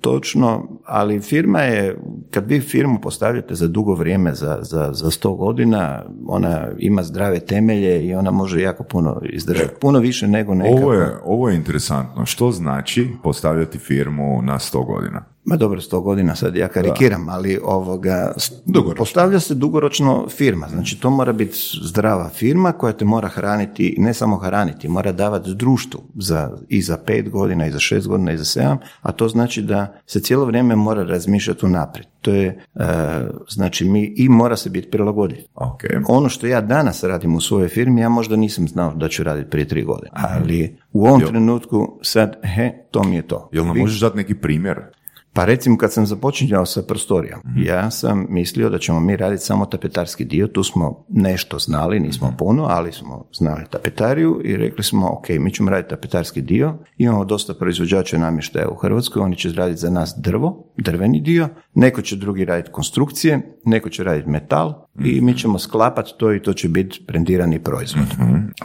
točno, 0.00 0.68
ali 0.84 1.20
firma 1.20 1.60
je, 1.60 1.98
kad 2.30 2.48
vi 2.48 2.60
firmu 2.60 3.00
postavljate 3.00 3.54
za 3.54 3.68
dugo 3.68 3.94
vrijeme, 3.94 4.34
za, 4.34 4.58
za, 4.62 4.90
za 4.92 5.06
100 5.06 5.36
godina, 5.36 6.02
ona 6.26 6.66
ima 6.78 7.02
zdrave 7.02 7.40
temelje 7.40 8.02
i 8.02 8.14
ona 8.14 8.30
može 8.30 8.60
jako 8.60 8.84
puno 8.84 9.20
izdržati, 9.24 9.74
puno 9.80 9.98
više 9.98 10.28
nego 10.28 10.54
neka. 10.54 10.70
Ovo 10.72 10.92
je, 10.92 11.10
ovo 11.24 11.48
je 11.48 11.56
interesantno. 11.56 12.26
Što 12.26 12.50
znači 12.50 12.97
postavljati 13.22 13.78
firmu 13.78 14.42
na 14.42 14.58
100 14.58 14.86
godina? 14.86 15.24
Ma 15.44 15.56
dobro, 15.56 15.80
100 15.80 16.02
godina 16.02 16.34
sad 16.36 16.56
ja 16.56 16.68
karikiram, 16.68 17.28
ali 17.28 17.58
ovoga, 17.64 18.32
Dugoročno. 18.64 18.98
postavlja 18.98 19.40
se 19.40 19.54
dugoročno 19.54 20.26
firma. 20.28 20.68
Znači 20.68 21.00
to 21.00 21.10
mora 21.10 21.32
biti 21.32 21.58
zdrava 21.82 22.28
firma 22.28 22.72
koja 22.72 22.92
te 22.92 23.04
mora 23.04 23.28
hraniti, 23.28 23.94
ne 23.98 24.14
samo 24.14 24.36
hraniti, 24.36 24.88
mora 24.88 25.12
davati 25.12 25.54
društvu 25.54 26.00
za, 26.14 26.50
i 26.68 26.82
za 26.82 26.96
pet 26.96 27.30
godina, 27.30 27.66
i 27.66 27.70
za 27.70 27.78
šest 27.78 28.08
godina, 28.08 28.32
i 28.32 28.38
za 28.38 28.44
sedam, 28.44 28.78
a 29.02 29.12
to 29.12 29.28
znači 29.28 29.62
da 29.62 30.00
se 30.06 30.20
cijelo 30.20 30.44
vrijeme 30.44 30.76
mora 30.76 31.02
razmišljati 31.02 31.66
unaprijed. 31.66 32.06
To 32.20 32.30
je, 32.30 32.64
e, 32.74 32.84
znači 33.48 33.84
mi, 33.84 34.14
i 34.16 34.28
mora 34.28 34.56
se 34.56 34.70
biti 34.70 34.90
prilagodljiv. 34.90 35.40
Ok. 35.54 35.82
Ono 36.08 36.28
što 36.28 36.46
ja 36.46 36.60
danas 36.60 37.04
radim 37.04 37.34
u 37.36 37.40
svojoj 37.40 37.68
firmi, 37.68 38.00
ja 38.00 38.08
možda 38.08 38.36
nisam 38.36 38.68
znao 38.68 38.94
da 38.94 39.08
ću 39.08 39.22
raditi 39.22 39.50
prije 39.50 39.68
tri 39.68 39.84
godine. 39.84 40.10
Ali 40.12 40.76
u 40.92 41.06
ovom 41.06 41.20
trenutku 41.20 41.98
sad, 42.02 42.36
he, 42.42 42.72
to 42.90 43.02
mi 43.02 43.16
je 43.16 43.22
to. 43.22 43.48
Jel 43.52 43.66
nam 43.66 43.78
možeš 43.78 44.00
dati 44.00 44.16
neki 44.16 44.34
primjer? 44.34 44.97
Pa 45.38 45.44
recimo 45.44 45.76
kad 45.76 45.92
sam 45.92 46.06
započinjao 46.06 46.66
sa 46.66 46.82
prostorijom, 46.82 47.40
ja 47.56 47.90
sam 47.90 48.26
mislio 48.28 48.70
da 48.70 48.78
ćemo 48.78 49.00
mi 49.00 49.16
raditi 49.16 49.44
samo 49.44 49.66
tapetarski 49.66 50.24
dio, 50.24 50.46
tu 50.46 50.62
smo 50.62 51.04
nešto 51.08 51.58
znali, 51.58 52.00
nismo 52.00 52.34
puno, 52.38 52.66
ali 52.68 52.92
smo 52.92 53.24
znali 53.32 53.64
tapetariju 53.70 54.40
i 54.44 54.56
rekli 54.56 54.84
smo, 54.84 55.10
ok, 55.12 55.28
mi 55.28 55.50
ćemo 55.50 55.70
raditi 55.70 55.90
tapetarski 55.90 56.40
dio, 56.40 56.74
imamo 56.96 57.24
dosta 57.24 57.54
proizvođača 57.54 58.18
namještaja 58.18 58.68
u 58.68 58.74
Hrvatskoj, 58.74 59.22
oni 59.22 59.36
će 59.36 59.52
raditi 59.52 59.80
za 59.80 59.90
nas 59.90 60.14
drvo, 60.16 60.72
drveni 60.76 61.20
dio, 61.20 61.48
neko 61.74 62.02
će 62.02 62.16
drugi 62.16 62.44
raditi 62.44 62.72
konstrukcije, 62.72 63.58
neko 63.64 63.88
će 63.88 64.04
raditi 64.04 64.30
metal 64.30 64.86
i 65.04 65.20
mi 65.20 65.38
ćemo 65.38 65.58
sklapati 65.58 66.12
to 66.18 66.32
i 66.32 66.42
to 66.42 66.52
će 66.52 66.68
biti 66.68 67.04
brendirani 67.06 67.62
proizvod. 67.62 68.06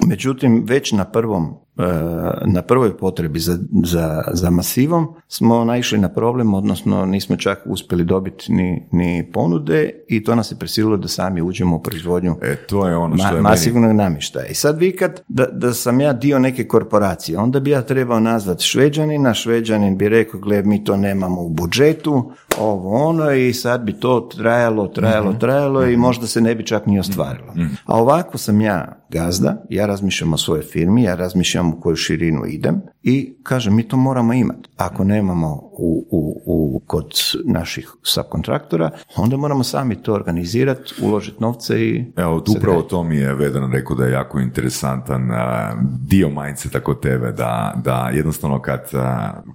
Međutim, 0.08 0.64
već 0.68 0.92
na 0.92 1.06
prvom 1.06 1.56
na 2.46 2.62
prvoj 2.62 2.98
potrebi 2.98 3.40
za, 3.40 3.58
za, 3.84 4.24
za 4.34 4.50
masivom 4.50 5.16
smo 5.28 5.66
naišli 5.66 5.98
na 5.98 6.10
problem, 6.10 6.54
odnosno 6.54 7.06
nismo 7.06 7.36
čak 7.36 7.60
uspjeli 7.66 8.04
dobiti 8.04 8.54
ni, 8.54 8.88
ni 8.92 9.32
ponude 9.34 9.90
i 10.08 10.24
to 10.24 10.36
nas 10.36 10.52
je 10.52 10.56
prisililo 10.56 10.98
da 10.98 11.08
sami 11.08 11.42
uđemo 11.42 11.76
u 11.76 11.82
proizvodnju 11.82 12.36
E, 12.42 12.56
to 12.56 12.88
je 12.88 12.98
ono 12.98 13.18
što 13.18 13.24
ma, 13.24 13.30
je 13.30 13.34
meni... 13.34 13.44
masivnog 13.44 13.96
namještaja. 13.96 14.46
I 14.46 14.56
sad 14.56 14.80
vi 14.80 14.96
kad, 14.96 15.22
da, 15.28 15.46
da 15.46 15.74
sam 15.74 16.02
ja 16.02 16.14
dio 16.14 16.40
neke 16.40 16.68
korporacije, 16.68 17.38
onda 17.38 17.60
bi 17.60 17.70
ja 17.70 17.82
trebao 17.82 18.20
nazvati 18.20 18.64
šveđanina, 18.64 19.34
šveđanin 19.34 19.98
bi 19.98 20.10
rekao, 20.10 20.40
gle, 20.40 20.62
mi 20.62 20.84
to 20.84 20.98
nemamo 20.98 21.42
u 21.42 21.50
budžetu, 21.50 22.32
ovo 22.60 22.98
ono, 23.00 23.32
i 23.32 23.54
sad 23.54 23.82
bi 23.82 23.94
to 23.94 24.20
trajalo, 24.22 24.88
trajalo, 24.88 25.30
Mhm. 25.30 25.40
trajalo 25.40 25.86
i 25.86 25.98
možda 25.98 26.28
se 26.28 26.42
ne 26.42 26.56
bi 26.56 26.66
čak 26.66 26.86
ni 26.86 27.00
ostvarilo. 27.00 27.54
A 27.86 27.96
ovako 27.96 28.38
sam 28.38 28.62
ja 28.62 28.98
gazda, 29.10 29.64
ja 29.70 29.86
razmišljam 29.86 30.34
o 30.34 30.38
svojoj 30.38 30.64
firmi, 30.64 31.04
ja 31.04 31.16
razmišljam 31.16 31.70
u 31.70 31.82
koju 31.82 31.96
širinu 31.96 32.46
idem 32.46 32.82
i 33.04 33.36
kažem, 33.44 33.76
mi 33.76 33.84
to 33.84 33.98
moramo 33.98 34.34
imati. 34.34 34.70
Ako 34.78 35.04
nemamo 35.04 35.70
u, 35.78 36.08
u, 36.12 36.42
u, 36.46 36.82
kod 36.88 37.14
naših 37.46 37.90
subkontraktora, 38.04 38.90
onda 39.16 39.38
moramo 39.38 39.64
sami 39.64 39.96
to 39.96 40.14
organizirati, 40.14 40.94
uložiti 41.02 41.38
novce 41.40 41.82
i 41.82 42.06
Evo, 42.16 42.44
upravo 42.58 42.82
to 42.82 43.04
mi 43.04 43.18
je 43.18 43.34
Vedan 43.34 43.72
rekao 43.72 43.96
da 43.96 44.06
je 44.06 44.12
jako 44.12 44.40
interesantan 44.40 45.30
dio 46.00 46.30
mindseta 46.30 46.80
kod 46.80 47.00
tebe, 47.00 47.32
da, 47.32 47.74
da 47.84 48.10
jednostavno 48.14 48.62
kad 48.62 48.90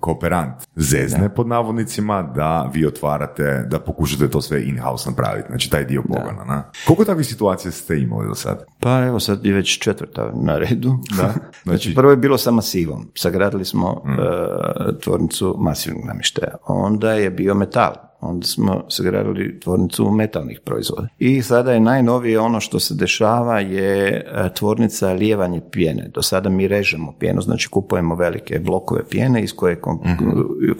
kooperant 0.00 0.54
zezne 0.76 1.34
pod 1.34 1.46
navodnicima, 1.46 2.22
da 2.22 2.70
vi 2.74 2.86
otvarate, 2.86 3.66
da 3.70 3.80
pokušate 3.80 4.30
to 4.30 4.40
sve 4.40 4.64
in-house 4.64 5.10
napraviti, 5.10 5.46
znači 5.48 5.70
taj 5.70 5.84
dio 5.84 6.02
pogona. 6.02 6.44
Na? 6.44 6.62
Koliko 6.86 7.04
takvih 7.04 7.26
situacija 7.26 7.72
ste 7.72 7.98
imali 7.98 8.28
do 8.28 8.34
sad? 8.34 8.64
Pa 8.80 9.02
evo 9.06 9.20
sad 9.20 9.44
je 9.46 9.52
već 9.54 9.78
četvrta 9.78 10.32
na 10.34 10.58
redu. 10.58 10.98
Da. 11.16 11.32
znači, 11.64 11.88
Znači- 11.88 11.94
prvo 11.94 12.10
je 12.10 12.16
bilo 12.16 12.38
sa 12.38 12.50
masivom. 12.50 13.10
Sagradili 13.14 13.64
smo 13.64 14.02
e, 14.06 14.98
tvornicu 15.00 15.56
masivnog 15.58 16.04
namještaja. 16.08 16.56
Onda 16.66 17.12
je 17.12 17.30
bio 17.30 17.54
metal. 17.54 18.07
Onda 18.20 18.46
smo 18.46 18.84
sagradili 18.88 19.60
tvornicu 19.60 20.10
metalnih 20.10 20.60
proizvoda. 20.64 21.08
I 21.18 21.42
sada 21.42 21.72
je 21.72 21.80
najnovije 21.80 22.40
ono 22.40 22.60
što 22.60 22.80
se 22.80 22.94
dešava 22.94 23.60
je 23.60 24.08
e, 24.08 24.48
tvornica 24.54 25.12
lijevanje 25.12 25.60
pjene. 25.70 26.08
Do 26.14 26.22
sada 26.22 26.48
mi 26.48 26.68
režemo 26.68 27.14
pjenu, 27.18 27.40
znači 27.40 27.68
kupujemo 27.68 28.14
velike 28.14 28.58
blokove 28.58 29.08
pjene 29.10 29.42
iz 29.42 29.52
koje, 29.56 29.80
kom- 29.80 30.00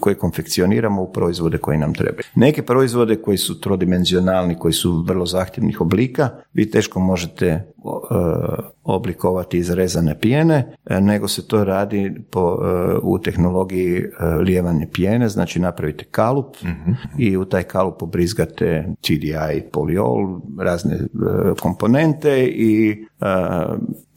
koje 0.00 0.14
konfekcioniramo 0.14 1.02
u 1.02 1.12
proizvode 1.12 1.58
koji 1.58 1.78
nam 1.78 1.94
trebaju. 1.94 2.24
Neke 2.34 2.62
proizvode 2.62 3.16
koji 3.16 3.38
su 3.38 3.60
trodimenzionalni, 3.60 4.58
koji 4.58 4.72
su 4.72 5.04
vrlo 5.08 5.26
zahtjevnih 5.26 5.80
oblika, 5.80 6.30
vi 6.52 6.70
teško 6.70 7.00
možete 7.00 7.46
e, 7.46 7.62
oblikovati 8.84 9.58
iz 9.58 9.70
rezane 9.70 10.20
pjene, 10.20 10.74
e, 10.86 11.00
nego 11.00 11.28
se 11.28 11.48
to 11.48 11.64
radi 11.64 12.14
po, 12.30 12.58
u 13.02 13.18
tehnologiji 13.18 14.02
lijevanje 14.40 14.88
pjene, 14.92 15.28
znači 15.28 15.60
napravite 15.60 16.04
kalup 16.04 16.56
i 17.18 17.27
u 17.36 17.44
taj 17.44 17.62
kalup 17.62 18.02
obrizgate 18.02 18.94
TDI, 19.00 19.62
poliol, 19.72 20.40
razne 20.58 20.94
e, 20.94 21.04
komponente 21.60 22.46
i 22.46 23.04
e, 23.20 23.26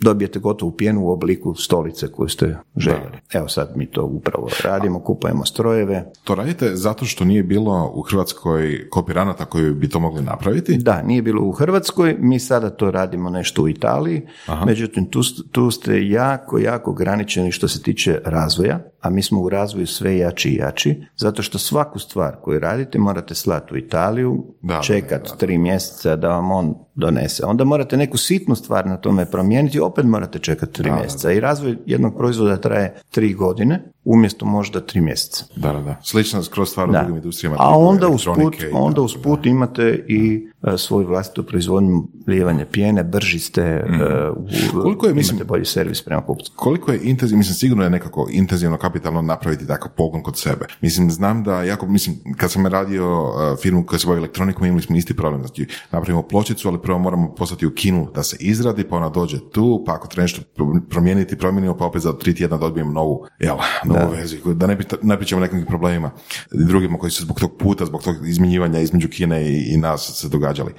dobijete 0.02 0.40
gotovu 0.40 0.72
pjenu 0.72 1.02
u 1.02 1.10
obliku 1.12 1.56
stolice 1.56 2.08
koju 2.12 2.30
ste 2.30 2.58
željeli. 2.78 3.18
Evo 3.34 3.48
sad 3.48 3.72
mi 3.76 3.86
to 3.86 4.06
upravo 4.06 4.48
radimo, 4.64 5.00
kupujemo 5.00 5.46
strojeve. 5.46 6.12
To 6.24 6.36
radite 6.36 6.76
zato 6.76 7.06
što 7.06 7.26
nije 7.26 7.44
bilo 7.44 7.92
u 7.96 8.02
Hrvatskoj 8.02 8.88
kooperanata 8.90 9.46
koji 9.46 9.74
bi 9.74 9.90
to 9.90 10.00
mogli 10.00 10.24
napraviti? 10.24 10.78
Da, 10.78 11.02
nije 11.02 11.22
bilo 11.22 11.44
u 11.44 11.52
Hrvatskoj, 11.52 12.16
mi 12.20 12.40
sada 12.40 12.70
to 12.70 12.92
radimo 12.92 13.30
nešto 13.30 13.64
u 13.64 13.70
Italiji, 13.70 14.22
međutim 14.66 15.06
tu, 15.06 15.22
tu 15.52 15.72
ste 15.72 16.08
jako, 16.08 16.58
jako 16.60 16.92
ograničeni 16.92 17.52
što 17.52 17.68
se 17.68 17.82
tiče 17.82 18.20
razvoja, 18.26 18.80
a 19.02 19.10
mi 19.10 19.24
smo 19.24 19.42
u 19.42 19.50
razvoju 19.50 19.88
sve 19.88 20.18
jači 20.18 20.50
i 20.50 20.56
jači, 20.56 21.04
zato 21.16 21.42
što 21.42 21.58
svaku 21.58 22.00
stvar 22.00 22.36
koju 22.42 22.60
radite 22.60 23.00
morate 23.00 23.36
slati 23.36 23.74
u 23.74 23.78
Italiju, 23.78 24.46
Da, 24.62 24.76
da, 24.76 24.82
čekat 24.82 25.24
da, 25.24 25.30
da. 25.30 25.36
tri 25.36 25.58
mjeseca 25.58 26.16
da 26.16 26.28
vam 26.30 26.52
on 26.52 26.76
donese. 26.96 27.46
Onda 27.46 27.64
morate 27.64 27.98
neku 27.98 28.18
sitnu 28.18 28.56
stvar 28.56 28.86
na 28.88 28.98
tome 28.98 29.26
promijeniti, 29.26 29.80
opet 29.80 30.06
morate 30.06 30.40
čekati 30.40 30.74
tri 30.74 30.92
mjeseca. 30.92 31.32
I 31.32 31.40
razvoj 31.40 31.78
jednog 31.86 32.18
proizvoda 32.18 32.58
traje 32.58 32.96
tri 33.12 33.34
godine, 33.34 33.84
umjesto 34.04 34.46
možda 34.46 34.82
tri 34.82 35.02
mjeseca. 35.02 35.46
Da, 35.56 35.74
da, 35.74 35.80
da. 35.82 35.96
Slična 36.04 36.44
skroz 36.44 36.70
stvar 36.70 36.90
u 36.90 36.92
Da. 36.92 37.00
drugim 37.00 37.16
industrijama. 37.16 37.56
A 37.60 37.78
onda 37.78 38.08
usput, 38.08 38.56
onda 38.74 39.02
usput 39.02 39.46
imate 39.46 40.06
i 40.08 40.51
svoju 40.78 41.08
vlastitu 41.08 41.44
proizvodnju 41.44 42.04
lijevanje 42.28 42.66
pjene, 42.66 43.04
brži 43.04 43.40
ste, 43.40 43.62
e, 43.62 43.84
u- 44.30 44.42
Mhm. 44.44 44.80
Koliko 44.82 45.08
je, 45.08 45.14
mislim- 45.14 45.36
imate 45.36 45.48
bolji 45.48 45.66
servis 45.66 46.02
prema 46.02 46.22
kupcu. 46.22 46.52
Koliko 46.56 46.92
je 46.92 47.00
intenzivno, 47.04 47.38
mislim 47.38 47.56
sigurno 47.56 47.84
je 47.84 47.90
nekako 47.90 48.28
intenzivno 48.32 48.78
kapitalno 48.78 49.22
napraviti 49.22 49.68
takav 49.68 49.92
pogon 49.92 50.24
kod 50.24 50.38
sebe. 50.38 50.66
Mislim, 50.82 51.12
znam 51.12 51.44
da 51.44 51.64
jako, 51.64 51.88
mislim, 51.88 52.16
kad 52.38 52.52
sam 52.52 52.66
radio 52.66 53.24
uh, 53.24 53.32
firmu 53.60 53.86
koja 53.86 54.00
se 54.00 54.08
bavi 54.08 54.18
elektronikom, 54.18 54.66
imali 54.66 54.82
smo 54.82 54.96
isti 54.96 55.16
problem. 55.16 55.42
Znači, 55.42 55.68
napravimo 55.92 56.22
pločicu, 56.22 56.68
ali 56.68 56.82
prvo 56.82 57.00
moramo 57.00 57.32
poslati 57.32 57.66
u 57.66 57.72
kinu 57.72 58.08
da 58.16 58.24
se 58.24 58.38
izradi, 58.40 58.84
pa 58.84 58.96
ona 58.96 59.10
dođe 59.10 59.40
tu, 59.52 59.84
pa 59.86 59.94
ako 59.94 60.08
treba 60.08 60.22
nešto 60.22 60.42
pro- 60.56 60.82
promijeniti, 60.90 61.38
promijenimo, 61.38 61.78
pa 61.78 61.86
opet 61.86 62.02
za 62.02 62.14
tri 62.14 62.36
tjedna 62.36 62.58
dobijemo 62.58 62.92
novu, 62.92 63.26
jel, 63.40 63.56
novu 63.86 64.12
verziju. 64.12 64.42
Da 64.46 64.68
ne, 64.68 64.78
ne 65.02 65.18
pričamo 65.18 65.42
nekim 65.42 65.66
problemima 65.66 66.12
drugima 66.52 66.98
koji 66.98 67.12
su 67.12 67.24
zbog 67.24 67.40
tog 67.40 67.58
puta, 67.58 67.86
zbog 67.86 68.04
tog 68.04 68.28
izmjenjivanja 68.28 68.80
između 68.80 69.08
Kine 69.10 69.44
i, 69.44 69.74
i 69.74 69.78
nas 69.78 70.12
se 70.16 70.30
događali. 70.52 70.74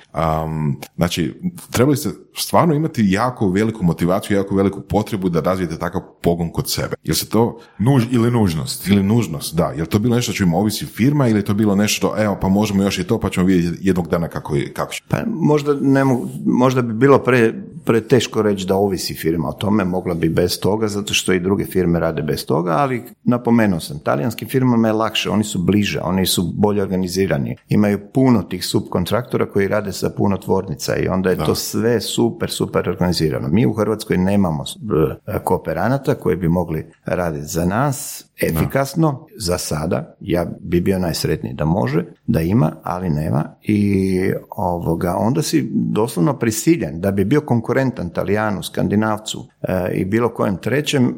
Um, 0.44 0.80
znači, 0.96 1.34
trebali 1.70 1.96
ste 1.96 2.10
stvarno 2.36 2.74
imati 2.74 3.04
jako 3.08 3.48
veliku 3.48 3.84
motivaciju, 3.84 4.36
jako 4.36 4.54
veliku 4.54 4.80
potrebu 4.80 5.28
da 5.28 5.40
razvijete 5.40 5.78
takav 5.78 6.02
pogon 6.22 6.50
kod 6.50 6.70
sebe. 6.70 6.96
Jel 7.04 7.14
se 7.14 7.28
to 7.28 7.58
Nuž, 7.78 8.04
ili 8.10 8.30
nužnost? 8.30 8.88
ili 8.88 9.02
nužnost, 9.02 9.54
da. 9.54 9.72
Jel 9.76 9.86
to 9.86 9.98
bilo 9.98 10.16
nešto 10.16 10.32
što 10.32 10.44
ima 10.44 10.56
ovisi 10.56 10.86
firma 10.86 11.28
ili 11.28 11.38
je 11.38 11.44
to 11.44 11.54
bilo 11.54 11.74
nešto 11.76 11.96
što, 11.96 12.22
evo, 12.22 12.38
pa 12.40 12.48
možemo 12.48 12.82
još 12.82 12.98
i 12.98 13.04
to, 13.04 13.20
pa 13.20 13.30
ćemo 13.30 13.46
vidjeti 13.46 13.78
jednog 13.80 14.08
dana 14.08 14.28
kako, 14.28 14.56
je, 14.56 14.72
kako 14.72 14.92
će. 14.92 15.02
Pa 15.08 15.16
možda, 15.26 15.74
ne 15.80 16.04
možda 16.46 16.82
bi 16.82 16.92
bilo 16.92 17.18
pre, 17.18 17.54
preteško 17.84 18.42
reći 18.42 18.66
da 18.66 18.76
ovisi 18.76 19.14
firma 19.14 19.48
o 19.48 19.52
tome, 19.52 19.84
mogla 19.84 20.14
bi 20.14 20.28
bez 20.28 20.60
toga, 20.60 20.88
zato 20.88 21.14
što 21.14 21.32
i 21.32 21.40
druge 21.40 21.64
firme 21.64 22.00
rade 22.00 22.22
bez 22.22 22.46
toga, 22.46 22.70
ali 22.70 23.02
napomenuo 23.24 23.80
sam, 23.80 23.98
talijanskim 23.98 24.48
firmama 24.48 24.88
je 24.88 24.92
lakše, 24.92 25.30
oni 25.30 25.44
su 25.44 25.58
bliže, 25.58 26.00
oni 26.00 26.26
su 26.26 26.52
bolje 26.54 26.82
organizirani, 26.82 27.56
imaju 27.68 28.00
puno 28.14 28.42
tih 28.42 28.64
subkontraktora 28.64 29.46
koji 29.46 29.68
rade 29.68 29.92
sa 29.92 30.10
puno 30.10 30.36
tvornica 30.36 30.96
i 30.96 31.08
onda 31.08 31.30
je 31.30 31.36
to 31.36 31.54
sve 31.54 32.00
super, 32.00 32.50
super 32.50 32.88
organizirano. 32.88 33.48
Mi 33.48 33.66
u 33.66 33.72
Hrvatskoj 33.72 34.18
nemamo 34.18 34.64
e, 35.26 35.38
kooperanata 35.44 36.14
koji 36.14 36.36
bi 36.36 36.48
mogli 36.48 36.86
raditi 37.04 37.46
za 37.46 37.64
nas, 37.64 38.24
efikasno. 38.42 39.26
Za 39.36 39.58
sada, 39.58 40.16
ja 40.20 40.46
bi 40.60 40.80
bio 40.80 40.98
najsretniji 40.98 41.54
da 41.54 41.64
može, 41.64 42.04
da 42.26 42.40
ima, 42.40 42.72
ali 42.82 43.10
nema. 43.10 43.44
I 43.62 44.20
ovoga, 44.50 45.14
onda 45.18 45.42
si 45.42 45.68
doslovno 45.72 46.38
prisiljen 46.38 47.00
da 47.00 47.10
bi 47.10 47.24
bio 47.24 47.40
konkurentan 47.40 48.10
Talijanu, 48.10 48.62
Skandinavcu 48.62 49.46
e, 49.62 49.92
i 49.94 50.04
bilo 50.04 50.28
kojem 50.28 50.56
trećem, 50.56 51.04
e, 51.06 51.12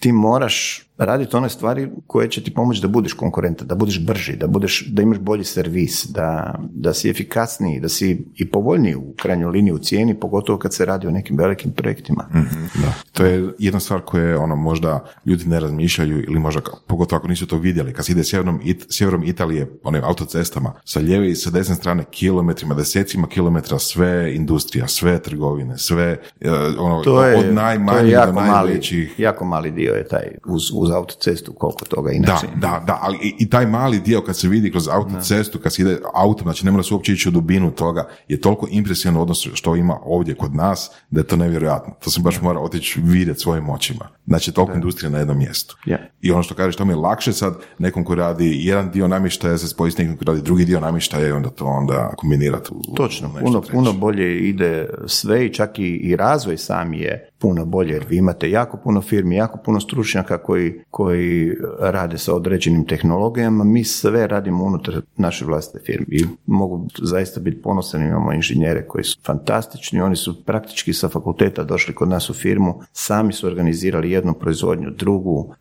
ti 0.00 0.12
moraš 0.12 0.87
raditi 0.98 1.36
one 1.36 1.48
stvari 1.48 1.90
koje 2.06 2.30
će 2.30 2.44
ti 2.44 2.54
pomoći 2.54 2.82
da 2.82 2.88
budeš 2.88 3.12
konkurentan, 3.12 3.66
da 3.68 3.74
budeš 3.74 4.06
brži, 4.06 4.36
da, 4.36 4.46
budeš, 4.46 4.86
da 4.88 5.02
imaš 5.02 5.18
bolji 5.18 5.44
servis, 5.44 6.06
da, 6.06 6.54
da 6.70 6.94
si 6.94 7.10
efikasniji, 7.10 7.80
da 7.80 7.88
si 7.88 8.24
i 8.34 8.50
povoljniji 8.50 8.94
u 8.94 9.14
krajnjoj 9.16 9.50
liniji 9.50 9.72
u 9.72 9.78
cijeni, 9.78 10.20
pogotovo 10.20 10.58
kad 10.58 10.74
se 10.74 10.84
radi 10.84 11.06
o 11.06 11.10
nekim 11.10 11.36
velikim 11.36 11.72
projektima. 11.72 12.28
Mhm, 12.34 12.64
da. 12.74 12.92
To 13.12 13.24
je 13.24 13.52
jedna 13.58 13.80
stvar 13.80 14.00
koje 14.00 14.38
ono, 14.38 14.56
možda 14.56 15.04
ljudi 15.26 15.46
ne 15.46 15.60
razmišljaju 15.60 16.22
ili 16.22 16.38
možda, 16.38 16.60
pogotovo 16.86 17.18
ako 17.18 17.28
nisu 17.28 17.46
to 17.46 17.58
vidjeli, 17.58 17.92
kad 17.92 18.06
se 18.06 18.12
ide 18.12 18.24
sjeverom, 18.24 18.60
It, 18.64 18.86
sjeverom 18.90 19.24
Italije, 19.24 19.70
onim 19.84 20.04
autocestama, 20.04 20.72
sa 20.84 21.00
lijeve 21.00 21.30
i 21.30 21.34
sa 21.34 21.50
desne 21.50 21.74
strane 21.74 22.04
kilometrima, 22.10 22.74
desecima 22.74 23.26
kilometra, 23.26 23.78
sve 23.78 24.34
industrija, 24.34 24.88
sve 24.88 25.22
trgovine, 25.22 25.78
sve 25.78 26.20
e, 26.40 26.50
ono, 26.78 27.02
to 27.02 27.24
je, 27.24 27.36
od 27.38 27.54
najmanjih 27.54 28.14
do 28.26 28.32
najvećih. 28.32 29.08
Mali, 29.08 29.24
jako 29.24 29.44
mali 29.44 29.70
dio 29.70 29.94
je 29.94 30.08
taj 30.08 30.26
uz, 30.46 30.62
uz 30.74 30.87
uz 30.88 30.94
autocestu 30.94 31.52
koliko 31.52 31.84
toga 31.84 32.12
inače. 32.12 32.46
Da, 32.54 32.68
da, 32.68 32.84
da, 32.86 32.98
ali 33.02 33.34
i, 33.38 33.50
taj 33.50 33.66
mali 33.66 34.00
dio 34.00 34.20
kad 34.20 34.36
se 34.36 34.48
vidi 34.48 34.70
kroz 34.70 34.88
autocestu, 34.88 35.58
kad 35.58 35.74
se 35.74 35.82
ide 35.82 35.98
autom, 36.14 36.44
znači 36.44 36.64
ne 36.64 36.70
mora 36.70 36.82
se 36.82 36.94
uopće 36.94 37.12
ići 37.12 37.28
u 37.28 37.32
dubinu 37.32 37.70
toga, 37.70 38.08
je 38.28 38.40
toliko 38.40 38.66
impresivno 38.70 39.22
odnosno 39.22 39.50
što 39.54 39.76
ima 39.76 39.98
ovdje 40.04 40.34
kod 40.34 40.54
nas, 40.54 40.90
da 41.10 41.20
je 41.20 41.26
to 41.26 41.36
nevjerojatno. 41.36 41.94
To 42.04 42.10
sam 42.10 42.22
baš 42.22 42.40
morao 42.40 42.64
otići 42.64 43.00
vidjeti 43.00 43.40
svojim 43.40 43.70
očima. 43.70 44.08
Znači 44.26 44.52
toliko 44.52 44.74
industrija 44.74 45.10
na 45.10 45.18
jednom 45.18 45.38
mjestu. 45.38 45.76
I 46.20 46.32
ono 46.32 46.42
što 46.42 46.54
kažeš, 46.54 46.76
to 46.76 46.84
mi 46.84 46.92
je 46.92 46.96
lakše 46.96 47.32
sad 47.32 47.54
nekom 47.78 48.04
ko 48.04 48.14
radi 48.14 48.66
jedan 48.66 48.90
dio 48.90 49.08
namještaja 49.08 49.58
se 49.58 49.68
spoji 49.68 49.92
s 49.92 49.98
nekim 49.98 50.16
ko 50.16 50.24
radi 50.24 50.42
drugi 50.42 50.64
dio 50.64 50.80
namještaja 50.80 51.28
i 51.28 51.32
onda 51.32 51.50
to 51.50 51.64
onda 51.64 52.12
kombinirati. 52.16 52.70
Točno, 52.96 53.30
puno, 53.40 53.62
puno 53.72 53.92
bolje 53.92 54.38
ide 54.38 54.88
sve 55.06 55.46
i 55.46 55.54
čak 55.54 55.78
i, 55.78 55.82
i 55.82 56.16
razvoj 56.16 56.56
sam 56.56 56.94
je 56.94 57.27
puno 57.38 57.64
bolje 57.64 57.92
jer 57.92 58.04
vi 58.08 58.16
imate 58.16 58.50
jako 58.50 58.76
puno 58.76 59.02
firmi, 59.02 59.36
jako 59.36 59.58
puno 59.64 59.80
stručnjaka 59.80 60.38
koji, 60.38 60.80
koji 60.90 61.56
rade 61.80 62.18
sa 62.18 62.34
određenim 62.34 62.86
tehnologijama, 62.86 63.64
mi 63.64 63.84
sve 63.84 64.26
radimo 64.26 64.64
unutar 64.64 65.00
naše 65.16 65.44
vlastite 65.44 65.84
firme 65.84 66.06
i 66.08 66.24
mogu 66.46 66.86
zaista 67.02 67.40
biti 67.40 67.62
ponosan, 67.62 68.02
imamo 68.02 68.32
inženjere 68.32 68.86
koji 68.86 69.04
su 69.04 69.18
fantastični, 69.24 70.00
oni 70.00 70.16
su 70.16 70.44
praktički 70.44 70.92
sa 70.92 71.08
fakulteta 71.08 71.64
došli 71.64 71.94
kod 71.94 72.08
nas 72.08 72.30
u 72.30 72.34
firmu, 72.34 72.80
sami 72.92 73.32
su 73.32 73.46
organizirali 73.46 74.10
jednu 74.10 74.34
proizvodnju, 74.34 74.90
drugu, 74.90 75.38
uh, 75.38 75.54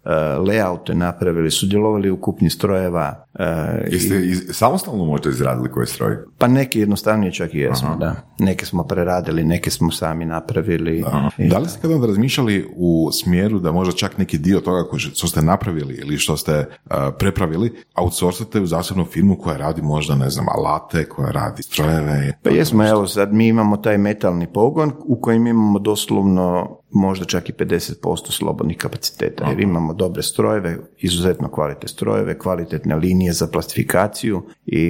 layoute 0.48 0.94
napravili, 0.94 1.52
sudjelovali 1.52 2.10
u 2.10 2.18
kupnji 2.18 2.50
strojeva. 2.50 3.26
Uh, 3.34 3.46
Jeste 3.92 4.16
i, 4.16 4.36
samostalno 4.36 5.06
možda 5.06 5.30
izradili 5.30 5.72
koji 5.72 5.88
stroj? 5.88 6.18
Pa 6.38 6.48
neki 6.48 6.80
jednostavnije 6.80 7.32
čak 7.32 7.54
i 7.54 7.60
jesmo, 7.60 7.96
da. 7.96 8.16
Neke 8.40 8.66
smo 8.66 8.84
preradili, 8.84 9.44
neke 9.44 9.72
smo 9.72 9.92
sami 9.92 10.26
napravili. 10.26 11.06
Da 11.38 11.58
li 11.58 11.67
ste 11.68 11.82
kada 11.82 11.96
onda 11.96 12.08
razmišljali 12.08 12.70
u 12.76 13.10
smjeru 13.12 13.60
da 13.60 13.72
možda 13.72 13.94
čak 13.94 14.18
neki 14.18 14.38
dio 14.38 14.60
toga 14.60 14.90
koji 14.90 15.00
što 15.00 15.28
ste 15.28 15.42
napravili 15.42 15.94
ili 15.94 16.18
što 16.18 16.38
ste 16.38 16.60
uh, 16.60 16.92
prepravili, 17.20 17.74
outsourcate 17.96 18.62
u 18.62 18.66
zasebnu 18.66 19.06
firmu 19.06 19.38
koja 19.38 19.58
radi 19.58 19.82
možda, 19.82 20.16
ne 20.16 20.30
znam, 20.30 20.46
alate, 20.50 21.06
koja 21.10 21.32
radi 21.32 21.64
strojeve? 21.64 22.34
Pa 22.44 22.50
jesmo, 22.50 22.88
evo 22.88 23.08
sad 23.08 23.34
mi 23.34 23.48
imamo 23.48 23.78
taj 23.78 23.98
metalni 23.98 24.48
pogon 24.54 24.92
u 25.06 25.22
kojem 25.22 25.48
imamo 25.48 25.80
doslovno 25.80 26.78
možda 26.92 27.26
čak 27.26 27.50
i 27.50 27.54
50% 27.54 28.32
slobodnih 28.32 28.78
kapaciteta, 28.78 29.50
jer 29.50 29.60
imamo 29.60 29.94
dobre 29.94 30.24
strojeve, 30.24 30.78
izuzetno 30.98 31.52
kvalitetne 31.52 31.88
strojeve, 31.88 32.40
kvalitetne 32.40 32.96
linije 32.96 33.34
za 33.34 33.48
plastifikaciju 33.48 34.44
i, 34.66 34.82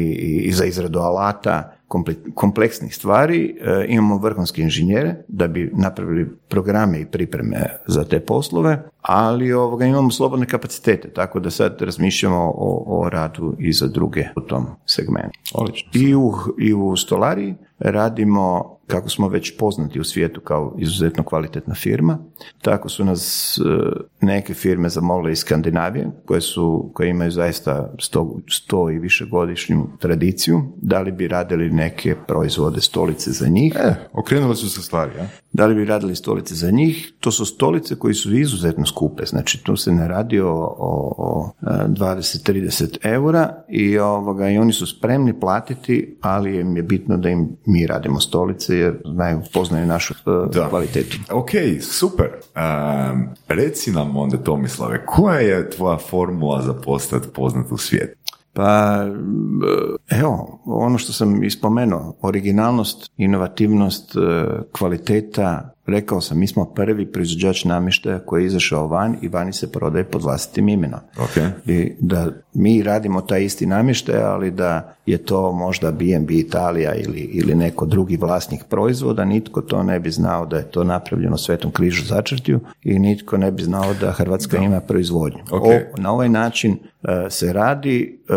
i 0.43 0.51
za 0.51 0.65
izradu 0.65 0.99
alata, 0.99 1.76
kompleksnih 2.33 2.95
stvari, 2.95 3.57
e, 3.61 3.85
imamo 3.87 4.17
vrhunske 4.17 4.61
inženjere 4.61 5.15
da 5.27 5.47
bi 5.47 5.71
napravili 5.73 6.29
programe 6.47 7.01
i 7.01 7.05
pripreme 7.05 7.57
za 7.87 8.03
te 8.03 8.19
poslove, 8.19 8.89
ali 9.01 9.53
ovoga, 9.53 9.85
imamo 9.85 10.11
slobodne 10.11 10.45
kapacitete, 10.45 11.09
tako 11.09 11.39
da 11.39 11.49
sad 11.49 11.81
razmišljamo 11.81 12.53
o, 12.55 12.83
o 12.87 13.09
radu 13.09 13.55
i 13.59 13.73
za 13.73 13.87
druge 13.87 14.27
u 14.35 14.41
tom 14.41 14.65
segmentu. 14.85 15.39
I 15.93 16.15
u, 16.15 16.33
I 16.59 16.73
u 16.73 16.95
stolariji 16.95 17.55
radimo 17.79 18.76
kako 18.87 19.09
smo 19.09 19.27
već 19.27 19.57
poznati 19.57 19.99
u 19.99 20.03
svijetu 20.03 20.41
kao 20.41 20.75
izuzetno 20.77 21.23
kvalitetna 21.23 21.75
firma, 21.75 22.17
tako 22.61 22.89
su 22.89 23.05
nas 23.05 23.57
e, 23.57 23.61
neke 24.21 24.53
firme 24.53 24.89
zamolile 24.89 25.31
iz 25.31 25.39
Skandinavije, 25.39 26.11
koje, 26.25 26.41
su, 26.41 26.91
koje 26.93 27.09
imaju 27.09 27.31
zaista 27.31 27.93
sto, 27.99 28.37
sto 28.49 28.89
i 28.89 28.99
više 28.99 29.25
godišnju 29.25 29.87
tradiciju, 29.99 30.61
da 30.81 31.01
li 31.01 31.11
bi 31.11 31.27
radili 31.27 31.69
neke 31.69 32.15
proizvode, 32.27 32.81
stolice 32.81 33.31
za 33.31 33.47
njih. 33.47 33.75
E, 33.75 33.95
okrenule 34.13 34.55
su 34.55 34.69
se 34.69 34.81
stvari, 34.81 35.11
ja? 35.17 35.27
Da 35.53 35.65
li 35.65 35.75
bi 35.75 35.85
radili 35.85 36.15
stolice 36.15 36.55
za 36.55 36.71
njih? 36.71 37.13
To 37.19 37.31
su 37.31 37.45
stolice 37.45 37.95
koji 37.95 38.13
su 38.13 38.37
izuzetno 38.37 38.85
skupe, 38.85 39.25
znači 39.25 39.63
tu 39.63 39.75
se 39.75 39.91
ne 39.91 40.07
radi 40.07 40.39
o, 40.39 40.75
o, 40.77 41.51
20-30 41.61 42.97
eura 43.03 43.63
i, 43.69 43.97
ovoga, 43.99 44.49
i 44.49 44.57
oni 44.57 44.73
su 44.73 44.85
spremni 44.85 45.39
platiti, 45.39 46.17
ali 46.21 46.59
im 46.59 46.77
je 46.77 46.83
bitno 46.83 47.17
da 47.17 47.29
im 47.29 47.49
mi 47.65 47.87
radimo 47.87 48.19
stolice 48.19 48.76
jer 48.79 49.01
znaju, 49.05 49.41
poznaju 49.53 49.85
našu 49.85 50.13
e, 50.13 50.53
da. 50.53 50.69
kvalitetu. 50.69 51.17
Ok, 51.31 51.49
super. 51.81 52.27
Um, 52.27 53.29
reci 53.47 53.91
nam 53.91 54.17
onda 54.17 54.37
Tomislave, 54.37 55.05
koja 55.05 55.39
je 55.39 55.69
tvoja 55.69 55.97
formula 55.97 56.61
za 56.61 56.73
postati 56.73 57.27
poznat 57.33 57.71
u 57.71 57.77
svijetu? 57.77 58.17
Pa, 58.53 59.05
evo, 60.09 60.61
ono 60.65 60.97
što 60.97 61.13
sam 61.13 61.43
ispomenuo, 61.43 62.15
originalnost, 62.21 63.11
inovativnost, 63.17 64.15
e, 64.15 64.19
kvaliteta, 64.71 65.73
Rekao 65.87 66.21
sam, 66.21 66.39
mi 66.39 66.47
smo 66.47 66.65
prvi 66.65 67.11
proizvođač 67.11 67.65
namještaja 67.65 68.19
koji 68.19 68.43
je 68.43 68.47
izašao 68.47 68.87
van 68.87 69.17
i 69.21 69.27
vani 69.27 69.53
se 69.53 69.71
prodaje 69.71 70.03
pod 70.03 70.23
vlastitim 70.23 70.69
imenom. 70.69 70.99
Okay. 71.17 71.49
I 71.65 71.93
da 71.99 72.27
mi 72.53 72.83
radimo 72.83 73.21
taj 73.21 73.43
isti 73.43 73.65
namještaj, 73.65 74.21
ali 74.21 74.51
da 74.51 74.95
je 75.05 75.17
to 75.17 75.51
možda 75.51 75.91
B&B 75.91 76.33
Italija 76.33 76.95
ili, 76.95 77.19
ili 77.19 77.55
neko 77.55 77.85
drugi 77.85 78.17
vlasnik 78.17 78.63
proizvoda, 78.63 79.25
nitko 79.25 79.61
to 79.61 79.83
ne 79.83 79.99
bi 79.99 80.11
znao 80.11 80.45
da 80.45 80.57
je 80.57 80.71
to 80.71 80.83
napravljeno 80.83 81.37
Svetom 81.37 81.71
križu 81.71 82.05
začrtju 82.05 82.59
i 82.83 82.99
nitko 82.99 83.37
ne 83.37 83.51
bi 83.51 83.63
znao 83.63 83.93
da 84.01 84.11
Hrvatska 84.11 84.57
ima 84.57 84.79
proizvodnju. 84.79 85.43
Okay. 85.49 85.83
na 85.97 86.11
ovaj 86.11 86.29
način 86.29 86.77
se 87.29 87.53
radi, 87.53 88.19
e, 88.29 88.33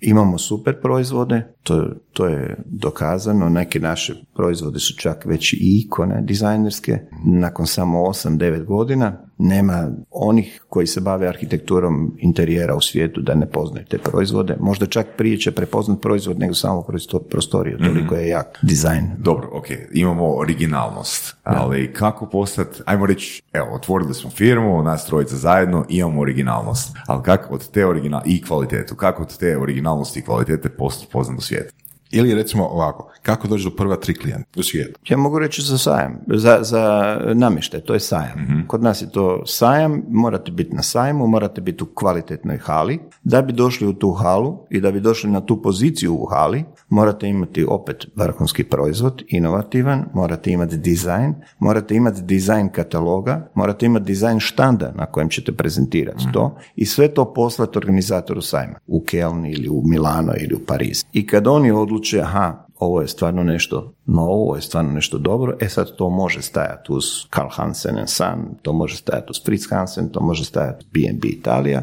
imamo 0.00 0.38
super 0.38 0.80
proizvode, 0.80 1.54
to, 1.62 1.90
to 2.12 2.26
je 2.26 2.56
dokazano, 2.66 3.48
neke 3.48 3.80
naše 3.80 4.14
proizvode 4.34 4.78
su 4.78 4.94
čak 4.96 5.24
već 5.24 5.52
i 5.52 5.58
ikone 5.60 6.22
dizajnerske, 6.22 6.98
nakon 7.24 7.66
samo 7.66 7.98
8-9 7.98 8.64
godina, 8.64 9.18
nema 9.42 9.90
onih 10.10 10.64
koji 10.68 10.86
se 10.86 11.00
bave 11.00 11.28
arhitekturom 11.28 12.16
interijera 12.18 12.76
u 12.76 12.80
svijetu 12.80 13.20
da 13.20 13.34
ne 13.34 13.46
poznaju 13.46 13.86
te 13.86 13.98
proizvode. 13.98 14.56
Možda 14.60 14.86
čak 14.86 15.06
prije 15.16 15.38
će 15.38 15.50
prepoznat 15.50 16.00
proizvod 16.00 16.38
nego 16.38 16.54
samo 16.54 16.84
prostoriju, 17.30 17.76
mhm. 17.80 17.86
toliko 17.86 18.14
je 18.14 18.28
jak 18.28 18.58
dizajn. 18.62 19.10
Dobro, 19.18 19.48
ok, 19.52 19.66
imamo 19.92 20.36
originalnost, 20.36 21.36
ali 21.42 21.92
kako 21.92 22.26
postati, 22.26 22.82
ajmo 22.86 23.06
reći, 23.06 23.42
evo, 23.52 23.66
otvorili 23.74 24.14
smo 24.14 24.30
firmu, 24.30 24.82
nas 24.82 25.06
trojica 25.06 25.36
zajedno, 25.36 25.84
imamo 25.88 26.20
originalnost, 26.20 26.96
ali 27.06 27.22
kako 27.22 27.54
od 27.54 27.70
te 27.70 27.86
original 27.86 28.22
i 28.26 28.42
kvalitetu, 28.42 28.94
kako 28.94 29.22
od 29.22 29.38
te 29.38 29.58
originalnosti 29.58 30.20
i 30.20 30.22
kvalitete 30.22 30.68
postati 30.68 31.12
poznat 31.12 31.38
u 31.38 31.42
svijetu? 31.42 31.74
Ili 32.12 32.34
recimo 32.34 32.64
ovako, 32.66 33.12
kako 33.22 33.48
doći 33.48 33.64
do 33.64 33.70
prva 33.70 33.96
tri 33.96 34.14
klijenta 34.14 34.60
u 34.60 34.62
svijetu? 34.62 35.00
Ja 35.08 35.16
mogu 35.16 35.38
reći 35.38 35.62
za 35.62 35.78
sajam, 35.78 36.18
za, 36.26 36.58
za 36.62 37.16
namještaj, 37.34 37.80
to 37.80 37.94
je 37.94 38.00
sajam. 38.00 38.40
Mhm. 38.42 38.66
Kod 38.66 38.82
nas 38.82 39.02
je 39.02 39.10
to 39.10 39.46
sajam, 39.46 40.02
morate 40.08 40.50
biti 40.50 40.76
na 40.76 40.82
sajmu, 40.82 41.26
morate 41.26 41.60
biti 41.60 41.84
u 41.84 41.86
kvalitetnoj 41.94 42.58
hali. 42.58 43.00
Da 43.24 43.42
bi 43.42 43.52
došli 43.52 43.86
u 43.86 43.92
tu 43.92 44.12
halu 44.12 44.58
i 44.70 44.80
da 44.80 44.92
bi 44.92 45.00
došli 45.00 45.30
na 45.30 45.40
tu 45.40 45.62
poziciju 45.62 46.14
u 46.14 46.26
hali, 46.26 46.64
morate 46.88 47.28
imati 47.28 47.64
opet 47.68 48.06
vrhunski 48.16 48.64
proizvod, 48.64 49.22
inovativan, 49.28 50.04
morate 50.14 50.50
imati 50.50 50.76
dizajn, 50.76 51.34
morate 51.58 51.94
imati 51.94 52.22
dizajn 52.22 52.68
kataloga, 52.68 53.50
morate 53.54 53.86
imati 53.86 54.04
dizajn 54.04 54.40
štanda 54.40 54.92
na 54.96 55.06
kojem 55.06 55.28
ćete 55.28 55.52
prezentirati 55.52 56.24
mhm. 56.24 56.32
to 56.32 56.56
i 56.76 56.86
sve 56.86 57.08
to 57.08 57.32
poslati 57.32 57.78
organizatoru 57.78 58.42
sajma 58.42 58.74
u 58.86 59.04
Kelni 59.04 59.50
ili 59.50 59.68
u 59.68 59.82
Milano 59.84 60.32
ili 60.40 60.54
u 60.54 60.66
Pariz. 60.66 61.04
I 61.12 61.26
kad 61.26 61.46
oni 61.46 61.70
odluče, 61.70 62.01
aha, 62.22 62.66
ovo 62.78 63.00
je 63.00 63.08
stvarno 63.08 63.42
nešto 63.42 63.94
novo, 64.06 64.32
ovo 64.32 64.56
je 64.56 64.62
stvarno 64.62 64.92
nešto 64.92 65.18
dobro, 65.18 65.56
e 65.60 65.68
sad 65.68 65.96
to 65.96 66.10
može 66.10 66.42
stajati 66.42 66.92
uz 66.92 67.04
Karl 67.30 67.48
Hansen 67.50 67.98
and 67.98 68.08
Son, 68.08 68.44
to 68.62 68.72
može 68.72 68.96
stajati 68.96 69.26
uz 69.30 69.36
Fritz 69.44 69.70
Hansen, 69.70 70.08
to 70.08 70.20
može 70.20 70.44
stajati 70.44 70.86
B&B 70.92 71.28
Italija, 71.28 71.82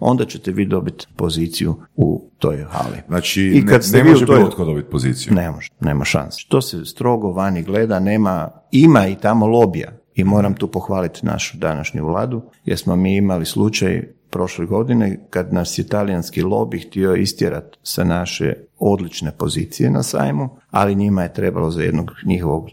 onda 0.00 0.24
ćete 0.24 0.52
vi 0.52 0.64
dobiti 0.66 1.06
poziciju 1.16 1.74
u 1.96 2.30
toj 2.38 2.64
hali. 2.70 2.96
Znači, 3.08 3.42
I 3.42 3.66
kad 3.66 3.76
ne, 3.76 3.82
ste 3.82 3.96
ne 3.96 4.02
vi 4.02 4.10
može 4.10 4.26
toj- 4.26 4.36
bilo 4.36 4.50
tko 4.50 4.64
dobiti 4.64 4.90
poziciju. 4.90 5.34
Ne 5.34 5.50
može, 5.50 5.70
nema 5.80 6.04
šanse. 6.04 6.44
To 6.48 6.60
se 6.60 6.84
strogo 6.84 7.30
vani 7.32 7.62
gleda, 7.62 8.00
nema, 8.00 8.50
ima 8.70 9.06
i 9.06 9.16
tamo 9.16 9.46
lobija. 9.46 9.92
I 10.14 10.24
moram 10.24 10.54
tu 10.54 10.70
pohvaliti 10.70 11.26
našu 11.26 11.58
današnju 11.58 12.06
vladu, 12.06 12.42
jer 12.64 12.78
smo 12.78 12.96
mi 12.96 13.16
imali 13.16 13.44
slučaj 13.46 14.12
prošle 14.30 14.66
godine 14.66 15.18
kad 15.30 15.52
nas 15.52 15.78
je 15.78 15.86
talijanski 15.86 16.42
lobby 16.42 16.88
htio 16.88 17.14
istjerati 17.14 17.78
sa 17.82 18.04
naše 18.04 18.54
odlične 18.78 19.32
pozicije 19.38 19.90
na 19.90 20.02
sajmu, 20.02 20.48
ali 20.70 20.94
njima 20.94 21.22
je 21.22 21.32
trebalo 21.32 21.70
za 21.70 21.82
jednog 21.82 22.10
njihovog 22.26 22.68
e, 22.68 22.72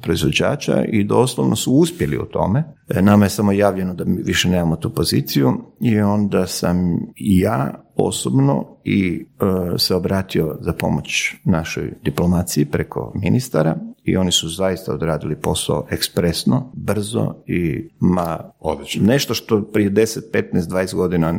proizvođača 0.00 0.84
i 0.84 1.04
doslovno 1.04 1.56
su 1.56 1.72
uspjeli 1.72 2.18
u 2.18 2.24
tome. 2.24 2.64
E, 2.88 3.02
nama 3.02 3.24
je 3.24 3.30
samo 3.30 3.52
javljeno 3.52 3.94
da 3.94 4.04
mi 4.04 4.22
više 4.22 4.48
nemamo 4.48 4.76
tu 4.76 4.90
poziciju 4.90 5.52
i 5.80 6.00
onda 6.00 6.46
sam 6.46 6.76
i 7.16 7.40
ja 7.40 7.74
osobno 7.96 8.66
i 8.84 9.26
e, 9.40 9.78
se 9.78 9.94
obratio 9.94 10.56
za 10.60 10.72
pomoć 10.72 11.34
našoj 11.44 11.92
diplomaciji 12.04 12.64
preko 12.64 13.12
ministara 13.14 13.76
i 14.04 14.16
oni 14.16 14.32
su 14.32 14.48
zaista 14.48 14.94
odradili 14.94 15.40
posao 15.40 15.86
ekspresno, 15.90 16.70
brzo 16.74 17.34
i 17.46 17.88
ma 18.00 18.38
Odlično. 18.60 19.06
nešto 19.06 19.34
što 19.34 19.62
prije 19.62 19.90
10, 19.90 20.20
15, 20.32 20.60
20 20.60 20.94
godina 20.94 21.32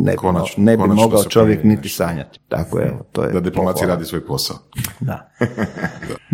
ne 0.00 0.10
bi, 0.12 0.16
Konačno, 0.16 0.64
ne 0.64 0.76
bi 0.76 0.82
konačno 0.82 1.02
mogao 1.02 1.24
čovjek 1.24 1.64
niti 1.64 1.82
nešto. 1.82 2.04
sanjati. 2.04 2.40
Tako 2.48 2.78
je, 2.78 2.98
to 3.12 3.22
je 3.24 3.32
Da 3.32 3.40
diplomacija 3.40 3.80
pohvala. 3.80 3.94
radi 3.94 4.04
svoj 4.04 4.26
posao. 4.26 4.56
Da. 5.00 5.30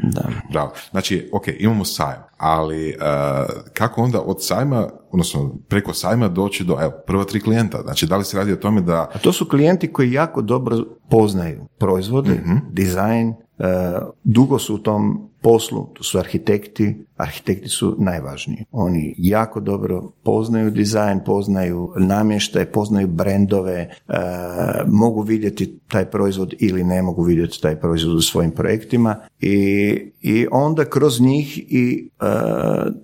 da. 0.02 0.28
Bravo. 0.52 0.72
Znači, 0.90 1.30
ok, 1.32 1.44
imamo 1.58 1.84
sajam, 1.84 2.22
ali 2.36 2.88
uh, 2.88 2.94
kako 3.72 4.02
onda 4.02 4.20
od 4.20 4.44
sajma, 4.44 4.88
odnosno 5.10 5.54
preko 5.68 5.94
sajma 5.94 6.28
doći 6.28 6.64
do, 6.64 6.76
evo, 6.80 6.92
prva 7.06 7.24
tri 7.24 7.40
klijenta? 7.40 7.80
Znači, 7.82 8.06
da 8.06 8.16
li 8.16 8.24
se 8.24 8.36
radi 8.36 8.52
o 8.52 8.56
tome 8.56 8.80
da 8.80 9.10
A 9.14 9.18
to 9.18 9.32
su 9.32 9.48
klijenti 9.48 9.92
koji 9.92 10.12
jako 10.12 10.42
dobro 10.42 10.76
poznaju 11.10 11.66
proizvode, 11.78 12.40
dizajn, 12.70 13.28
e, 13.28 13.34
dugo 14.24 14.58
su 14.58 14.74
u 14.74 14.78
tom 14.78 15.30
poslu, 15.44 15.86
to 15.94 16.02
su 16.04 16.18
arhitekti, 16.18 17.04
arhitekti 17.16 17.68
su 17.68 17.96
najvažniji. 17.98 18.64
Oni 18.72 19.14
jako 19.18 19.60
dobro 19.60 20.10
poznaju 20.22 20.70
dizajn, 20.70 21.20
poznaju 21.26 21.92
namještaj, 21.98 22.64
poznaju 22.64 23.08
brendove, 23.08 23.74
e, 23.74 23.90
mogu 24.86 25.22
vidjeti 25.22 25.78
taj 25.88 26.04
proizvod 26.10 26.54
ili 26.58 26.84
ne 26.84 27.02
mogu 27.02 27.22
vidjeti 27.22 27.60
taj 27.62 27.80
proizvod 27.80 28.16
u 28.16 28.20
svojim 28.20 28.50
projektima 28.50 29.16
i, 29.40 29.56
i 30.20 30.46
onda 30.50 30.84
kroz 30.84 31.20
njih 31.20 31.58
i 31.58 32.10
e, 32.20 32.24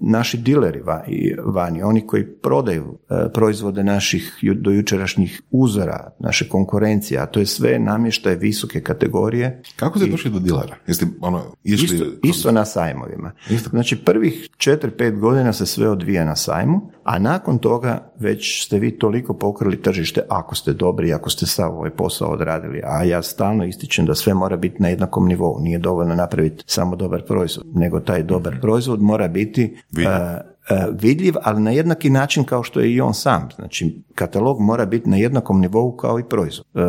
naši 0.00 0.38
dileri 0.38 0.80
va- 0.80 1.04
i 1.08 1.34
vani, 1.44 1.82
oni 1.82 2.06
koji 2.06 2.26
prodaju 2.26 2.98
e, 3.10 3.32
proizvode 3.34 3.84
naših 3.84 4.38
ju- 4.40 4.54
do 4.54 4.70
jučerašnjih 4.70 5.42
uzora, 5.50 6.10
naše 6.18 6.48
konkurencije, 6.48 7.20
a 7.20 7.26
to 7.26 7.40
je 7.40 7.46
sve 7.46 7.78
namještaj 7.78 8.34
visoke 8.34 8.80
kategorije, 8.80 9.62
kako 9.76 9.98
ste 9.98 10.08
došli 10.10 10.30
do 10.30 10.38
dilera? 10.38 10.76
Jeste 10.86 11.06
ono, 11.20 11.42
išli... 11.64 11.96
Isto, 11.96 12.04
isto 12.30 12.52
na 12.52 12.64
sajmovima. 12.64 13.32
Znači 13.70 13.96
prvih 13.96 14.48
4-5 14.56 15.18
godina 15.18 15.52
se 15.52 15.66
sve 15.66 15.88
odvija 15.88 16.24
na 16.24 16.36
sajmu, 16.36 16.90
a 17.04 17.18
nakon 17.18 17.58
toga 17.58 18.12
već 18.18 18.64
ste 18.64 18.78
vi 18.78 18.98
toliko 18.98 19.34
pokrili 19.34 19.82
tržište 19.82 20.22
ako 20.28 20.54
ste 20.54 20.72
dobri, 20.72 21.12
ako 21.12 21.30
ste 21.30 21.46
sav 21.46 21.76
ovaj 21.76 21.90
posao 21.90 22.28
odradili, 22.28 22.82
a 22.84 23.04
ja 23.04 23.22
stalno 23.22 23.64
ističem 23.64 24.06
da 24.06 24.14
sve 24.14 24.34
mora 24.34 24.56
biti 24.56 24.82
na 24.82 24.88
jednakom 24.88 25.28
nivou, 25.28 25.60
nije 25.60 25.78
dovoljno 25.78 26.14
napraviti 26.14 26.64
samo 26.66 26.96
dobar 26.96 27.22
proizvod, 27.26 27.66
nego 27.74 28.00
taj 28.00 28.22
dobar 28.22 28.60
proizvod 28.60 29.02
mora 29.02 29.28
biti 29.28 29.76
Vidljiv. 29.90 30.49
E, 30.70 30.86
vidljiv, 30.92 31.34
ali 31.42 31.60
na 31.60 31.70
jednaki 31.70 32.10
način 32.10 32.44
kao 32.44 32.62
što 32.62 32.80
je 32.80 32.92
i 32.92 33.00
on 33.00 33.14
sam. 33.14 33.48
Znači, 33.54 34.02
katalog 34.14 34.60
mora 34.60 34.86
biti 34.86 35.10
na 35.10 35.16
jednakom 35.16 35.60
nivou 35.60 35.92
kao 35.92 36.18
i 36.18 36.24
proizvod. 36.24 36.66
E, 36.74 36.80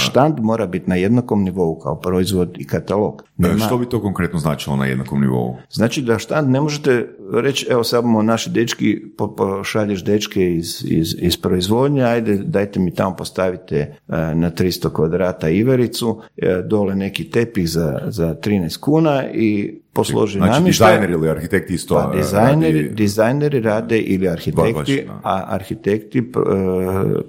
štand 0.00 0.40
mora 0.40 0.66
biti 0.66 0.90
na 0.90 0.96
jednakom 0.96 1.42
nivou 1.42 1.78
kao 1.78 1.94
proizvod 1.96 2.54
i 2.58 2.66
katalog. 2.66 3.22
E, 3.28 3.32
Nema- 3.38 3.58
Što 3.58 3.78
bi 3.78 3.88
to 3.88 4.02
konkretno 4.02 4.38
značilo 4.38 4.76
na 4.76 4.86
jednakom 4.86 5.20
nivou? 5.20 5.56
Znači 5.70 6.02
da 6.02 6.18
štand 6.18 6.50
ne 6.50 6.60
možete 6.60 7.08
reći, 7.34 7.66
evo 7.70 7.84
samo 7.84 8.22
naši 8.22 8.50
dečki, 8.50 9.02
po- 9.18 9.28
pošalješ 9.28 10.04
dečke 10.04 10.54
iz, 10.54 10.84
iz, 10.84 11.14
iz 11.18 11.36
proizvodnje, 11.36 12.02
ajde 12.02 12.36
dajte 12.36 12.80
mi 12.80 12.94
tamo 12.94 13.16
postavite 13.16 13.76
e, 13.76 13.94
na 14.34 14.50
300 14.50 14.92
kvadrata 14.92 15.48
ivericu, 15.48 16.20
dole 16.64 16.94
neki 16.94 17.24
tepih 17.24 17.70
za, 17.70 18.00
za 18.06 18.34
13 18.36 18.80
kuna 18.80 19.24
i 19.26 19.80
posloži 19.98 20.38
Znači, 20.38 20.52
namještaj. 20.52 20.90
dizajner 20.90 21.10
ili 21.10 21.28
arhitekt 21.30 21.70
isto 21.70 21.94
Pa 21.94 22.12
e, 22.14 22.16
dizajneri, 22.16 22.82
radi- 22.82 22.94
dizajneri 22.94 23.60
rade 23.60 23.98
ili 23.98 24.26
Baš, 24.26 24.32
arhitekti, 24.32 25.06
a 25.22 25.44
arhitekti 25.48 26.18
e, 26.18 26.22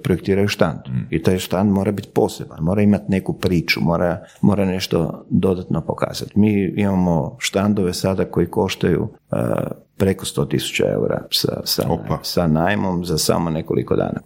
projektiraju 0.02 0.48
štand. 0.48 0.78
Mm. 0.88 1.06
I 1.10 1.22
taj 1.22 1.38
štand 1.38 1.72
mora 1.72 1.92
biti 1.92 2.08
poseban, 2.08 2.58
mora 2.60 2.82
imati 2.82 3.04
neku 3.08 3.32
priču, 3.32 3.80
mora, 3.80 4.22
mora 4.40 4.64
nešto 4.64 5.24
dodatno 5.30 5.80
pokazati. 5.80 6.38
Mi 6.38 6.72
imamo 6.76 7.36
štandove 7.38 7.92
sada 7.94 8.24
koji 8.24 8.46
koštaju 8.46 9.08
e, 9.32 9.36
preko 9.96 10.24
100.000 10.24 10.92
eura 10.92 11.22
sa, 11.30 11.60
sa, 11.64 11.88
sa 12.22 12.46
najmom 12.46 13.04
za 13.04 13.18
samo 13.18 13.50
nekoliko 13.50 13.96
dana. 13.96 14.20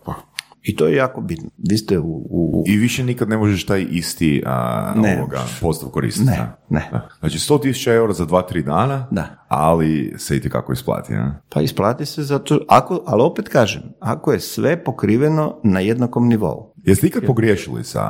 I 0.64 0.77
to 0.77 0.87
je 0.87 0.96
jako 0.96 1.20
bitno. 1.20 1.50
Vi 1.70 1.77
ste 1.79 1.98
u, 1.98 2.27
u, 2.31 2.64
I 2.66 2.77
više 2.77 3.05
nikad 3.05 3.29
ne 3.29 3.37
možeš 3.37 3.66
taj 3.66 3.87
isti 3.90 4.42
a, 4.46 4.92
Ne. 4.96 5.16
ovoga, 5.18 5.40
postav 5.61 5.88
koristiti. 5.88 6.27
Ne, 6.31 6.37
da? 6.37 6.59
ne. 6.68 6.88
Da. 6.92 7.09
Znači 7.20 7.38
100.000 7.38 7.90
eura 7.90 8.12
za 8.12 8.27
2-3 8.27 8.64
dana, 8.64 9.09
Da. 9.11 9.44
ali 9.48 10.14
se 10.18 10.37
i 10.37 10.40
kako 10.40 10.72
isplati. 10.72 11.12
Ne? 11.12 11.40
Pa 11.48 11.61
isplati 11.61 12.07
se 12.07 12.22
zato, 12.22 12.61
ako, 12.68 13.03
ali 13.07 13.22
opet 13.22 13.48
kažem, 13.48 13.83
ako 14.00 14.33
je 14.33 14.40
sve 14.40 14.85
pokriveno 14.85 15.61
na 15.64 15.81
jednakom 15.81 16.29
nivou. 16.29 16.74
Jeste 16.85 17.07
ikad 17.07 17.27
pogriješili 17.27 17.85
sa, 17.85 18.03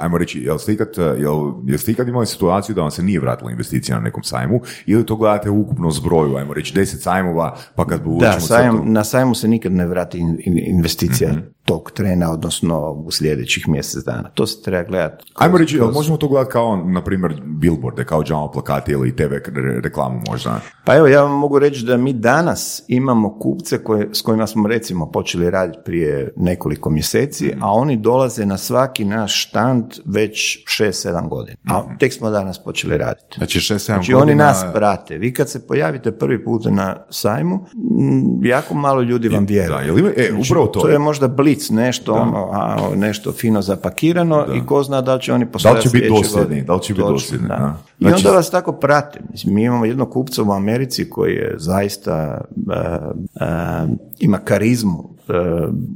ajmo 0.00 0.18
reći, 0.18 0.38
jel 0.38 0.58
ste 0.58 0.72
ikad, 0.72 0.88
jel, 1.18 1.34
jeste 1.66 1.92
ikad 1.92 2.08
imali 2.08 2.26
situaciju 2.26 2.74
da 2.74 2.82
vam 2.82 2.90
se 2.90 3.02
nije 3.02 3.20
vratila 3.20 3.50
investicija 3.50 3.96
na 3.98 4.04
nekom 4.04 4.22
sajmu 4.22 4.60
ili 4.86 5.06
to 5.06 5.16
gledate 5.16 5.50
u 5.50 5.60
ukupnom 5.60 5.92
zbroju, 5.92 6.36
ajmo 6.36 6.54
reći 6.54 6.74
10 6.74 6.84
sajmova, 6.84 7.56
pa 7.74 7.86
kad 7.86 8.00
Da, 8.20 8.40
sajam, 8.40 8.76
crtu- 8.76 8.84
na 8.84 9.04
sajmu 9.04 9.34
se 9.34 9.48
nikad 9.48 9.72
ne 9.72 9.86
vrati 9.86 10.18
in- 10.18 10.38
in- 10.40 10.68
investicija 10.68 11.30
tog 11.64 11.90
trena, 11.90 12.32
odnosno 12.32 12.90
u 12.90 13.10
sljedećih 13.10 13.68
mjesec 13.68 14.04
dana. 14.04 14.28
To 14.28 14.46
se 14.46 14.62
treba 14.62 14.82
gledati. 14.84 15.24
Ajmo 15.34 15.58
reći, 15.58 15.76
jel 15.76 15.90
možemo 15.90 16.16
to 16.16 16.28
gledati 16.28 16.52
kao, 16.52 16.76
na 16.76 17.04
primjer, 17.04 17.42
billboarde, 17.46 18.04
kao 18.04 18.22
jumbo 18.26 18.50
plakati 18.50 18.92
ili 18.92 19.16
TV 19.16 19.22
re- 19.46 19.80
reklamu 19.80 20.20
možda? 20.30 20.60
Pa 20.84 20.96
evo, 20.96 21.06
ja 21.06 21.22
vam 21.22 21.38
mogu 21.38 21.58
reći 21.58 21.84
da 21.84 21.96
mi 21.96 22.12
danas 22.12 22.82
imamo 22.88 23.38
kupce 23.38 23.78
koje, 23.78 24.08
s 24.12 24.22
kojima 24.22 24.46
smo 24.46 24.68
recimo 24.68 25.10
počeli 25.10 25.50
raditi 25.50 25.78
prije 25.84 26.32
nekoliko 26.36 26.90
mjeseci, 26.90 27.52
a 27.60 27.72
oni 27.72 27.96
dolaze 28.10 28.46
na 28.46 28.58
svaki 28.58 29.04
naš 29.04 29.42
štand 29.42 29.84
već 30.04 30.64
6-7 30.80 31.28
godina. 31.28 31.56
A 31.64 31.82
tek 31.98 32.12
smo 32.12 32.30
danas 32.30 32.58
počeli 32.58 32.98
raditi. 32.98 33.36
Znači, 33.36 33.58
6-7 33.58 33.78
Znači 33.78 34.12
godina... 34.12 34.22
oni 34.22 34.34
nas 34.34 34.64
prate. 34.74 35.18
Vi 35.18 35.34
kad 35.34 35.48
se 35.48 35.66
pojavite 35.66 36.12
prvi 36.12 36.44
put 36.44 36.64
na 36.70 36.96
sajmu, 37.10 37.66
jako 38.42 38.74
malo 38.74 39.02
ljudi 39.02 39.28
vam 39.28 39.46
vjeruje. 39.46 39.78
Da, 39.78 39.84
jel 39.84 39.98
ima, 39.98 40.10
e, 40.16 40.32
upravo 40.40 40.66
to. 40.66 40.80
To 40.80 40.88
je 40.88 40.98
možda 40.98 41.28
blic, 41.28 41.70
nešto, 41.70 42.12
ono, 42.12 42.48
a, 42.52 42.90
nešto 42.96 43.32
fino 43.32 43.62
zapakirano 43.62 44.46
i 44.54 44.66
ko 44.66 44.82
zna 44.82 45.00
da 45.00 45.14
li 45.14 45.22
će 45.22 45.32
oni 45.32 45.44
Da 45.44 45.50
postojati 45.50 45.78
li 45.78 45.82
će 45.82 45.98
biti 45.98 46.08
dosljedni, 46.08 46.62
da 46.62 46.74
li 46.74 46.82
će 46.82 46.94
biti 46.94 47.08
dosljedni, 47.08 47.48
da. 47.48 47.56
da. 47.56 47.76
I 47.98 48.04
Znači- 48.04 48.26
onda 48.26 48.36
vas 48.36 48.50
tako 48.50 48.72
prate. 48.72 49.20
Mislim, 49.30 49.54
mi 49.54 49.62
imamo 49.62 49.84
jednog 49.84 50.10
kupca 50.10 50.42
u 50.42 50.52
Americi 50.52 51.10
koji 51.10 51.34
je 51.34 51.54
zaista 51.58 52.40
e, 52.70 52.74
e, 53.40 53.86
ima 54.18 54.38
karizmu 54.38 55.19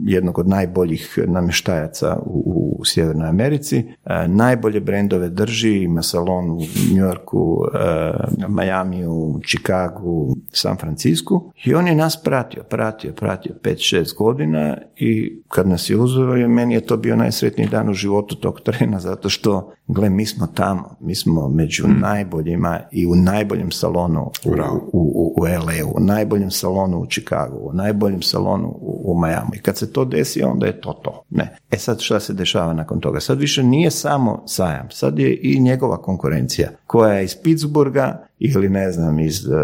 jednog 0.04 0.38
od 0.38 0.48
najboljih 0.48 1.18
namještajaca 1.26 2.18
u, 2.26 2.76
u 2.78 2.84
Sjevernoj 2.84 3.28
Americi. 3.28 3.76
E, 4.04 4.28
najbolje 4.28 4.80
brendove 4.80 5.28
drži, 5.28 5.82
ima 5.82 6.02
salon 6.02 6.50
u 6.50 6.58
New 6.90 7.06
Yorku, 7.06 7.64
e, 7.74 8.48
Majamiju, 8.48 9.40
Chicagu, 9.46 10.36
San 10.52 10.76
Francisku 10.76 11.52
i 11.64 11.74
on 11.74 11.86
je 11.86 11.94
nas 11.94 12.22
pratio, 12.22 12.62
pratio, 12.62 13.12
pratio 13.12 13.54
5-6 13.62 14.16
godina 14.16 14.76
i 14.96 15.42
kad 15.48 15.68
nas 15.68 15.90
je 15.90 15.96
uzeo, 15.96 16.48
meni 16.48 16.74
je 16.74 16.80
to 16.80 16.96
bio 16.96 17.16
najsretniji 17.16 17.68
dan 17.68 17.90
u 17.90 17.94
životu 17.94 18.34
tog 18.36 18.60
trena 18.60 19.00
zato 19.00 19.28
što, 19.28 19.72
gle, 19.86 20.10
mi 20.10 20.26
smo 20.26 20.46
tamo, 20.46 20.96
mi 21.00 21.14
smo 21.14 21.48
među 21.48 21.84
najboljima 21.88 22.80
i 22.92 23.06
u 23.06 23.14
najboljem 23.14 23.70
salonu 23.70 24.30
u, 24.44 24.50
Bravo. 24.50 24.90
u, 24.92 25.12
u, 25.14 25.42
u 25.42 25.44
LA, 25.44 25.90
u 25.94 26.00
najboljem 26.00 26.50
salonu 26.50 26.98
u 26.98 27.06
Chicagu, 27.06 27.58
u 27.60 27.72
najboljem 27.72 28.22
salonu 28.22 28.68
u, 28.68 29.12
u 29.12 29.20
Miami. 29.20 29.56
I 29.56 29.58
kad 29.58 29.78
se 29.78 29.92
to 29.92 30.04
desi, 30.04 30.42
onda 30.42 30.66
je 30.66 30.80
to 30.80 30.92
to. 30.92 31.22
Ne. 31.30 31.56
E 31.70 31.78
sad 31.78 32.00
šta 32.00 32.20
se 32.20 32.32
dešava 32.32 32.72
nakon 32.72 33.00
toga? 33.00 33.20
Sad 33.20 33.40
više 33.40 33.62
nije 33.62 33.90
samo 33.90 34.42
sajam, 34.46 34.88
sad 34.90 35.18
je 35.18 35.40
i 35.42 35.60
njegova 35.60 36.02
konkurencija 36.02 36.70
koja 36.86 37.12
je 37.12 37.24
iz 37.24 37.36
Pittsburgha 37.42 38.18
ili 38.38 38.68
ne 38.68 38.92
znam 38.92 39.20
iz 39.20 39.46
uh, 39.46 39.54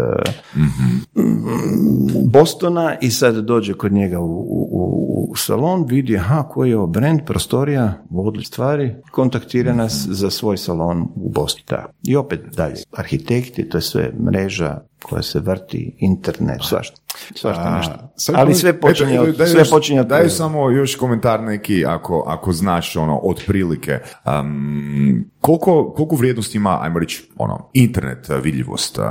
Bostona 2.25 2.95
i 3.01 3.11
sad 3.11 3.35
dođe 3.35 3.73
kod 3.73 3.91
njega 3.91 4.19
u, 4.19 4.39
u, 4.39 5.27
u 5.31 5.35
salon, 5.35 5.85
vidi 5.85 6.17
aha 6.17 6.43
koji 6.43 6.69
je 6.69 6.77
ovo 6.77 6.87
brand, 6.87 7.19
prostorija, 7.25 7.93
vodili 8.09 8.45
stvari, 8.45 8.95
kontaktira 9.11 9.73
nas 9.73 10.07
za 10.09 10.29
svoj 10.29 10.57
salon 10.57 11.01
u 11.15 11.29
Bosni. 11.29 11.63
Da. 11.69 11.85
I 12.03 12.15
opet 12.15 12.39
dalje, 12.55 12.75
arhitekti, 12.97 13.69
to 13.69 13.77
je 13.77 13.81
sve 13.81 14.11
mreža 14.31 14.79
koja 15.03 15.21
se 15.21 15.39
vrti, 15.39 15.95
internet, 15.99 16.61
svašta. 16.63 17.01
Svašta 17.35 17.77
nešto. 17.77 17.93
Ali 18.33 18.53
sve 18.53 18.79
počinje 18.79 19.13
Eto, 19.13 19.23
od, 19.23 19.35
daj 19.35 19.47
sve 19.47 19.61
još- 19.61 19.69
počinje 19.69 20.01
od 20.01 20.07
Daj 20.07 20.29
samo 20.29 20.69
još 20.69 20.95
komentar 20.95 21.43
neki, 21.43 21.85
ako, 21.85 22.23
ako 22.27 22.53
znaš 22.53 22.95
ono, 22.95 23.19
otprilike, 23.23 23.99
um, 24.41 25.25
koliko, 25.41 25.93
koliko 25.95 26.15
vrijednost 26.15 26.55
ima, 26.55 26.79
ajmo 26.81 26.99
reći, 26.99 27.29
ono, 27.37 27.69
internet 27.73 28.29
uh, 28.29 28.43
vidljivost 28.43 28.97
uh, 28.97 29.03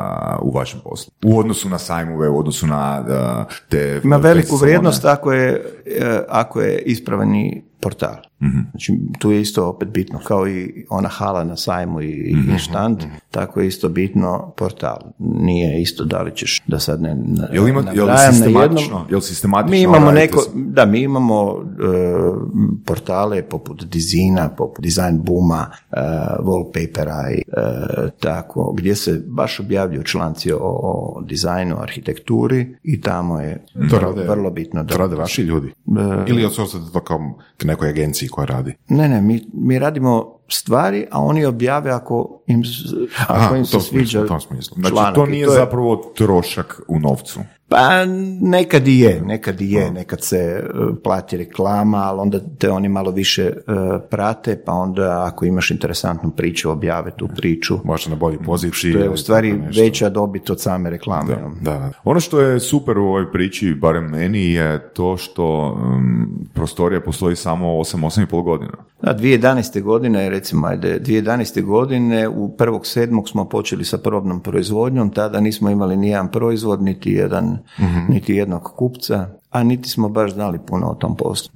u 0.43 0.51
vašem 0.51 0.81
poslu? 0.85 1.13
U 1.25 1.39
odnosu 1.39 1.69
na 1.69 1.79
sajmove, 1.79 2.29
u 2.29 2.39
odnosu 2.39 2.67
na 2.67 3.05
uh, 3.09 3.55
te... 3.69 4.01
Ima 4.05 4.17
veliku 4.17 4.57
vrijednost 4.57 5.05
ako 5.05 5.33
je, 5.33 5.65
ako 6.29 6.61
je 6.61 6.79
ispravani 6.79 7.65
portal. 7.81 8.17
Znači, 8.71 8.99
tu 9.19 9.31
je 9.31 9.41
isto 9.41 9.69
opet 9.69 9.89
bitno, 9.89 10.19
kao 10.25 10.49
i 10.49 10.87
ona 10.91 11.09
hala 11.09 11.45
na 11.45 11.57
sajmu 11.57 12.03
i, 12.03 12.37
i 12.55 12.59
štand, 12.59 13.03
tako 13.31 13.61
je 13.61 13.67
isto 13.67 13.89
bitno 13.89 14.53
portal. 14.57 14.99
Nije 15.19 15.83
isto 15.83 16.05
da 16.05 16.23
li 16.23 16.37
ćeš, 16.37 16.63
da 16.67 16.79
sad 16.79 17.03
ne 17.03 17.15
na, 17.15 17.49
Jel, 17.53 17.69
ima, 17.69 17.85
jel 17.95 18.09
sistematično, 18.31 18.97
jednom- 18.97 19.11
jel 19.11 19.21
sistematično 19.21 19.71
mi 19.71 19.83
imamo 19.83 20.11
radite 20.11 20.21
neko, 20.21 20.45
da, 20.55 20.87
mi 20.87 21.01
imamo 21.01 21.51
e, 21.51 21.63
portale 22.85 23.43
poput 23.43 23.85
dizina, 23.85 24.49
poput 24.49 24.85
design 24.85 25.19
booma, 25.23 25.67
e, 25.93 25.97
wallpapera 26.41 27.31
i 27.35 27.39
e, 27.39 28.11
tako, 28.21 28.73
gdje 28.77 28.97
se 28.97 29.23
baš 29.27 29.61
objavljuju 29.61 30.03
članci 30.03 30.53
o, 30.53 30.59
o 30.61 31.23
dizajnu, 31.25 31.77
arhitekturi 31.81 32.77
i 32.83 33.01
tamo 33.01 33.41
je 33.41 33.65
To 33.91 33.97
vrlo, 33.97 34.09
rade, 34.15 34.29
vrlo 34.29 34.51
bitno. 34.51 34.85
to 34.85 34.97
rade 34.99 35.17
vaši 35.17 35.43
ljudi? 35.43 35.69
E, 35.69 35.73
Ili 36.27 36.45
outsourcate 36.45 36.93
to 36.93 37.01
kao 37.01 37.21
nekoj 37.65 37.89
agenciji 37.89 38.29
koja 38.29 38.47
radi? 38.47 38.75
Ne, 38.89 39.09
ne, 39.09 39.21
mi, 39.21 39.41
mi 39.53 39.79
radimo 39.79 40.40
stvari, 40.55 41.07
a 41.11 41.21
oni 41.21 41.45
objave 41.45 41.91
ako 41.91 42.43
im, 42.47 42.63
ako 43.19 43.33
Aha, 43.33 43.57
im 43.57 43.65
se 43.67 43.73
tom 43.73 43.81
sviđa 43.81 44.27
tom 44.27 44.41
smislu. 44.41 44.75
Znači, 44.75 44.95
članak. 44.95 45.15
to 45.15 45.27
nije 45.27 45.41
je- 45.43 45.51
zapravo 45.51 45.97
trošak 46.17 46.81
u 46.89 46.99
novcu. 47.01 47.41
Pa 47.69 48.05
nekad 48.41 48.89
i 48.89 49.01
je, 49.01 49.23
nekad 49.23 49.61
i 49.61 49.73
je, 49.73 49.91
nekad 49.91 50.23
se 50.23 50.37
e, 50.37 50.63
plati 51.05 51.37
reklama, 51.37 51.99
ali 51.99 52.21
onda 52.21 52.41
te 52.59 52.71
oni 52.71 52.89
malo 52.89 53.11
više 53.11 53.43
e, 53.43 53.53
prate, 54.11 54.63
pa 54.65 54.73
onda 54.73 55.25
ako 55.27 55.45
imaš 55.45 55.71
interesantnu 55.71 56.31
priču, 56.31 56.71
objave 56.71 57.11
tu 57.17 57.29
priču. 57.37 57.75
Možda 57.85 58.11
na 58.11 58.17
bolji 58.17 58.39
poziciji. 58.39 58.93
To 58.93 58.99
je 58.99 59.11
u 59.11 59.17
stvari 59.17 59.61
veća 59.77 60.09
dobit 60.09 60.51
od 60.51 60.61
same 60.61 60.91
reklame. 60.91 61.37
Da, 61.61 61.71
da. 61.71 61.91
Ono 62.05 62.21
što 62.21 62.41
je 62.41 62.61
super 62.61 62.99
u 62.99 63.05
ovoj 63.05 63.33
priči, 63.33 63.75
barem 63.75 64.05
meni, 64.05 64.53
je 64.53 64.93
to 64.93 65.17
što 65.17 65.73
um, 65.73 66.29
prostorija 66.55 67.01
postoji 67.01 67.37
samo 67.37 67.67
8-8,5 67.69 68.43
godina. 68.43 68.73
Da, 69.03 69.15
2011. 69.15 69.83
godine, 69.83 70.31
recimo, 70.41 70.67
ajde, 70.67 71.01
2011. 71.01 71.63
godine 71.63 72.29
u 72.29 72.57
1.7. 72.59 73.31
smo 73.31 73.49
počeli 73.49 73.85
sa 73.85 73.99
probnom 73.99 74.41
proizvodnjom, 74.41 75.11
tada 75.11 75.41
nismo 75.41 75.71
imali 75.71 75.97
ni 75.97 76.09
jedan 76.09 76.31
proizvod, 76.31 76.83
niti 76.83 77.13
jedan, 77.13 77.59
niti 78.09 78.35
jednog 78.35 78.63
kupca, 78.63 79.29
a 79.51 79.63
niti 79.63 79.89
smo 79.89 80.09
baš 80.09 80.33
znali 80.33 80.59
puno 80.67 80.87
o 80.87 80.95
tom 80.95 81.17
poslu. 81.17 81.53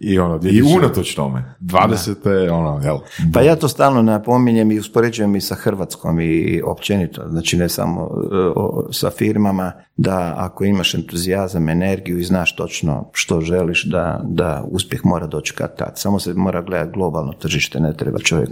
I 0.00 0.18
ono, 0.18 0.40
I 0.42 0.62
unatoč 0.62 1.14
tome. 1.14 1.54
20. 1.60 2.16
ono, 2.50 2.80
jel? 2.84 2.98
Pa 3.32 3.40
ja 3.40 3.56
to 3.56 3.68
stalno 3.68 4.02
napominjem 4.02 4.72
i 4.72 4.78
uspoređujem 4.78 5.36
i 5.36 5.40
sa 5.40 5.54
Hrvatskom 5.54 6.20
i 6.20 6.62
općenito, 6.64 7.22
znači 7.28 7.56
ne 7.56 7.68
samo 7.68 8.00
e, 8.00 8.36
o- 8.56 8.88
sa 8.92 9.10
firmama, 9.10 9.72
da 9.96 10.34
ako 10.38 10.64
imaš 10.64 10.94
entuzijazam, 10.94 11.68
energiju 11.68 12.18
i 12.18 12.24
znaš 12.24 12.56
točno 12.56 13.10
što 13.12 13.40
želiš, 13.40 13.84
da, 13.84 14.20
da 14.24 14.64
uspjeh 14.66 15.00
mora 15.04 15.26
doći 15.26 15.52
kad 15.52 15.76
tad. 15.76 15.92
Samo 15.94 16.20
se 16.20 16.34
mora 16.34 16.62
gledati 16.62 16.92
globalno 16.92 17.32
tržište, 17.32 17.80
ne 17.80 17.94
treba 17.94 18.18
čovjek 18.18 18.48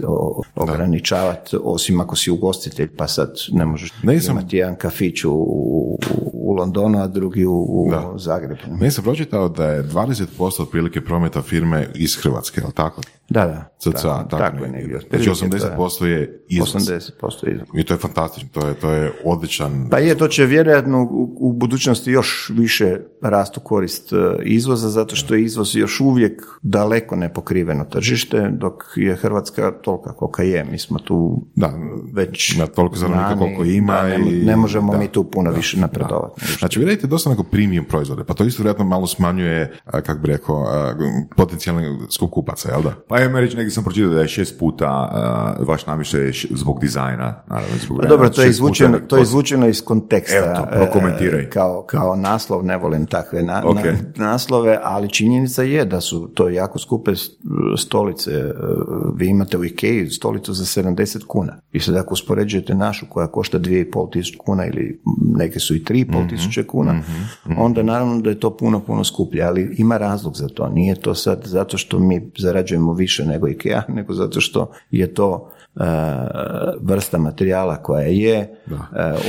ograničavati, 0.55 1.57
osim 1.63 1.99
ako 1.99 2.15
si 2.15 2.31
ugostitelj, 2.31 2.89
pa 2.89 3.07
sad 3.07 3.31
ne 3.51 3.65
možeš 3.65 3.91
Nisam- 4.03 4.31
imati 4.31 4.57
jedan 4.57 4.75
kafić 4.75 5.23
u, 5.25 5.31
u, 5.31 5.99
u 6.33 6.53
Londonu, 6.53 6.99
a 6.99 7.07
drugi 7.07 7.45
u, 7.45 7.53
u 7.55 7.87
Da. 7.91 8.13
Zagrebu. 8.15 8.61
Meni 8.69 8.91
sam 8.91 9.03
pročitao 9.03 9.49
da 9.49 9.65
je 9.65 9.83
20% 9.83 10.25
otprilike 10.61 11.01
prometa 11.11 11.41
firme 11.41 11.87
iz 11.95 12.15
Hrvatske, 12.23 12.61
jel 12.61 12.71
tako? 12.71 13.01
Da, 13.31 13.45
da. 13.45 13.67
Cca, 13.79 13.91
tako, 13.91 14.01
tako, 14.21 14.27
tako 14.29 14.55
je 14.55 14.61
negdje. 14.61 14.77
negdje. 14.77 14.99
Znači 15.09 15.29
Otprilike 15.29 15.57
to 15.59 15.65
je 15.65 15.73
80% 15.77 16.05
je 16.05 16.43
izvoz. 16.49 16.75
80% 16.75 17.11
izvoz. 17.45 17.67
I 17.73 17.83
to 17.83 17.93
je 17.93 17.97
fantastično, 17.97 18.49
to 18.51 18.67
je, 18.67 18.73
to 18.73 18.91
je 18.91 19.11
odličan... 19.25 19.87
Pa 19.91 19.99
je, 19.99 20.15
to 20.15 20.27
će 20.27 20.45
vjerojatno 20.45 21.03
u, 21.03 21.35
u 21.39 21.53
budućnosti 21.53 22.11
još 22.11 22.51
više 22.51 22.85
rastu 23.21 23.59
korist 23.59 24.13
e, 24.13 24.15
izvoza, 24.43 24.89
zato 24.89 25.15
što 25.15 25.35
je 25.35 25.43
izvoz 25.43 25.75
još 25.75 25.99
uvijek 26.01 26.41
daleko 26.61 27.15
nepokriveno 27.15 27.83
tržište, 27.85 28.49
dok 28.51 28.73
je 28.95 29.15
Hrvatska 29.15 29.71
tolika 29.73 30.13
kolika 30.13 30.43
je. 30.43 30.65
Mi 30.65 30.79
smo 30.79 30.99
tu 30.99 31.45
Da, 31.55 31.73
već 32.13 32.55
ima 32.55 32.67
toliko 32.67 32.95
stanovnika 32.95 33.37
koliko 33.37 33.63
ima 33.65 33.93
da, 33.93 34.07
ne, 34.07 34.15
i- 34.31 34.45
ne 34.45 34.55
možemo 34.55 34.91
da, 34.91 34.97
mi 34.97 35.07
tu 35.07 35.23
puno 35.23 35.51
više 35.51 35.77
napredovati. 35.79 36.41
Znači, 36.59 36.79
vi 36.79 36.85
radite 36.85 37.07
dosta 37.07 37.29
onako 37.29 37.43
premium 37.43 37.85
proizvode, 37.85 38.23
pa 38.23 38.33
to 38.33 38.43
isto 38.43 38.63
vjerojatno 38.63 38.85
malo 38.85 39.07
smanjuje, 39.07 39.73
kako 39.85 40.15
bi 40.15 40.27
rekao, 40.27 40.65
potencijalni 41.35 41.97
skup 42.09 42.31
kupaca, 42.31 42.71
jel 42.71 42.81
da? 42.81 42.93
Pa 43.07 43.20
ja 43.21 43.39
reći, 43.39 43.57
negdje 43.57 43.71
sam 43.71 43.83
pročitao 43.83 44.09
da 44.09 44.21
je 44.21 44.27
šest 44.27 44.59
puta 44.59 45.09
uh, 45.59 45.67
vaš 45.67 45.85
namještaj 45.85 46.31
zbog 46.49 46.79
dizajna, 46.81 47.43
naravno 47.47 47.75
zbog 47.77 47.97
Pa 47.97 48.01
vremena, 48.01 48.09
dobro, 48.09 48.29
to 48.29 48.41
je, 48.41 48.47
šest 48.47 48.59
puta 48.59 48.65
izvučeno, 48.67 48.99
to 48.99 49.17
je 49.17 49.21
izvučeno 49.21 49.67
iz 49.67 49.83
konteksta. 49.83 50.37
Evo 50.37 50.55
to, 50.55 50.67
prokomentiraj. 50.71 51.41
e, 51.41 51.49
Kao, 51.49 51.83
kao 51.83 52.15
naslov, 52.15 52.65
ne 52.65 52.77
volim 52.77 53.05
takve 53.05 53.43
na, 53.43 53.61
Ok. 53.65 53.75
na- 53.75 53.93
naslove, 54.25 54.79
ali 54.83 55.09
činjenica 55.09 55.63
je 55.63 55.85
da 55.85 56.01
su 56.01 56.27
to 56.27 56.49
jako 56.49 56.79
skupe 56.79 57.11
stolice. 57.77 58.31
E, 58.31 58.53
Vi 59.15 59.27
imate 59.27 59.57
u 59.57 59.65
Ikei 59.65 60.09
stolicu 60.09 60.53
za 60.53 60.81
70 60.81 61.25
kuna. 61.27 61.57
I 61.71 61.79
sad 61.79 61.95
ako 61.95 62.13
uspoređujete 62.13 62.75
našu 62.75 63.05
koja 63.09 63.27
košta 63.27 63.59
2,5 63.59 64.11
tisuće 64.11 64.37
kuna 64.37 64.65
ili 64.65 65.01
neke 65.35 65.59
su 65.59 65.75
i 65.75 65.79
3,5 65.79 66.29
tisuće 66.29 66.63
kuna, 66.63 67.01
onda 67.57 67.83
naravno 67.83 68.21
da 68.21 68.29
je 68.29 68.39
to 68.39 68.57
puno, 68.57 68.79
puno 68.79 69.03
skuplje, 69.03 69.43
ali 69.43 69.75
ima 69.77 69.97
razlog 69.97 70.37
za 70.37 70.47
to. 70.47 70.69
Nije 70.69 70.95
to 70.95 71.15
sad 71.15 71.41
zato 71.45 71.77
što 71.77 71.99
mi 71.99 72.31
zarađujemo 72.37 72.93
više 72.93 73.10
nego 73.19 73.47
Ikea, 73.47 73.83
nego 73.87 74.13
zato 74.13 74.41
što 74.41 74.71
je 74.91 75.13
to 75.13 75.51
vrsta 76.79 77.17
materijala 77.17 77.75
koja 77.75 78.01
je, 78.01 78.35
e, 78.35 78.49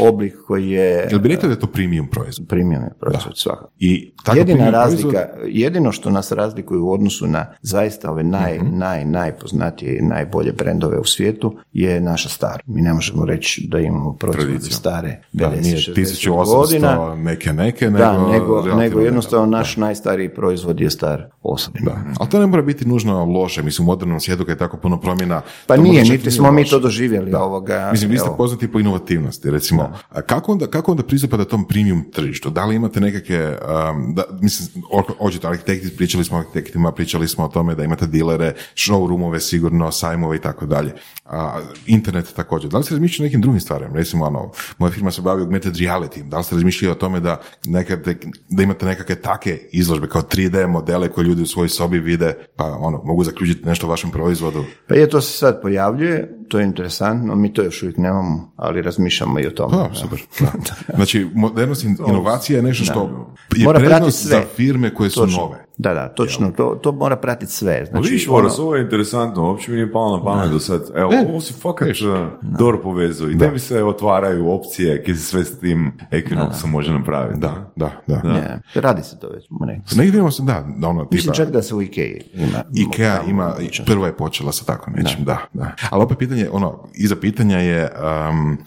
oblik 0.01 0.35
koji 0.47 0.71
je 0.71 1.09
Jel 1.11 1.21
bi 1.21 1.29
rekli 1.29 1.49
da 1.49 1.55
je 1.55 1.61
to 1.61 1.67
premium 1.67 2.09
proizvod? 2.09 2.49
premium 2.49 2.83
je 2.83 2.91
proizvod 3.01 3.33
svakako. 3.35 3.71
I 3.79 4.13
Jedina 4.35 4.71
razlika, 4.71 5.09
proizvod- 5.09 5.49
jedino 5.49 5.93
što 5.93 6.11
nas 6.11 6.33
razlikuje 6.33 6.81
u 6.81 6.93
odnosu 6.93 7.27
na 7.27 7.47
zaista 7.63 8.11
ove 8.11 8.23
naj, 8.25 8.59
Mhm. 8.59 8.79
naj, 8.79 9.05
najpoznatije 9.05 9.99
i 9.99 10.03
najbolje 10.03 10.53
brendove 10.53 10.99
u 10.99 11.05
svijetu 11.05 11.57
je 11.73 12.01
naša 12.01 12.29
stara. 12.29 12.59
Mi 12.67 12.83
ne 12.83 12.93
možemo 12.93 13.25
reći 13.25 13.67
da 13.69 13.79
imamo 13.79 14.13
proizvode 14.13 14.61
stare 14.63 15.23
Da, 15.33 15.47
50, 15.47 15.63
nije 15.63 15.77
60 15.77 15.95
1800 15.95 16.57
godina. 16.57 17.15
neke 17.17 17.53
neke, 17.53 17.85
nego, 17.87 17.99
Da, 17.99 18.29
nego, 18.29 18.63
nego 18.63 19.01
jednostavno 19.01 19.13
nedavno. 19.39 19.59
naš 19.59 19.77
najstariji 19.77 20.29
proizvod 20.31 20.81
je 20.81 20.91
star 20.91 21.25
8. 21.43 21.71
Da. 21.81 21.97
Ali 22.19 22.31
to 22.31 22.41
ne 22.41 22.47
mora 22.47 22.63
biti 22.63 22.89
nužno 22.89 23.25
loše, 23.27 23.63
mislim 23.63 23.85
u 23.85 23.93
modernom 23.93 24.21
svijetu 24.21 24.45
kad 24.45 24.51
je 24.51 24.59
tako 24.59 24.77
puno 24.77 25.01
promjena. 25.01 25.41
Pa 25.67 25.77
nije, 25.77 26.03
niti 26.03 26.17
nije 26.19 26.32
smo 26.33 26.53
mi 26.53 26.65
to 26.65 26.79
doživjeli 26.79 27.35
ovoga. 27.35 27.89
Mislim, 27.93 28.11
vi 28.11 28.19
ste 28.19 28.29
poznati 28.37 28.73
po 28.73 28.81
inovativnosti, 28.81 29.51
recimo. 29.51 29.93
A 30.11 30.23
kako 30.23 30.53
onda, 30.53 30.67
kako 30.67 30.91
onda 30.91 31.03
pristupate 31.03 31.45
tom 31.45 31.69
premium 31.69 32.05
tržištu? 32.13 32.51
Da 32.51 32.65
li 32.65 32.77
imate 32.77 33.01
nekakve, 33.01 33.49
um, 33.49 34.15
da, 34.15 34.23
mislim, 34.41 34.85
očito 35.19 35.49
arhitekti, 35.49 35.97
pričali 35.97 36.25
smo 36.25 36.37
o 36.37 36.41
arhitektima, 36.41 36.93
pričali 36.93 37.29
smo 37.29 37.45
o 37.45 37.49
tome 37.49 37.75
da 37.75 37.85
imate 37.85 38.07
dilere, 38.07 38.55
showroomove 38.75 39.41
sigurno, 39.41 39.93
sajmove 39.93 40.37
i 40.37 40.41
tako 40.41 40.67
dalje. 40.67 40.93
A, 41.25 41.61
internet 41.87 42.33
također. 42.37 42.71
Da 42.71 42.79
li 42.79 42.85
ste 42.85 42.95
razmišljali 42.95 43.27
o 43.27 43.29
nekim 43.29 43.41
drugim 43.41 43.61
stvarima? 43.61 43.95
Recimo, 43.95 44.25
ono, 44.25 44.51
moja 44.79 44.93
firma 44.93 45.11
se 45.11 45.23
bavi 45.23 45.41
augmented 45.43 45.75
reality. 45.75 46.23
Da 46.23 46.39
li 46.39 46.45
ste 46.45 46.55
razmišljali 46.55 46.93
o 46.93 46.95
tome 46.95 47.21
da, 47.21 47.41
nekad, 47.65 48.07
da 48.49 48.63
imate 48.63 48.87
nekakve 48.87 49.15
take 49.15 49.59
izložbe 49.73 50.09
kao 50.09 50.23
3D 50.23 50.67
modele 50.67 51.09
koje 51.09 51.25
ljudi 51.25 51.43
u 51.43 51.47
svojoj 51.47 51.69
sobi 51.69 51.99
vide, 51.99 52.35
pa 52.57 52.65
ono, 52.65 53.03
mogu 53.05 53.25
zaključiti 53.25 53.67
nešto 53.67 53.87
o 53.87 53.91
vašem 53.91 54.11
proizvodu? 54.11 54.65
Pa 54.89 54.95
je, 54.95 55.09
to 55.09 55.21
se 55.21 55.39
sad 55.39 55.63
pojavljuje, 55.63 56.22
to 56.49 56.59
je 56.59 56.65
interesantno, 56.65 57.35
mi 57.37 57.53
to 57.53 57.63
još 57.63 57.83
uvijek 57.83 57.99
nemamo, 57.99 58.53
ali 58.57 58.83
razmišljamo 58.83 59.41
i 59.41 59.47
o 59.47 59.51
tome. 59.51 59.77
Super. 59.95 60.19
Da. 60.41 60.95
Znači, 60.95 61.31
modernost 61.35 61.85
inovacija 61.85 62.57
je 62.57 62.63
nešto 62.63 62.85
što 62.85 63.35
je 63.57 63.65
Mora 63.65 63.79
prednost 63.79 64.23
sve. 64.23 64.31
za 64.31 64.43
firme 64.57 64.95
koje 64.95 65.11
su 65.11 65.21
Točno. 65.21 65.37
nove. 65.39 65.65
Da, 65.79 65.95
da, 65.95 66.09
točno, 66.09 66.51
to, 66.57 66.79
to 66.83 66.93
mora 66.93 67.17
pratiti 67.17 67.53
sve. 67.53 67.87
Znači, 67.91 68.09
vidiš, 68.09 68.29
ono- 68.29 68.51
ovo 68.59 68.77
je 68.77 68.83
interesantno, 68.83 69.43
uopće 69.49 69.71
mi 69.71 69.77
nije 69.77 69.93
palo 69.93 70.17
na 70.17 70.25
pamet 70.25 70.51
do 70.51 70.59
sad. 70.59 70.91
Evo, 70.95 71.13
ovo 71.29 71.41
si 71.41 71.53
fakat 71.53 71.89
uh, 71.89 72.29
dobro 72.43 72.79
povezao 72.83 73.31
i 73.31 73.39
tebi 73.39 73.59
se 73.59 73.85
otvaraju 73.85 74.51
opcije 74.51 74.99
gdje 75.03 75.15
se 75.15 75.23
sve 75.23 75.45
s 75.45 75.59
tim 75.59 75.93
Equinoxom 76.11 76.67
može 76.67 76.93
napraviti. 76.93 77.41
Da, 77.41 77.73
da, 77.77 77.91
da. 78.07 78.23
Ne, 78.23 78.61
radi 78.75 79.03
se 79.03 79.19
to 79.19 79.29
već, 79.29 79.47
ne. 79.51 79.81
Negdje 79.97 80.31
se, 80.33 80.43
da, 80.43 80.65
da 80.77 80.89
ono, 80.89 81.09
Mislim 81.11 81.33
tipa, 81.33 81.45
čak 81.45 81.53
da 81.53 81.63
se 81.63 81.75
u 81.75 81.83
Ikei 81.83 82.23
ima. 82.35 82.65
Ikea 82.75 83.23
ima, 83.29 83.55
prva 83.87 84.07
je 84.07 84.17
počela 84.17 84.53
sa 84.53 84.65
tako 84.65 84.91
nečim, 84.91 85.25
da. 85.25 85.39
da, 85.53 85.73
Ali 85.91 86.03
opet 86.03 86.19
pitanje, 86.19 86.49
ono, 86.53 86.85
iza 86.95 87.17
pitanja 87.17 87.59
je, 87.59 87.91
um, 88.31 88.59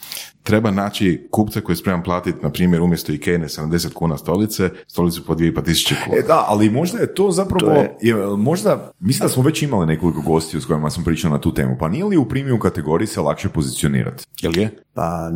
treba 0.45 0.71
naći 0.71 1.27
kupca 1.31 1.61
koji 1.61 1.73
je 1.73 1.77
spreman 1.77 2.03
platiti, 2.03 2.37
na 2.43 2.49
primjer, 2.49 2.81
umjesto 2.81 3.11
Ikea 3.11 3.39
70 3.39 3.93
kuna 3.93 4.17
stolice, 4.17 4.69
stolicu 4.87 5.25
po 5.25 5.35
2500 5.35 5.93
kuna. 6.05 6.17
E 6.17 6.21
da, 6.21 6.45
ali 6.47 6.69
možda 6.69 6.99
je 6.99 7.13
to 7.13 7.31
zapravo, 7.31 7.65
To 7.65 7.71
je- 7.73 7.95
je, 8.01 8.15
možda, 8.27 8.91
mislim 8.99 9.21
da 9.21 9.29
smo 9.29 9.43
već 9.43 9.61
imali 9.61 9.85
nekoliko 9.87 10.21
gostiju 10.21 10.61
s 10.61 10.65
kojima 10.65 10.89
sam 10.89 11.03
pričao 11.03 11.31
na 11.31 11.39
tu 11.39 11.53
temu, 11.53 11.75
pa 11.79 11.87
nije 11.87 12.05
li 12.05 12.17
u 12.17 12.25
premium 12.25 12.59
kategoriji 12.59 13.07
se 13.07 13.21
lakše 13.21 13.49
pozicionirati? 13.49 14.25
Jel 14.41 14.57
je? 14.57 14.69
Pa 14.93 15.29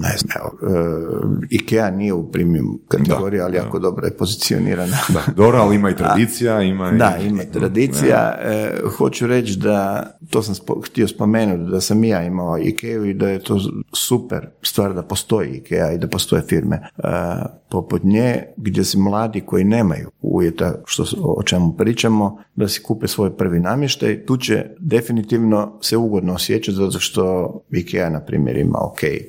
ne 0.00 0.16
znam, 0.18 0.36
evo, 0.36 0.74
e, 0.74 1.46
Ikea 1.50 1.90
nije 1.90 2.12
u 2.12 2.30
premium 2.30 2.80
kategoriji, 2.88 3.40
ali 3.40 3.56
jako 3.56 3.78
dobro 3.78 4.06
je 4.06 4.16
pozicionirana. 4.16 4.96
Da, 5.08 5.22
dobro, 5.28 5.58
ali 5.58 5.76
ima 5.76 5.90
i 5.90 5.96
tradicija, 6.16 6.62
ima 6.62 6.90
i... 6.90 6.98
Da, 6.98 7.16
ima 7.18 7.42
tradicija. 7.44 8.34
E, 8.40 8.70
hoću 8.88 9.26
reći 9.26 9.58
da, 9.58 10.06
to 10.30 10.42
sam 10.42 10.54
spo- 10.54 10.86
htio 10.86 11.08
spomenuti, 11.08 11.70
da 11.70 11.80
sam 11.80 12.04
i 12.04 12.08
ja 12.08 12.22
imao 12.22 12.58
Ikeu 12.58 13.04
i 13.04 13.14
da 13.14 13.28
je 13.28 13.38
to 13.38 13.58
super 13.92 14.46
stvar 14.68 14.94
da 14.94 15.02
postoji 15.02 15.48
Ikea 15.48 15.92
i 15.92 15.98
da 15.98 16.08
postoje 16.08 16.42
firme 16.42 16.76
e, 16.76 17.02
poput 17.68 18.02
nje 18.04 18.42
gdje 18.56 18.84
se 18.84 18.98
mladi 18.98 19.40
koji 19.40 19.64
nemaju 19.64 20.10
uvjeta 20.20 20.74
što, 20.84 21.04
o 21.22 21.42
čemu 21.42 21.72
pričamo, 21.76 22.38
da 22.54 22.68
si 22.68 22.82
kupe 22.82 23.08
svoj 23.08 23.36
prvi 23.36 23.60
namještaj, 23.60 24.26
tu 24.26 24.36
će 24.36 24.66
definitivno 24.78 25.78
se 25.82 25.96
ugodno 25.96 26.34
osjećati 26.34 26.76
zato 26.76 26.98
što 26.98 27.54
Ikea, 27.70 28.10
na 28.10 28.20
primjer, 28.20 28.56
ima 28.56 28.78
ok 28.82 29.02
e, 29.02 29.22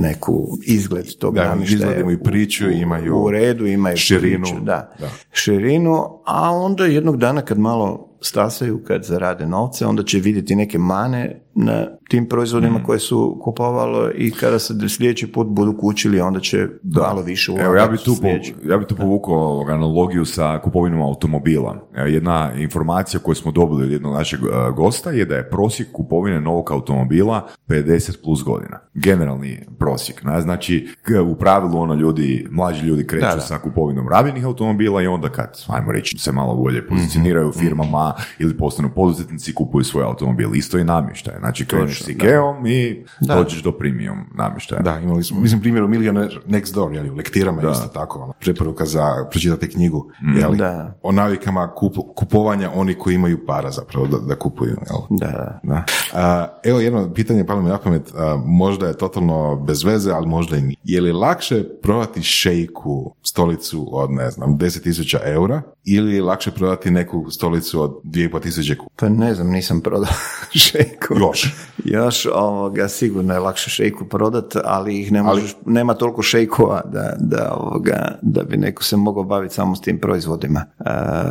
neku 0.00 0.48
izgled 0.66 1.06
tog 1.18 1.34
Da, 1.34 1.48
namještaja. 1.48 2.00
imaju 2.00 2.22
priču, 2.22 2.70
imaju 2.70 3.16
u 3.16 3.30
redu, 3.30 3.66
imaju 3.66 3.96
širinu, 3.96 4.44
priču, 4.44 4.60
da. 4.60 4.94
da. 5.00 5.08
širinu, 5.32 6.08
a 6.26 6.50
onda 6.50 6.86
jednog 6.86 7.16
dana 7.16 7.42
kad 7.42 7.58
malo 7.58 8.08
stasaju, 8.20 8.80
kad 8.84 9.04
zarade 9.04 9.46
novce, 9.46 9.86
onda 9.86 10.02
će 10.04 10.18
vidjeti 10.18 10.56
neke 10.56 10.78
mane 10.78 11.40
na 11.54 11.86
tim 12.08 12.28
proizvodima 12.28 12.78
Mm. 12.78 12.82
koje 12.84 12.98
su 12.98 13.38
kupovalo 13.42 14.10
i 14.14 14.30
kada 14.30 14.58
se 14.58 14.74
sljedeći 14.88 15.32
put 15.32 15.46
budu 15.46 15.76
kućili, 15.76 16.20
onda 16.20 16.40
će 16.40 16.68
malo 16.82 17.22
više 17.22 17.52
Evo, 17.58 17.74
ja 17.74 17.86
bi 17.86 17.96
tu, 17.98 18.14
po, 18.22 18.28
ja 18.70 18.78
bi 18.78 18.86
tu 18.86 18.96
povukao 18.96 19.64
analogiju 19.68 20.24
sa 20.24 20.60
kupovinom 20.64 21.02
automobila. 21.02 21.88
Jedna 22.06 22.52
informacija 22.58 23.20
koju 23.20 23.34
smo 23.34 23.52
dobili 23.52 23.84
od 23.84 23.90
jednog 23.90 24.12
našeg 24.14 24.40
e, 24.40 24.70
gosta 24.76 25.10
je 25.10 25.24
da 25.24 25.34
je 25.36 25.50
prosjek 25.50 25.88
kupovine 25.92 26.40
novog 26.40 26.70
automobila 26.70 27.48
50 27.68 28.22
plus 28.24 28.44
godina. 28.44 28.78
Generalni 28.94 29.66
prosjek. 29.78 30.24
Na, 30.24 30.40
znači, 30.40 30.88
u 31.26 31.34
pravilu 31.34 31.78
ono 31.80 31.94
ljudi, 31.94 32.46
mlađi 32.50 32.86
ljudi 32.86 33.06
kreću 33.06 33.26
Da, 33.26 33.34
da. 33.34 33.40
sa 33.40 33.58
kupovinom 33.58 34.08
rabljenih 34.08 34.46
automobila 34.46 35.02
i 35.02 35.06
onda 35.06 35.28
kad, 35.28 35.64
ajmo 35.68 35.92
reći, 35.92 36.18
se 36.18 36.32
malo 36.32 36.54
bolje 36.54 36.86
pozicioniraju 36.88 37.48
u 37.48 37.52
firmama 37.52 38.14
ili 38.38 38.56
postanu 38.56 38.90
poduzetnici, 38.94 39.54
kupuju 39.54 39.84
svoj 39.84 40.04
automobil. 40.04 40.54
Isto 40.54 40.78
i 40.78 40.84
namještaj. 40.84 41.34
Znači, 41.42 41.66
kreneš 41.66 42.02
s 42.02 42.08
Ikeom 42.08 42.66
i 42.66 43.04
Da. 43.20 43.34
dođeš 43.34 43.62
do 43.62 43.72
premium 43.72 44.18
namještaja. 44.34 44.82
Da, 44.82 44.98
imali 44.98 45.22
smo, 45.24 45.40
mislim, 45.40 45.60
primjer 45.60 45.84
u 45.84 45.88
Millionaire 45.88 46.34
Next 46.48 46.74
Door, 46.74 46.94
jeli, 46.94 47.10
u 47.10 47.14
lektirama 47.14 47.62
je 47.62 47.70
isto 47.72 47.88
tako, 47.88 48.18
ono, 48.18 48.32
preporuka 48.32 48.84
za 48.86 49.26
pročitati 49.30 49.68
knjigu, 49.68 50.10
jeli, 50.36 50.56
Da. 50.56 50.94
o 51.02 51.12
navikama 51.12 51.72
kup- 51.76 52.14
kupovanja 52.14 52.70
oni 52.74 52.94
koji 52.94 53.14
imaju 53.14 53.46
para 53.46 53.70
zapravo 53.70 54.06
da, 54.06 54.18
da 54.18 54.34
kupuju, 54.34 54.70
jel? 54.70 55.18
Da, 55.20 55.60
Da. 55.62 55.84
A, 56.14 56.46
evo 56.64 56.80
jedno 56.80 57.12
pitanje, 57.14 57.46
palo 57.46 57.62
mi 57.62 57.68
na 57.68 57.78
pamet, 57.78 58.12
a, 58.14 58.42
možda 58.46 58.86
je 58.86 58.96
totalno 58.96 59.56
bez 59.56 59.84
veze, 59.84 60.10
ali 60.12 60.26
možda 60.26 60.56
i 60.56 60.62
nije. 60.62 60.76
Je 60.84 61.00
li 61.00 61.12
lakše 61.12 61.64
prodati 61.82 62.22
šejku 62.22 63.14
stolicu 63.22 63.88
od, 63.92 64.10
ne 64.10 64.30
znam, 64.30 64.58
10.000 64.58 64.92
eura 65.24 65.62
ili 65.84 66.14
je 66.14 66.22
lakše 66.22 66.50
prodati 66.50 66.90
neku 66.90 67.30
stolicu 67.30 67.82
od 67.82 68.00
2.500 68.04 68.76
kuna? 68.76 68.88
pa 68.96 69.08
ne 69.08 69.34
znam, 69.34 69.50
nisam 69.50 69.80
prodao 69.80 70.12
šejku. 70.64 71.14
Još. 71.18 71.54
Još 71.84 72.26
ovoga, 72.34 72.88
sigurno 72.88 73.34
je 73.34 73.40
lakše 73.40 73.70
šejku 73.70 74.04
prodat, 74.04 74.56
ali 74.64 75.00
ih 75.00 75.12
ne 75.12 75.22
možeš, 75.22 75.56
nema 75.66 75.94
toliko 75.94 76.22
šejkova 76.22 76.80
da, 76.84 77.16
da, 77.18 77.54
ovoga, 77.58 78.18
da 78.22 78.42
bi 78.42 78.56
neko 78.56 78.84
se 78.84 78.96
mogao 78.96 79.24
baviti 79.24 79.54
samo 79.54 79.76
s 79.76 79.80
tim 79.80 79.98
proizvodima. 79.98 80.64
E, 80.80 80.84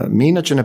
mi 0.10 0.28
inače, 0.28 0.56
ne, 0.56 0.64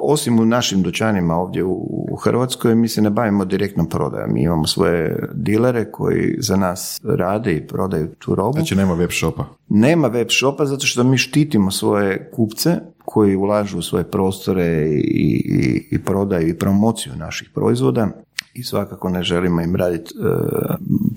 osim 0.00 0.38
u 0.38 0.44
našim 0.44 0.82
dućanima 0.82 1.34
ovdje 1.34 1.64
u, 1.64 2.06
u 2.12 2.16
Hrvatskoj, 2.16 2.74
mi 2.74 2.88
se 2.88 3.02
ne 3.02 3.10
bavimo 3.10 3.44
direktnom 3.44 3.88
prodajom. 3.88 4.32
Mi 4.32 4.42
imamo 4.42 4.66
svoje 4.66 5.28
dilere 5.34 5.90
koji 5.90 6.36
za 6.38 6.56
nas 6.56 7.00
rade 7.04 7.52
i 7.52 7.66
prodaju 7.66 8.14
tu 8.18 8.34
robu. 8.34 8.52
Znači 8.52 8.76
nema 8.76 8.94
web 8.94 9.10
shopa. 9.12 9.59
Nema 9.72 10.08
web 10.08 10.28
shopa 10.30 10.66
zato 10.66 10.86
što 10.86 11.04
mi 11.04 11.18
štitimo 11.18 11.70
svoje 11.70 12.30
kupce 12.30 12.70
koji 13.04 13.36
ulažu 13.36 13.78
u 13.78 13.82
svoje 13.82 14.04
prostore 14.04 14.88
i, 14.88 15.00
i, 15.44 15.86
i 15.90 16.04
prodaju 16.04 16.48
i 16.48 16.58
promociju 16.58 17.12
naših 17.16 17.50
proizvoda 17.54 18.08
i 18.54 18.62
svakako 18.62 19.08
ne 19.08 19.22
želimo 19.22 19.60
im 19.60 19.76
raditi 19.76 20.14
e, 20.14 20.26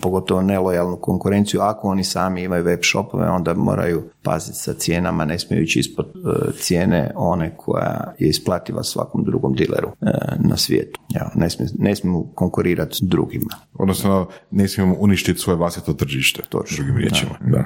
pogotovo 0.01 0.41
nelojalnu 0.41 0.97
konkurenciju. 0.97 1.61
Ako 1.61 1.87
oni 1.87 2.03
sami 2.03 2.43
imaju 2.43 2.63
web 2.63 2.79
shopove, 2.83 3.29
onda 3.29 3.53
moraju 3.53 4.03
paziti 4.23 4.57
sa 4.57 4.73
cijenama, 4.73 5.25
ne 5.25 5.39
smiju 5.39 5.63
ići 5.63 5.79
ispod 5.79 6.05
e, 6.05 6.51
cijene 6.59 7.11
one 7.15 7.57
koja 7.57 8.13
je 8.19 8.29
isplativa 8.29 8.83
svakom 8.83 9.23
drugom 9.23 9.53
dileru 9.53 9.89
e, 10.01 10.11
na 10.39 10.57
svijetu. 10.57 10.99
Evo, 11.21 11.29
ne, 11.35 11.49
smiju, 11.49 11.69
ne 11.79 11.95
smiju 11.95 12.25
konkurirati 12.35 12.95
s 12.95 13.01
drugima. 13.01 13.55
Odnosno, 13.73 14.27
ne 14.51 14.67
smijemo 14.67 14.95
uništiti 14.99 15.39
svoje 15.39 15.57
vlastito 15.57 15.93
tržište. 15.93 16.41
Točno. 16.49 16.77
Drugim 16.77 16.97
riječima. 16.97 17.31
Da. 17.41 17.63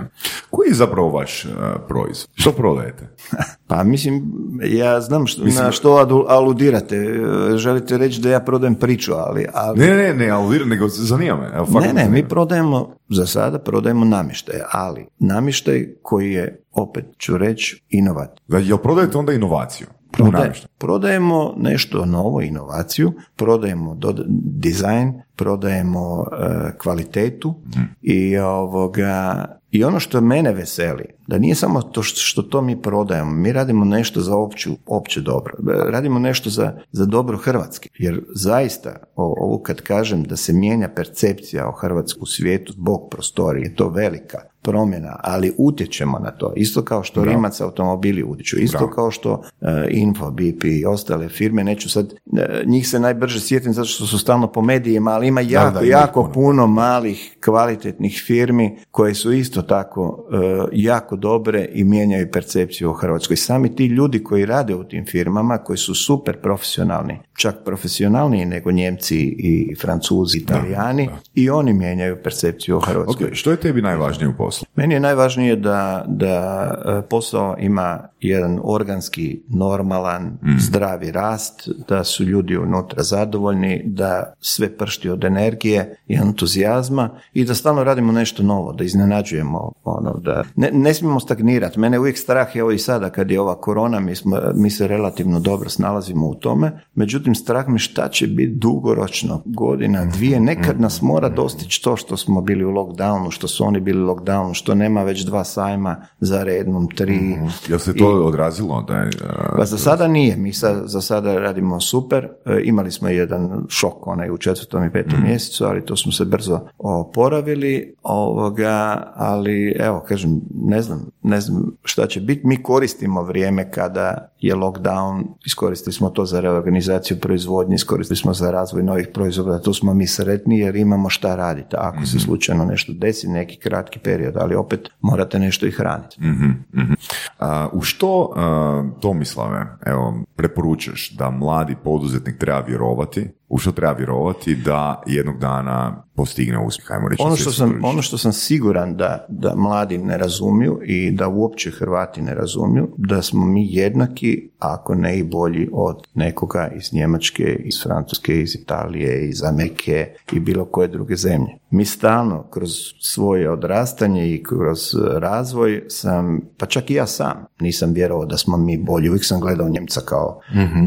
Koji 0.50 0.68
je 0.68 0.74
zapravo 0.74 1.10
vaš 1.10 1.46
uh, 1.46 1.52
proizvod? 1.88 2.30
Što 2.34 2.52
prodajete? 2.52 3.08
Pa 3.68 3.84
mislim, 3.84 4.32
ja 4.64 5.02
znam 5.02 5.28
što, 5.28 5.44
na 5.46 5.72
što 5.72 5.94
aludirate. 6.28 6.96
E, 6.96 7.58
Želite 7.58 7.98
reći 7.98 8.22
da 8.22 8.30
ja 8.30 8.40
prodajem 8.40 8.76
priču, 8.76 9.14
ali... 9.14 9.46
ali 9.54 9.80
Ne, 9.80 9.88
ne, 9.88 10.14
ne, 10.14 10.30
aludiram, 10.30 10.70
nego 10.70 10.88
zanima 10.88 11.36
me. 11.36 11.50
Evo, 11.56 11.80
ne, 11.80 11.94
ne, 11.94 12.10
mi 12.10 12.28
prodajemo, 12.28 12.96
za 13.10 13.26
sada 13.26 13.60
prodajemo 13.60 14.06
namještaj, 14.06 14.56
ali 14.72 15.06
namještaj 15.20 15.88
koji 16.02 16.32
je, 16.32 16.64
opet 16.72 17.06
ću 17.18 17.38
reći, 17.38 17.84
inovat. 17.90 18.42
Znači, 18.48 18.68
jel 18.68 18.78
prodajete 18.78 19.18
onda 19.18 19.34
inovaciju? 19.34 19.88
Prodaje- 20.12 20.42
namještaju? 20.42 20.70
prodajemo 20.78 21.54
nešto 21.58 22.06
novo, 22.06 22.42
inovaciju, 22.42 23.14
prodajemo 23.36 23.96
doda- 23.96 24.24
dizajn, 24.60 25.22
prodajemo 25.38 26.26
e, 26.32 26.78
kvalitetu 26.78 27.56
i 28.02 28.38
ovoga 28.38 29.46
i 29.72 29.84
ono 29.84 30.00
što 30.00 30.22
mene 30.22 30.54
veseli, 30.54 31.04
da 31.28 31.38
nije 31.38 31.56
samo 31.56 31.82
to 31.82 32.04
što, 32.04 32.20
što 32.20 32.42
to 32.42 32.62
mi 32.62 32.82
prodajemo, 32.82 33.32
mi 33.32 33.52
radimo 33.52 33.86
nešto 33.86 34.22
za 34.22 34.36
opću, 34.36 34.72
opće 34.86 35.22
dobro, 35.22 35.54
E, 35.60 35.92
radimo 35.92 36.20
nešto 36.20 36.50
za, 36.50 36.74
za 36.92 37.06
dobro 37.06 37.38
Hrvatske, 37.38 37.90
jer 38.00 38.22
zaista 38.36 38.96
o- 39.16 39.36
ovo 39.46 39.62
kad 39.64 39.82
kažem 39.82 40.24
da 40.24 40.36
se 40.36 40.54
mijenja 40.54 40.90
percepcija 40.96 41.68
o 41.70 41.72
Hrvatsku 41.72 42.26
svijetu 42.26 42.74
zbog 42.74 43.08
prostorije, 43.12 43.76
to 43.76 43.90
velika 43.90 44.38
promjena, 44.62 45.16
ali 45.24 45.54
utječemo 45.58 46.20
na 46.20 46.32
to, 46.32 46.54
isto 46.56 46.82
kao 46.82 47.04
što 47.04 47.24
Rimac 47.24 47.62
automobili 47.62 48.24
utječu, 48.24 48.58
isto 48.60 48.78
Bravo. 48.78 48.92
kao 48.94 49.12
što 49.12 49.42
e, 49.62 49.88
Info, 49.90 50.32
BP 50.32 50.64
i 50.64 50.86
ostale 50.86 51.30
firme, 51.30 51.64
neću 51.64 51.90
sad, 51.90 52.14
e, 52.38 52.64
njih 52.66 52.90
se 52.90 53.00
najbrže 53.00 53.40
sjetim 53.40 53.74
zato 53.74 53.88
što 53.88 54.06
su 54.06 54.18
stalno 54.20 54.52
po 54.52 54.62
medijima, 54.62 55.12
ali 55.12 55.27
ima 55.28 55.42
jako, 55.42 55.80
da, 55.80 55.86
ih 55.86 55.90
jako 55.90 56.22
puno. 56.22 56.34
puno 56.34 56.68
malih, 56.68 57.38
kvalitetnih 57.46 58.24
firmi 58.26 58.78
koje 58.92 59.14
su 59.14 59.34
isto 59.34 59.62
tako 59.62 60.28
e, 60.32 60.38
jako 60.72 61.16
dobre 61.16 61.68
i 61.74 61.84
mijenjaju 61.84 62.32
percepciju 62.32 62.90
o 62.90 62.94
Hrvatskoj. 62.94 63.38
Sami 63.38 63.76
ti 63.76 63.86
ljudi 63.86 64.24
koji 64.24 64.46
rade 64.46 64.76
u 64.76 64.84
tim 64.84 65.06
firmama, 65.06 65.58
koji 65.58 65.78
su 65.78 65.96
super 65.96 66.42
profesionalni, 66.42 67.20
čak 67.38 67.56
profesionalniji 67.66 68.46
nego 68.46 68.72
Njemci 68.72 69.18
i 69.40 69.76
Francuzi, 69.82 70.38
Italijani, 70.38 71.10
i 71.34 71.50
oni 71.50 71.74
mijenjaju 71.74 72.18
percepciju 72.24 72.78
o 72.78 72.80
Hrvatskoj. 72.80 73.28
Ok, 73.28 73.34
što 73.34 73.52
je 73.52 73.58
tebi 73.58 73.82
najvažnije 73.82 74.30
u 74.30 74.38
poslu? 74.38 74.68
Meni 74.76 74.94
je 74.94 75.00
najvažnije 75.00 75.56
da, 75.56 76.06
da 76.08 76.72
e, 76.86 77.10
posao 77.10 77.56
ima 77.60 78.08
jedan 78.22 78.60
organski, 78.64 79.42
normalan, 79.48 80.38
zdravi 80.60 81.12
rast, 81.12 81.70
da 81.88 82.04
su 82.04 82.24
ljudi 82.24 82.58
unutra 82.58 83.04
zadovoljni, 83.04 83.82
da 83.86 84.34
sve 84.42 84.78
pršti 84.78 85.10
od 85.10 85.24
energije 85.24 85.98
i 86.08 86.14
entuzijazma 86.14 87.10
i 87.34 87.46
da 87.46 87.56
stalno 87.56 87.84
radimo 87.84 88.12
nešto 88.12 88.44
novo, 88.44 88.74
da 88.74 88.84
iznenađujemo 88.84 89.72
ono, 89.84 90.14
da 90.14 90.44
ne, 90.56 90.70
ne 90.74 90.94
smijemo 90.94 91.20
stagnirati. 91.20 91.80
Mene 91.80 91.96
je 91.96 92.00
uvijek 92.00 92.18
strah, 92.18 92.56
evo 92.56 92.72
i 92.72 92.80
sada 92.80 93.10
kad 93.10 93.32
je 93.32 93.42
ova 93.42 93.62
korona, 93.62 94.00
mi, 94.00 94.16
smo, 94.16 94.40
mi 94.56 94.70
se 94.70 94.88
relativno 94.88 95.40
dobro 95.40 95.70
snalazimo 95.70 96.28
u 96.28 96.36
tome, 96.36 96.72
međutim 96.96 97.36
strah 97.36 97.68
me 97.68 97.80
šta 97.80 98.10
će 98.10 98.28
biti 98.28 98.56
dugoročno, 98.56 99.42
godina, 99.46 100.06
dvije, 100.06 100.40
nekad 100.40 100.82
nas 100.82 101.02
mora 101.02 101.30
dostići 101.30 101.84
to 101.84 101.98
što 101.98 102.18
smo 102.18 102.42
bili 102.42 102.66
u 102.66 102.72
lockdownu, 102.72 103.32
što 103.32 103.48
su 103.48 103.66
oni 103.66 103.80
bili 103.80 104.04
u 104.04 104.08
lockdownu, 104.08 104.54
što 104.54 104.76
nema 104.76 105.04
već 105.04 105.26
dva 105.26 105.44
sajma 105.44 106.02
za 106.20 106.44
rednom, 106.44 106.88
tri. 106.96 107.38
Jel 107.70 107.80
se 107.80 107.96
to 107.96 108.07
odrazilo? 108.14 108.82
Da 108.82 108.96
je, 108.96 109.10
Pa 109.58 109.66
za 109.66 109.78
sada 109.78 110.08
nije, 110.08 110.36
mi 110.38 110.54
sa, 110.54 110.88
za 110.88 111.02
sada 111.02 111.40
radimo 111.40 111.80
super, 111.80 112.28
E, 112.48 112.62
imali 112.64 112.92
smo 112.92 113.10
jedan 113.10 113.66
šok 113.70 114.08
onaj 114.08 114.30
u 114.30 114.38
četvrtom 114.38 114.84
i 114.84 114.92
petom 114.92 115.24
mjesecu, 115.24 115.66
ali 115.66 115.86
to 115.86 115.96
smo 115.96 116.12
se 116.12 116.26
brzo 116.26 116.60
oporavili, 116.78 117.96
ovoga, 118.04 119.04
ali 119.16 119.76
evo, 119.80 120.04
kažem, 120.08 120.42
ne 120.64 120.82
znam, 120.82 121.10
ne 121.24 121.42
znam 121.42 121.78
šta 121.84 122.08
će 122.08 122.22
biti. 122.22 122.48
Mi 122.48 122.64
koristimo 122.64 123.24
vrijeme 123.24 123.72
kada 123.72 124.34
je 124.40 124.56
lockdown, 124.56 125.24
iskoristili 125.46 125.94
smo 125.94 126.10
to 126.10 126.26
za 126.26 126.40
reorganizaciju 126.40 127.20
proizvodnje, 127.20 127.76
iskoristili 127.76 128.18
smo 128.18 128.34
za 128.34 128.52
razvoj 128.52 128.84
novih 128.84 129.08
proizvoda, 129.14 129.62
tu 129.62 129.74
smo 129.74 129.94
mi 129.94 130.08
sretni 130.08 130.60
jer 130.60 130.76
imamo 130.76 131.10
šta 131.10 131.36
raditi. 131.36 131.76
Ako 131.80 132.06
se 132.06 132.20
slučajno 132.20 132.66
nešto 132.66 132.94
desi, 132.94 133.28
neki 133.28 133.60
kratki 133.60 134.00
period, 134.00 134.38
ali 134.38 134.56
opet 134.56 134.90
morate 135.02 135.40
nešto 135.40 135.66
i 135.66 135.72
hraniti. 135.72 136.22
Mhm, 136.22 136.50
mhm. 136.74 136.94
A, 137.40 137.70
u 137.74 137.84
što, 137.98 138.34
a, 138.36 138.84
Tomislave, 139.02 139.66
evo, 139.86 140.14
preporučaš 140.36 141.12
da 141.12 141.30
mladi 141.30 141.76
poduzetnik 141.84 142.38
treba 142.38 142.60
vjerovati, 142.60 143.30
u 143.50 143.58
što 143.58 143.72
treba 143.72 143.94
vjerovati 143.94 144.56
da 144.56 145.04
jednog 145.08 145.40
dana 145.40 146.04
postigne 146.16 146.66
uspjeh, 146.66 146.92
ajmo 146.92 147.10
reći. 147.10 147.24
Ono 147.24 147.36
što, 147.36 147.52
sam, 147.52 147.80
ono 147.84 148.02
što 148.02 148.18
sam 148.18 148.34
siguran 148.34 148.96
da, 148.98 149.26
da 149.30 149.54
mladi 149.56 149.98
ne 149.98 150.18
razumiju 150.18 150.80
i 150.84 151.12
da 151.12 151.28
uopće 151.28 151.72
Hrvati 151.72 152.22
ne 152.22 152.36
razumiju, 152.36 152.88
da 152.98 153.22
smo 153.22 153.46
mi 153.46 153.68
jednaki, 153.74 154.50
ako 154.60 154.96
ne 154.96 155.20
i 155.20 155.24
bolji 155.24 155.70
od 155.74 156.08
nekoga 156.14 156.70
iz 156.76 156.94
Njemačke, 156.94 157.44
iz 157.44 157.84
Francuske, 157.84 158.42
iz 158.42 158.56
Italije, 158.56 159.30
iz 159.30 159.44
Amerike 159.44 160.16
i 160.34 160.40
bilo 160.40 160.66
koje 160.66 160.88
druge 160.88 161.16
zemlje. 161.16 161.58
Mi 161.70 161.86
stalno 161.86 162.44
kroz 162.50 162.72
svoje 163.02 163.52
odrastanje 163.52 164.34
i 164.34 164.44
kroz 164.44 164.80
razvoj 165.18 165.84
sam, 165.88 166.42
pa 166.58 166.66
čak 166.66 166.90
i 166.90 166.94
ja 166.94 167.08
sam, 167.08 167.46
nisam 167.60 167.94
vjerovao 167.94 168.26
da 168.26 168.38
smo 168.38 168.58
mi 168.58 168.78
bolji. 168.78 169.10
Uvijek 169.10 169.26
sam 169.26 169.40
gledao 169.40 169.70
Njemca 169.70 170.02
kao, 170.06 170.40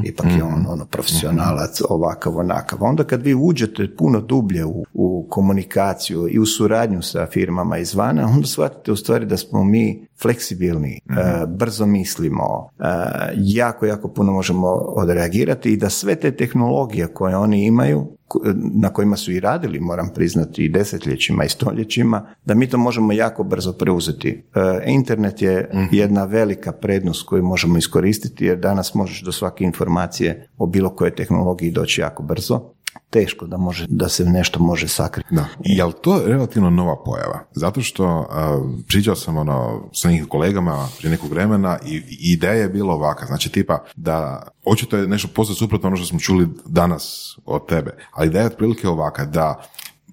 ipak 0.04 0.26
je 0.36 0.42
on 0.42 0.66
ono 0.68 0.86
profesionalac, 0.86 1.80
ovakav, 1.88 2.36
onakav. 2.50 2.78
Onda 2.82 3.04
kad 3.04 3.22
vi 3.22 3.34
uđete 3.34 3.96
puno 3.96 4.20
dublje 4.20 4.64
u, 4.64 4.84
u 4.92 5.26
komunikaciju 5.28 6.28
i 6.30 6.38
u 6.38 6.46
suradnju 6.46 7.02
sa 7.02 7.26
firmama 7.26 7.78
izvana, 7.78 8.26
onda 8.26 8.46
shvatite 8.46 8.92
u 8.92 8.96
stvari 8.96 9.26
da 9.26 9.36
smo 9.36 9.64
mi 9.64 10.06
fleksibilni, 10.22 11.00
e, 11.10 11.46
brzo 11.46 11.86
mislimo, 11.86 12.68
e, 12.78 12.84
jako, 13.36 13.86
jako 13.86 14.08
puno 14.08 14.32
možemo 14.32 14.66
odreagirati 14.76 15.72
i 15.72 15.76
da 15.76 15.90
sve 15.90 16.16
te 16.16 16.36
tehnologije 16.36 17.06
koje 17.06 17.36
oni 17.36 17.64
imaju, 17.64 18.16
ko- 18.28 18.40
na 18.74 18.88
kojima 18.88 19.16
su 19.16 19.32
i 19.32 19.40
radili, 19.40 19.80
moram 19.80 20.08
priznati, 20.14 20.64
i 20.64 20.68
desetljećima 20.68 21.44
i 21.44 21.48
stoljećima, 21.48 22.26
da 22.44 22.54
mi 22.54 22.66
to 22.66 22.78
možemo 22.78 23.12
jako 23.12 23.44
brzo 23.44 23.72
preuzeti. 23.72 24.44
E, 24.54 24.82
Internet 24.86 25.42
je 25.42 25.70
jedna 25.92 26.24
velika 26.24 26.72
prednost 26.72 27.26
koju 27.26 27.42
možemo 27.42 27.78
iskoristiti 27.78 28.44
jer 28.44 28.58
danas 28.58 28.94
možeš 28.94 29.22
do 29.22 29.32
svake 29.32 29.64
informacije 29.64 30.48
o 30.58 30.66
bilo 30.66 30.90
kojoj 30.90 31.14
tehnologiji 31.14 31.70
doći 31.70 32.00
jako 32.00 32.22
brzo. 32.22 32.60
Teško 33.10 33.46
da, 33.46 33.56
može, 33.56 33.86
da 33.88 34.08
se 34.08 34.24
nešto 34.24 34.60
može 34.60 34.88
sakriti. 34.88 35.34
Da. 35.34 35.46
Je 35.64 35.84
li 35.84 35.92
to 36.02 36.22
relativno 36.26 36.70
nova 36.70 36.96
pojava? 37.04 37.38
Zato 37.52 37.80
što 37.80 38.06
a, 38.30 38.60
pričao 38.88 39.16
sam 39.16 39.36
ono 39.36 39.88
sa 39.92 40.08
nekim 40.08 40.26
kolegama 40.26 40.88
prije 40.98 41.10
nekog 41.10 41.30
vremena 41.30 41.78
i, 41.86 41.96
i 41.96 42.32
ideja 42.32 42.54
je 42.54 42.68
bila 42.68 42.94
ovaka, 42.94 43.26
znači 43.26 43.52
tipa 43.52 43.84
da 43.96 44.42
očito 44.64 44.96
je 44.96 45.08
nešto 45.08 45.28
posve 45.34 45.54
suprotno 45.54 45.86
ono 45.86 45.96
što 45.96 46.06
smo 46.06 46.18
čuli 46.18 46.48
danas 46.66 47.36
od 47.44 47.66
tebe, 47.66 47.96
ali 48.12 48.28
ideja 48.28 48.42
je 48.42 48.46
otprilike 48.46 48.88
ovaka 48.88 49.24
da 49.24 49.62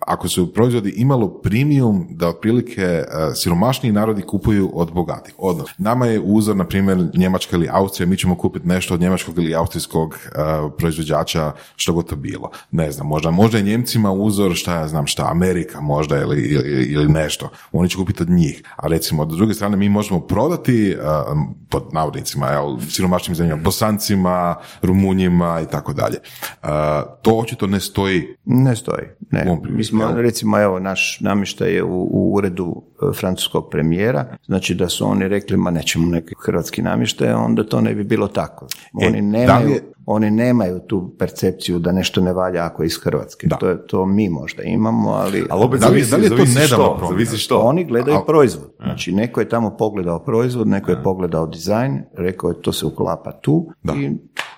ako 0.07 0.29
su 0.29 0.53
proizvodi 0.53 0.89
imalo 0.89 1.41
premium, 1.41 2.07
da 2.09 2.27
otprilike 2.27 2.81
e, 2.81 3.05
siromašniji 3.35 3.91
narodi 3.91 4.21
kupuju 4.21 4.71
od 4.73 4.93
bogatih. 4.93 5.33
Odnosno, 5.37 5.73
nama 5.77 6.05
je 6.05 6.19
uzor, 6.19 6.55
na 6.55 6.67
primjer, 6.67 6.97
Njemačka 7.13 7.55
ili 7.55 7.69
Austrija, 7.71 8.07
mi 8.07 8.17
ćemo 8.17 8.35
kupiti 8.35 8.67
nešto 8.67 8.93
od 8.93 9.01
njemačkog 9.01 9.37
ili 9.37 9.55
austrijskog 9.55 10.15
e, 10.15 10.29
proizvođača, 10.77 11.51
što 11.75 11.93
god 11.93 12.09
to 12.09 12.15
bilo. 12.15 12.51
Ne 12.71 12.91
znam, 12.91 13.07
možda, 13.07 13.31
možda 13.31 13.57
je 13.57 13.63
Njemcima 13.63 14.11
uzor, 14.11 14.55
šta 14.55 14.75
ja 14.75 14.87
znam, 14.87 15.07
šta, 15.07 15.27
Amerika 15.31 15.81
možda 15.81 16.17
ili, 16.17 16.41
ili, 16.41 16.85
ili 16.85 17.07
nešto. 17.07 17.49
Oni 17.71 17.89
će 17.89 17.97
kupiti 17.97 18.23
od 18.23 18.29
njih. 18.29 18.63
A 18.75 18.87
recimo, 18.87 19.21
od 19.21 19.29
druge 19.29 19.53
strane, 19.53 19.77
mi 19.77 19.89
možemo 19.89 20.19
prodati, 20.19 20.91
e, 20.91 20.95
pod 21.69 21.83
navodnicima, 21.93 22.47
jel, 22.47 22.79
siromašnim 22.89 23.35
zemljama, 23.35 23.61
Bosancima, 23.61 24.55
Rumunjima 24.81 25.61
i 25.61 25.71
tako 25.71 25.93
dalje. 25.93 26.17
To 27.21 27.37
očito 27.37 27.67
ne 27.67 27.79
stoji 27.79 28.37
Ne 28.49 28.75
stoji. 28.75 29.05
Ne. 29.31 29.57
Mi 29.69 29.83
smo, 29.83 29.96
jel? 29.99 30.15
recimo, 30.15 30.59
evo, 30.59 30.79
naš 30.79 31.19
namještaj 31.21 31.71
je 31.71 31.83
u, 31.83 32.07
u 32.11 32.33
uredu 32.33 32.75
e, 33.01 33.13
francuskog 33.13 33.69
premijera, 33.71 34.25
znači 34.45 34.75
da 34.75 34.89
su 34.89 35.07
oni 35.07 35.27
rekli, 35.27 35.57
ma 35.57 35.71
nećemo 35.71 36.07
neki 36.07 36.35
hrvatski 36.37 36.81
namještaj, 36.81 37.33
onda 37.33 37.63
to 37.63 37.81
ne 37.81 37.93
bi 37.93 38.03
bilo 38.03 38.27
tako. 38.27 38.67
E, 39.01 39.07
Oni, 39.07 39.21
da 39.21 39.27
nemaju, 39.27 39.69
je- 39.69 39.81
oni 40.05 40.31
nemaju 40.31 40.79
tu 40.79 41.11
percepciju 41.19 41.79
da 41.79 41.91
nešto 41.91 42.21
ne 42.21 42.33
valja 42.33 42.65
ako 42.65 42.83
je 42.83 42.87
iz 42.87 42.97
Hrvatske. 42.97 43.47
Da. 43.47 43.55
To, 43.55 43.69
je, 43.69 43.87
to 43.87 44.05
mi 44.05 44.29
možda 44.29 44.63
imamo, 44.63 45.09
ali... 45.09 45.45
Ali 45.49 45.63
opet 45.63 45.79
Da 45.79 45.87
li- 45.87 46.03
zavisi, 46.03 46.11
da 46.11 46.17
li 46.17 46.23
je 46.23 46.29
to 46.29 46.35
zavisi 46.37 46.59
što, 46.63 47.07
zavisi 47.09 47.37
što. 47.37 47.59
Oni 47.59 47.85
gledaju 47.85 48.17
Al- 48.17 48.25
proizvod. 48.25 48.71
Znači, 48.77 49.11
neko 49.11 49.39
je 49.39 49.49
tamo 49.49 49.69
pogledao 49.71 50.19
proizvod, 50.19 50.67
neko 50.67 50.91
je 50.91 51.03
pogledao 51.03 51.47
dizajn, 51.47 52.03
rekao 52.13 52.49
je 52.49 52.61
to 52.61 52.73
se 52.73 52.85
uklapa 52.85 53.31
tu 53.33 53.69
Da. 53.83 53.93
i... 53.93 54.11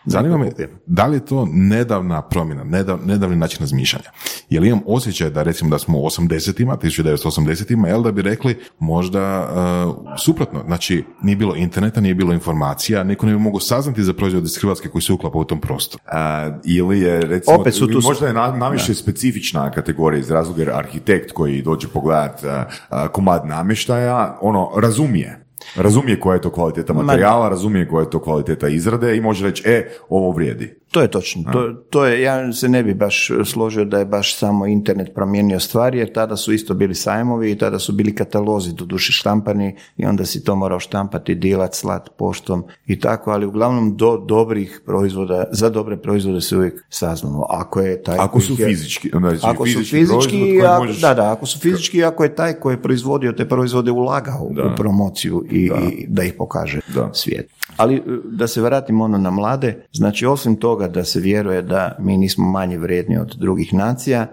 Zanima 0.10 0.38
me, 0.38 0.49
da 0.86 1.05
li 1.07 1.16
je 1.18 1.26
to 1.26 1.47
nedavna 1.51 2.22
promjena, 2.22 2.64
nedav, 2.64 2.99
nedavni 3.05 3.36
način 3.36 3.60
razmišljanja? 3.60 4.10
Jer 4.49 4.64
imam 4.64 4.82
osjećaj 4.86 5.30
da 5.30 5.43
recimo 5.43 5.70
da 5.70 5.80
smo 5.80 5.99
u 5.99 6.03
80-ima, 6.03 6.78
1980-ima, 6.78 7.88
jel 7.88 8.03
da 8.03 8.12
bi 8.12 8.22
rekli 8.22 8.57
možda 8.80 9.49
uh, 9.95 10.18
suprotno. 10.18 10.64
Znači, 10.66 11.03
nije 11.24 11.36
bilo 11.36 11.55
interneta, 11.55 12.01
nije 12.01 12.16
bilo 12.16 12.34
informacija, 12.34 13.03
neko 13.03 13.26
ne 13.26 13.32
bi 13.34 13.39
mogao 13.39 13.60
saznati 13.60 14.03
za 14.03 14.14
proizvod 14.14 14.43
iz 14.43 14.57
Hrvatske 14.57 14.89
koji 14.89 15.01
se 15.01 15.14
uklapa 15.14 15.38
u 15.38 15.43
tom 15.43 15.62
prostoru. 15.62 16.03
A, 16.12 16.49
ili 16.66 16.99
je 16.99 17.22
recimo, 17.22 17.57
Opet 17.57 17.74
su 17.74 17.86
tu- 17.88 17.91
ili 17.91 18.01
možda 18.03 18.28
je 18.28 18.34
na, 18.34 18.51
naviše 18.51 18.93
specifična 18.93 19.72
kategorija 19.72 20.20
iz 20.20 20.32
razloga 20.32 20.62
jer 20.62 20.70
arhitekt 20.74 21.32
koji 21.32 21.62
dođe 21.62 21.88
pogledat 21.88 22.43
a, 22.89 23.07
komad 23.07 23.45
namještaja, 23.45 24.38
ono, 24.41 24.70
razumije. 24.76 25.45
Razumije 25.76 26.20
koja 26.20 26.36
je 26.36 26.41
to 26.41 26.51
kvaliteta 26.51 26.93
materijala, 26.93 27.49
razumije 27.49 27.88
koja 27.88 28.03
je 28.03 28.10
to 28.10 28.20
kvaliteta 28.20 28.68
izrade 28.68 29.18
i 29.18 29.22
može 29.22 29.45
reći, 29.45 29.64
e, 29.66 29.89
ovo 30.10 30.32
vrijedi. 30.32 30.80
To 30.92 31.02
je 31.02 31.08
točno. 31.10 31.44
To, 31.44 31.60
to 31.90 32.06
je, 32.06 32.22
ja 32.22 32.54
se 32.54 32.70
ne 32.70 32.84
bi 32.84 32.94
baš 32.94 33.18
složio 33.46 33.86
da 33.86 34.00
je 34.00 34.06
baš 34.06 34.38
samo 34.38 34.66
internet 34.66 35.12
promijenio 35.16 35.60
stvari, 35.60 35.98
jer 35.98 36.14
tada 36.14 36.36
su 36.36 36.54
isto 36.54 36.74
bili 36.74 36.96
sajmovi 36.96 37.52
i 37.52 37.58
tada 37.58 37.80
su 37.80 37.94
bili 37.94 38.16
katalozi, 38.16 38.74
doduše 38.74 39.12
štampani 39.12 39.76
i 39.98 40.06
onda 40.06 40.26
si 40.26 40.44
to 40.44 40.56
morao 40.56 40.80
štampati, 40.80 41.36
dilat, 41.36 41.74
slat 41.74 42.10
poštom 42.18 42.64
i 42.86 43.00
tako, 43.00 43.32
ali 43.32 43.46
uglavnom 43.46 43.98
do 43.98 44.18
dobrih 44.20 44.82
proizvoda, 44.86 45.44
za 45.52 45.70
dobre 45.70 45.98
proizvode 45.98 46.42
se 46.42 46.58
uvijek 46.58 46.86
saznamo. 46.90 47.46
Ako 47.50 47.80
je 47.82 48.04
taj 48.04 48.18
Ako 48.20 48.40
su 48.40 48.54
je- 48.54 48.68
fizički, 48.68 49.10
znači 49.12 49.40
ako 49.44 49.66
su 49.66 49.74
fizički 49.74 49.90
fizički, 49.92 50.08
proizvod 50.10 50.48
i 50.48 50.52
koji 50.52 50.62
ako- 50.64 50.84
možeš- 50.84 51.02
da, 51.02 51.14
da, 51.14 51.32
ako 51.32 51.46
su 51.46 51.60
fizički, 51.60 52.04
ako 52.04 52.24
je 52.24 52.36
taj 52.36 52.54
koji 52.54 52.74
je 52.74 52.82
proizvodio 52.82 53.32
te 53.32 53.48
proizvode 53.48 53.92
ulagao 53.92 54.44
u 54.44 54.76
promociju 54.78 55.46
i 55.50 55.70
da, 55.70 55.76
i 55.78 56.06
da 56.08 56.24
ih 56.24 56.34
pokaže 56.34 56.80
Da. 56.88 57.10
svijet. 57.14 57.50
Ali 57.78 57.96
e, 57.96 58.02
da 58.26 58.48
se 58.48 58.62
vratimo 58.62 59.04
ono 59.04 59.18
na 59.18 59.30
mlade, 59.32 59.86
znači 59.92 60.26
osim 60.26 60.56
toga 60.56 60.79
da 60.88 61.04
se 61.04 61.20
vjeruje 61.20 61.62
da 61.62 61.96
mi 62.00 62.18
nismo 62.18 62.52
manje 62.52 62.78
vrijedni 62.78 63.18
od 63.18 63.36
drugih 63.40 63.74
nacija, 63.74 64.28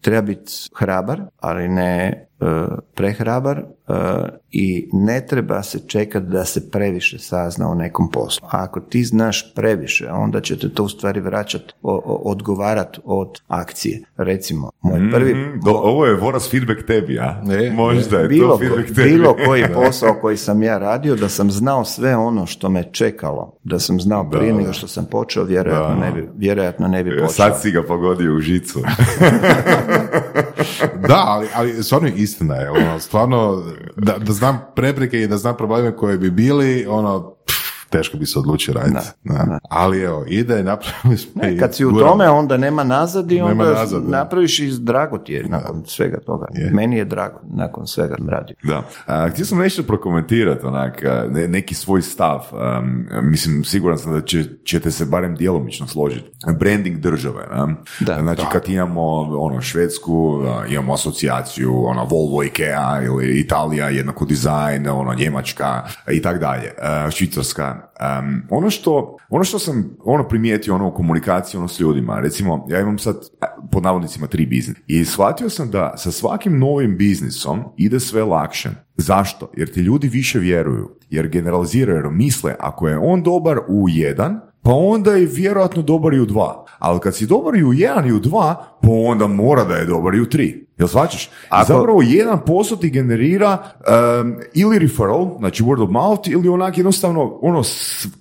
treba 0.00 0.22
biti 0.22 0.52
hrabar, 0.76 1.22
ali 1.40 1.68
ne 1.68 2.26
prehrabar 2.94 3.58
e, 3.58 3.64
i 4.50 4.88
ne 4.92 5.26
treba 5.26 5.62
se 5.62 5.78
čekati 5.86 6.26
da 6.26 6.44
se 6.44 6.70
previše 6.70 7.18
sazna 7.18 7.70
o 7.70 7.74
nekom 7.74 8.10
poslu. 8.10 8.48
A 8.50 8.62
ako 8.64 8.80
ti 8.80 9.04
znaš 9.04 9.54
previše, 9.54 10.08
onda 10.10 10.40
će 10.40 10.58
te 10.58 10.68
to 10.68 10.84
u 10.84 10.88
stvari 10.88 11.20
vraćati, 11.20 11.74
odgovarati 12.22 13.00
od 13.04 13.40
akcije. 13.48 14.02
Recimo, 14.16 14.70
moj 14.82 15.10
prvi... 15.12 15.34
Mhm, 15.34 15.58
do- 15.64 15.70
ovo 15.70 16.06
je 16.06 16.14
voras 16.14 16.50
feedback 16.50 16.86
tebi, 16.86 17.18
a? 17.18 17.40
Ne, 17.44 17.70
Možda 17.70 18.18
je 18.18 18.28
bilo, 18.28 18.48
to 18.48 18.58
feedback 18.58 18.86
tebi. 18.94 19.10
bilo 19.10 19.36
koji 19.46 19.64
posao 19.74 20.14
koji 20.20 20.36
sam 20.36 20.62
ja 20.62 20.78
radio, 20.78 21.16
da 21.16 21.28
sam 21.28 21.50
znao 21.50 21.84
sve 21.84 22.16
ono 22.16 22.46
što 22.46 22.68
me 22.68 22.92
čekalo, 22.92 23.58
da 23.64 23.78
sam 23.78 24.00
znao 24.00 24.30
prije 24.30 24.52
nego 24.52 24.72
što 24.72 24.88
sam 24.88 25.04
počeo, 25.04 25.44
vjerojatno, 25.44 25.94
ne 25.96 26.12
bi, 26.12 26.28
vjerojatno 26.36 26.88
ne 26.88 27.04
bi 27.04 27.10
počeo. 27.10 27.28
Sad 27.28 27.60
si 27.60 27.70
ga 27.70 27.82
pogodio 27.82 28.34
u 28.36 28.40
žicu. 28.40 28.80
Da, 31.08 31.24
ali, 31.26 31.48
ali 31.54 31.82
stvarno 31.82 32.08
istina 32.08 32.54
je, 32.54 32.70
ono, 32.70 33.00
stvarno, 33.00 33.62
da, 33.96 34.18
da 34.18 34.32
znam 34.32 34.60
prepreke 34.76 35.20
i 35.20 35.26
da 35.26 35.36
znam 35.36 35.56
probleme 35.56 35.96
koje 35.96 36.18
bi 36.18 36.30
bili, 36.30 36.86
ono, 36.88 37.34
teško 37.94 38.16
bi 38.16 38.26
se 38.26 38.38
odlučio 38.38 38.74
raditi. 38.74 39.06
Da, 39.24 39.58
Ali 39.62 40.00
evo, 40.00 40.24
ide, 40.28 40.62
napravili 40.62 41.18
smo 41.18 41.42
Ne, 41.42 41.58
kad 41.58 41.74
si 41.74 41.84
u 41.84 41.90
guramo. 41.90 42.10
tome, 42.10 42.28
onda 42.28 42.56
nema 42.56 42.84
nazad 42.84 43.32
i 43.32 43.34
Nema 43.34 43.46
onda 43.48 43.64
nazad, 43.64 44.02
da. 44.02 44.18
napraviš 44.18 44.58
i 44.58 44.70
drago 44.78 45.18
ti 45.18 45.32
je 45.32 45.44
nakon 45.44 45.82
svega 45.86 46.18
toga. 46.20 46.46
Je. 46.52 46.70
Meni 46.70 46.96
je 46.96 47.04
drago 47.04 47.40
nakon 47.44 47.86
svega 47.86 48.16
radio. 48.28 48.56
Da. 48.62 48.82
A, 49.06 49.28
htio 49.28 49.44
sam 49.44 49.58
nešto 49.58 49.82
prokomentirati, 49.82 50.66
onak, 50.66 51.04
a, 51.04 51.26
ne- 51.30 51.48
neki 51.48 51.74
svoj 51.74 52.02
stav. 52.02 52.40
Um, 52.52 53.04
mislim, 53.22 53.64
siguran 53.64 53.98
sam 53.98 54.12
da 54.12 54.20
će, 54.20 54.44
ćete 54.64 54.90
se 54.90 55.04
barem 55.04 55.34
djelomično 55.34 55.86
složiti. 55.86 56.30
Branding 56.52 56.98
države. 56.98 57.46
Da. 58.00 58.18
znači, 58.20 58.42
kad 58.52 58.68
imamo 58.68 59.02
ono, 59.20 59.60
Švedsku, 59.60 60.14
a, 60.46 60.66
imamo 60.66 60.94
asocijaciju, 60.94 61.84
ono, 61.86 62.04
Volvo, 62.04 62.42
Ikea 62.42 63.02
ili 63.02 63.40
Italija, 63.40 63.88
jednako 63.88 64.24
dizajn, 64.24 64.88
ono, 64.88 65.14
Njemačka 65.14 65.82
i 66.10 66.22
tak 66.22 66.38
dalje, 66.38 66.70
a, 66.82 67.10
Švicarska. 67.10 67.83
Um, 68.20 68.42
ono 68.50 68.70
što, 68.70 69.16
ono 69.28 69.44
što 69.44 69.58
sam 69.58 69.96
ono 70.04 70.28
primijetio 70.28 70.74
ono 70.74 70.88
u 70.88 70.94
komunikaciji 70.94 71.58
ono 71.58 71.68
s 71.68 71.80
ljudima, 71.80 72.20
recimo 72.20 72.66
ja 72.68 72.80
imam 72.80 72.98
sad, 72.98 73.16
a, 73.40 73.46
pod 73.72 73.82
navodnicima 73.82 74.26
tri 74.26 74.46
biznis. 74.46 74.76
I 74.86 75.04
shvatio 75.04 75.50
sam 75.50 75.70
da 75.70 75.94
sa 75.96 76.10
svakim 76.10 76.58
novim 76.58 76.96
biznisom 76.96 77.62
ide 77.76 78.00
sve 78.00 78.24
lakše. 78.24 78.70
Zašto? 78.96 79.50
Jer 79.56 79.72
ti 79.72 79.80
ljudi 79.80 80.08
više 80.08 80.38
vjeruju, 80.38 80.90
jer 81.10 81.28
generaliziraju, 81.28 81.96
jer 81.96 82.10
misle 82.10 82.54
ako 82.60 82.88
je 82.88 82.98
on 82.98 83.22
dobar 83.22 83.58
u 83.68 83.88
jedan, 83.88 84.40
pa 84.62 84.70
onda 84.72 85.12
je 85.12 85.28
vjerojatno 85.32 85.82
dobar 85.82 86.14
i 86.14 86.20
u 86.20 86.26
dva. 86.26 86.64
Ali 86.78 87.00
kad 87.00 87.16
si 87.16 87.26
dobar 87.26 87.54
i 87.54 87.64
u 87.64 87.72
jedan 87.72 88.06
i 88.06 88.12
u 88.12 88.18
dva, 88.18 88.64
pa 88.84 88.90
onda 88.90 89.26
mora 89.26 89.64
da 89.64 89.74
je 89.74 89.86
dobar 89.86 90.14
i 90.14 90.20
u 90.20 90.26
tri. 90.26 90.64
Jel 90.78 90.88
shvaćaš? 90.88 91.30
Ako- 91.48 91.72
Zapravo 91.72 92.02
jedan 92.02 92.38
posao 92.40 92.76
ti 92.76 92.90
generira 92.90 93.58
um, 94.22 94.34
ili 94.54 94.78
referral, 94.78 95.36
znači 95.38 95.62
word 95.62 95.82
of 95.82 95.90
mouth, 95.90 96.28
ili 96.28 96.48
onak 96.48 96.78
jednostavno 96.78 97.38
ono, 97.42 97.58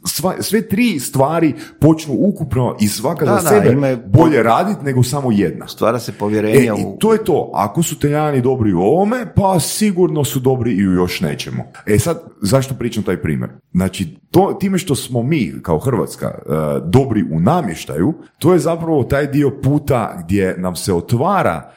sva- 0.04 0.42
sve 0.42 0.62
tri 0.62 1.00
stvari 1.00 1.54
počnu 1.80 2.14
ukupno 2.18 2.76
i 2.82 2.88
svaka 2.88 3.26
Da, 3.26 3.32
za 3.32 3.42
da, 3.42 3.50
sebe 3.50 3.72
imaju- 3.72 3.98
bolje 4.08 4.44
raditi 4.44 4.86
nego 4.86 5.04
samo 5.04 5.32
jedna. 5.32 5.68
Stvara 5.68 6.00
se 6.00 6.12
E, 6.12 6.20
povjerenje 6.20 6.66
i 6.66 6.72
u... 6.72 6.98
to 7.00 7.14
je 7.14 7.24
to. 7.24 7.52
Ako 7.54 7.84
su 7.84 8.00
Talijani 8.00 8.42
dobri 8.42 8.74
u 8.74 8.80
ovome, 8.80 9.26
pa 9.36 9.60
sigurno 9.60 10.24
su 10.24 10.40
dobri 10.40 10.72
i 10.72 10.88
u 10.88 10.94
još 10.94 11.22
nečemu. 11.22 11.64
E 11.88 12.00
sad, 12.00 12.22
zašto 12.42 12.74
pričam 12.74 13.04
taj 13.04 13.18
primjer? 13.18 13.50
Znači, 13.72 14.18
to, 14.32 14.54
time 14.54 14.78
što 14.78 14.96
smo 14.96 15.24
mi, 15.24 15.54
kao 15.62 15.80
Hrvatska, 15.80 16.28
e, 16.28 16.42
dobri 16.86 17.24
u 17.24 17.40
namještaju, 17.40 18.14
to 18.40 18.54
je 18.54 18.60
zapravo 18.60 19.04
taj 19.04 19.28
dio 19.28 19.52
puta 19.54 20.20
gdje 20.24 20.53
nam 20.58 20.76
se 20.76 20.94
otvara 20.94 21.72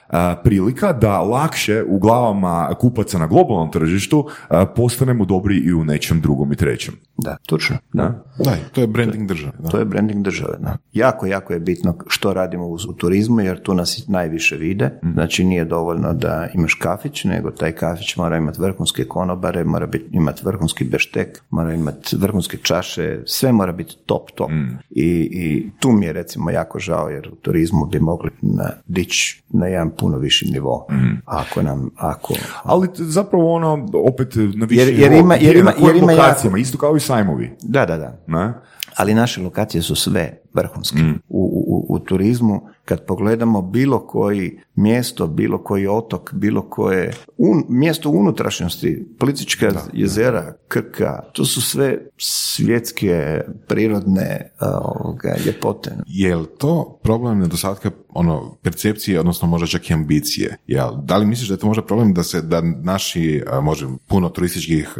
prilika 0.44 0.92
da 0.92 1.20
lakše 1.20 1.84
u 1.88 1.98
glavama 1.98 2.74
kupaca 2.80 3.18
na 3.18 3.26
globalnom 3.26 3.70
tržištu 3.70 4.28
postanemo 4.76 5.24
dobri 5.24 5.56
i 5.56 5.74
u 5.74 5.84
nečem 5.84 6.20
drugom 6.20 6.52
i 6.52 6.56
trećem. 6.56 6.94
Da, 7.18 7.36
točno. 7.46 7.76
Da. 7.92 8.24
Da, 8.38 8.56
to 8.72 8.80
je 8.80 8.86
branding 8.86 9.28
države. 9.28 9.52
Da. 9.58 9.68
To 9.68 9.78
je 9.78 9.84
branding 9.84 10.24
države. 10.24 10.56
Da. 10.58 10.76
Jako, 10.92 11.26
jako 11.26 11.52
je 11.52 11.60
bitno 11.60 11.96
što 12.06 12.34
radimo 12.34 12.66
u, 12.66 12.78
turizmu, 12.96 13.40
jer 13.40 13.62
tu 13.62 13.74
nas 13.74 14.08
najviše 14.08 14.56
vide. 14.56 14.90
Znači 15.12 15.44
nije 15.44 15.64
dovoljno 15.64 16.12
da 16.12 16.48
imaš 16.54 16.74
kafić, 16.74 17.24
nego 17.24 17.50
taj 17.50 17.72
kafić 17.72 18.16
mora 18.16 18.36
imati 18.36 18.60
vrhunske 18.60 19.04
konobare, 19.04 19.64
mora 19.64 19.86
biti, 19.86 20.04
imati 20.10 20.42
vrhunski 20.44 20.84
beštek, 20.84 21.42
mora 21.50 21.74
imati 21.74 22.16
vrhunske 22.16 22.56
čaše, 22.62 23.18
sve 23.26 23.52
mora 23.52 23.72
biti 23.72 23.96
top, 24.06 24.30
top. 24.30 24.50
I, 24.90 25.28
I 25.32 25.70
tu 25.80 25.92
mi 25.92 26.06
je 26.06 26.12
recimo 26.12 26.50
jako 26.50 26.78
žao, 26.78 27.08
jer 27.08 27.28
u 27.32 27.36
turizmu 27.36 27.86
bi 27.86 28.00
mogli 28.00 28.30
na, 28.42 28.65
dići 28.86 29.42
na 29.48 29.66
jedan 29.66 29.90
puno 29.90 30.18
viši 30.18 30.46
nivo. 30.46 30.86
Ako 31.24 31.62
nam, 31.62 31.90
ako... 31.96 32.34
Ali 32.62 32.88
zapravo 32.94 33.54
ono, 33.54 33.88
opet 34.06 34.28
na 34.54 34.66
više 34.66 34.82
Jer- 34.82 35.00
jer 35.00 35.10
nivo, 35.10 35.20
ima- 35.20 35.34
jer 35.34 35.56
ima- 35.56 35.70
na 35.70 35.86
jer 35.86 35.96
ima 35.96 36.12
jako- 36.12 36.22
lokacijama, 36.22 36.58
isto 36.58 36.78
kao 36.78 36.96
i 36.96 37.00
sajmovi. 37.00 37.56
Da, 37.62 37.86
da, 37.86 37.96
da. 37.96 38.18
Ne? 38.26 38.52
ali 38.96 39.14
naše 39.14 39.42
lokacije 39.42 39.82
su 39.82 39.94
sve 39.94 40.40
vrhunske. 40.56 40.98
U, 41.28 41.64
u, 41.66 41.86
u 41.94 41.98
turizmu, 41.98 42.60
kad 42.84 43.06
pogledamo 43.06 43.62
bilo 43.62 44.06
koji 44.06 44.58
mjesto, 44.74 45.26
bilo 45.26 45.58
koji 45.58 45.86
otok, 45.86 46.34
bilo 46.34 46.62
koje 46.70 47.12
un, 47.38 47.64
mjesto 47.68 48.10
unutrašnjosti, 48.10 49.08
Plitvička 49.18 49.72
jezera, 49.92 50.52
Krka, 50.68 51.22
to 51.32 51.44
su 51.44 51.62
sve 51.62 51.98
svjetske, 52.18 53.40
prirodne 53.68 54.52
ovoga, 54.60 55.36
ljepote. 55.46 55.96
Je 56.06 56.36
li 56.36 56.46
to 56.58 56.98
problem 57.02 57.38
nedostatka 57.38 57.90
ono, 58.08 58.56
percepcije, 58.62 59.20
odnosno 59.20 59.48
možda 59.48 59.66
čak 59.66 59.90
i 59.90 59.94
ambicije? 59.94 60.56
Jel, 60.66 60.90
da 61.02 61.16
li 61.16 61.26
misliš 61.26 61.48
da 61.48 61.54
je 61.54 61.58
to 61.58 61.66
možda 61.66 61.82
problem 61.82 62.14
da 62.14 62.22
se 62.22 62.42
da 62.42 62.60
naši, 62.82 63.42
a, 63.50 63.60
može, 63.60 63.86
puno 64.06 64.28
turističkih 64.28 64.98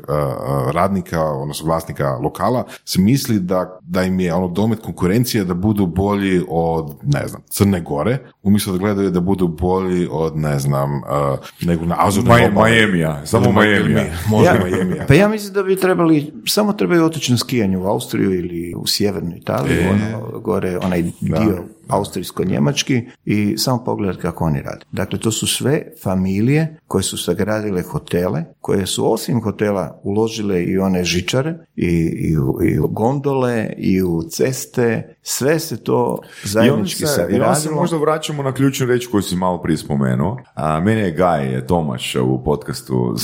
radnika, 0.73 1.23
odnosno 1.23 1.67
vlasnika 1.67 2.11
lokala, 2.11 2.65
se 2.85 3.01
misli 3.01 3.41
da, 3.41 3.79
da 3.83 4.03
im 4.03 4.21
je 4.21 4.35
ono 4.35 4.49
domet 4.49 4.81
konkurencije 4.81 5.45
da 5.47 5.55
budu 5.55 5.87
bolji 5.87 6.43
od, 6.49 6.95
ne 7.03 7.29
znam, 7.29 7.43
Crne 7.51 7.81
Gore, 7.81 8.19
umjesto 8.43 8.73
da 8.73 8.79
gledaju 8.79 9.11
da 9.11 9.21
budu 9.21 9.49
bolji 9.49 10.09
od, 10.11 10.37
ne 10.37 10.59
znam, 10.59 11.03
a, 11.07 11.37
nego 11.63 11.85
na 11.87 11.97
obali. 12.21 12.51
Majemija, 12.53 13.27
samo 13.27 13.53
Majemija. 13.53 13.89
Miami, 13.89 14.11
Možda 14.31 14.51
Ja- 14.51 14.61
Majemija. 14.61 15.05
Pa 15.09 15.15
ja 15.15 15.29
mislim 15.29 15.55
da 15.55 15.63
bi 15.63 15.77
trebali, 15.77 16.33
samo 16.47 16.73
trebaju 16.73 17.05
otići 17.05 17.33
na 17.33 17.39
skijanje 17.39 17.79
u 17.79 17.87
Austriju 17.87 18.35
ili 18.35 18.75
u 18.77 18.87
sjevernu 18.87 19.37
Italiju, 19.37 19.81
ono, 19.91 20.39
gore 20.41 20.79
onaj 20.79 21.03
dio 21.21 21.65
austrijsko-njemački 21.89 23.03
i 23.25 23.55
samo 23.59 23.85
pogledati 23.85 24.23
kako 24.23 24.45
oni 24.45 24.63
rade. 24.63 24.85
Dakle, 24.93 25.19
to 25.19 25.31
su 25.31 25.47
sve 25.47 25.83
familije 26.03 26.79
koje 26.87 27.03
su 27.03 27.19
sagradile 27.19 27.83
hotele, 27.83 28.45
koje 28.61 28.87
su 28.87 29.13
osim 29.13 29.43
hotela 29.43 30.01
uložile 30.05 30.63
i 30.65 30.79
one 30.79 31.05
žičare 31.05 31.55
i, 31.77 31.87
i, 32.19 32.39
u, 32.39 32.59
i 32.65 32.79
u 32.79 32.89
gondole 32.89 33.73
i 33.79 34.03
u 34.03 34.23
ceste, 34.23 35.16
sve 35.29 35.59
se 35.59 35.85
to 35.85 36.19
I 36.45 36.49
zajednički 36.49 37.07
se, 37.07 37.29
i 37.31 37.55
se 37.55 37.71
možda 37.71 37.97
vraćamo 37.97 38.43
na 38.43 38.53
ključnu 38.53 38.87
reč 38.87 39.07
koju 39.07 39.23
si 39.23 39.37
malo 39.37 39.63
prije 39.63 39.77
spomenuo. 39.77 40.39
A, 40.55 40.81
mene 40.81 41.01
je 41.01 41.13
Gaj 41.13 41.67
Tomaš 41.67 42.15
u 42.15 42.45
podcastu, 42.45 43.15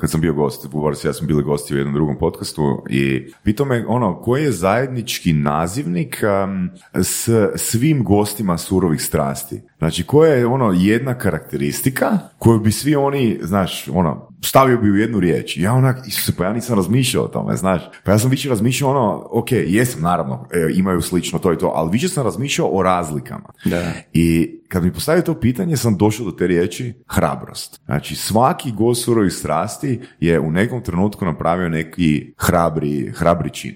kad 0.00 0.10
sam 0.10 0.20
bio 0.20 0.32
gost, 0.32 0.68
u 0.72 0.92
ja 1.04 1.12
sam 1.12 1.26
bili 1.26 1.42
gosti 1.42 1.74
u 1.74 1.76
jednom 1.76 1.94
drugom 1.94 2.18
podcastu 2.18 2.82
i 2.90 3.32
pitao 3.42 3.66
me 3.66 3.84
ono, 3.88 4.20
koji 4.20 4.44
je 4.44 4.52
zajednički 4.52 5.32
nazivnik 5.32 6.22
am, 6.22 6.70
s 6.94 7.28
svim 7.56 8.04
gostima 8.04 8.58
surovih 8.58 9.02
strasti? 9.02 9.60
Znači, 9.78 10.04
koja 10.04 10.34
je 10.34 10.46
ono 10.46 10.72
jedna 10.76 11.18
karakteristika 11.18 12.18
koju 12.38 12.60
bi 12.60 12.72
svi 12.72 12.94
oni, 12.94 13.38
znaš, 13.42 13.88
ono, 13.88 14.31
stavio 14.44 14.78
bi 14.78 14.90
u 14.90 14.96
jednu 14.96 15.20
riječ. 15.20 15.56
Ja 15.56 15.72
onak, 15.72 16.06
Isuse, 16.06 16.36
pa 16.36 16.44
ja 16.44 16.52
nisam 16.52 16.76
razmišljao 16.76 17.24
o 17.24 17.28
tome, 17.28 17.56
znaš. 17.56 17.82
Pa 18.04 18.12
ja 18.12 18.18
sam 18.18 18.30
više 18.30 18.48
razmišljao 18.48 18.90
ono, 18.90 19.28
ok, 19.30 19.52
jesam 19.52 20.02
naravno, 20.02 20.48
e, 20.52 20.68
imaju 20.74 21.02
slično 21.02 21.38
to 21.38 21.52
i 21.52 21.58
to, 21.58 21.72
ali 21.74 21.90
više 21.92 22.08
sam 22.08 22.24
razmišljao 22.24 22.68
o 22.72 22.82
razlikama. 22.82 23.52
Da. 23.64 23.92
I 24.12 24.58
kad 24.72 24.84
mi 24.84 24.92
postavio 24.92 25.22
to 25.22 25.40
pitanje, 25.40 25.76
sam 25.76 25.96
došao 25.96 26.26
do 26.26 26.32
te 26.32 26.46
riječi 26.46 26.94
hrabrost. 27.08 27.80
Znači, 27.84 28.16
svaki 28.16 28.72
gost 28.72 29.08
strasti 29.30 30.00
je 30.20 30.40
u 30.40 30.50
nekom 30.50 30.82
trenutku 30.82 31.24
napravio 31.24 31.68
neki 31.68 32.34
hrabri, 32.38 33.12
hrabri 33.14 33.50
čin. 33.50 33.74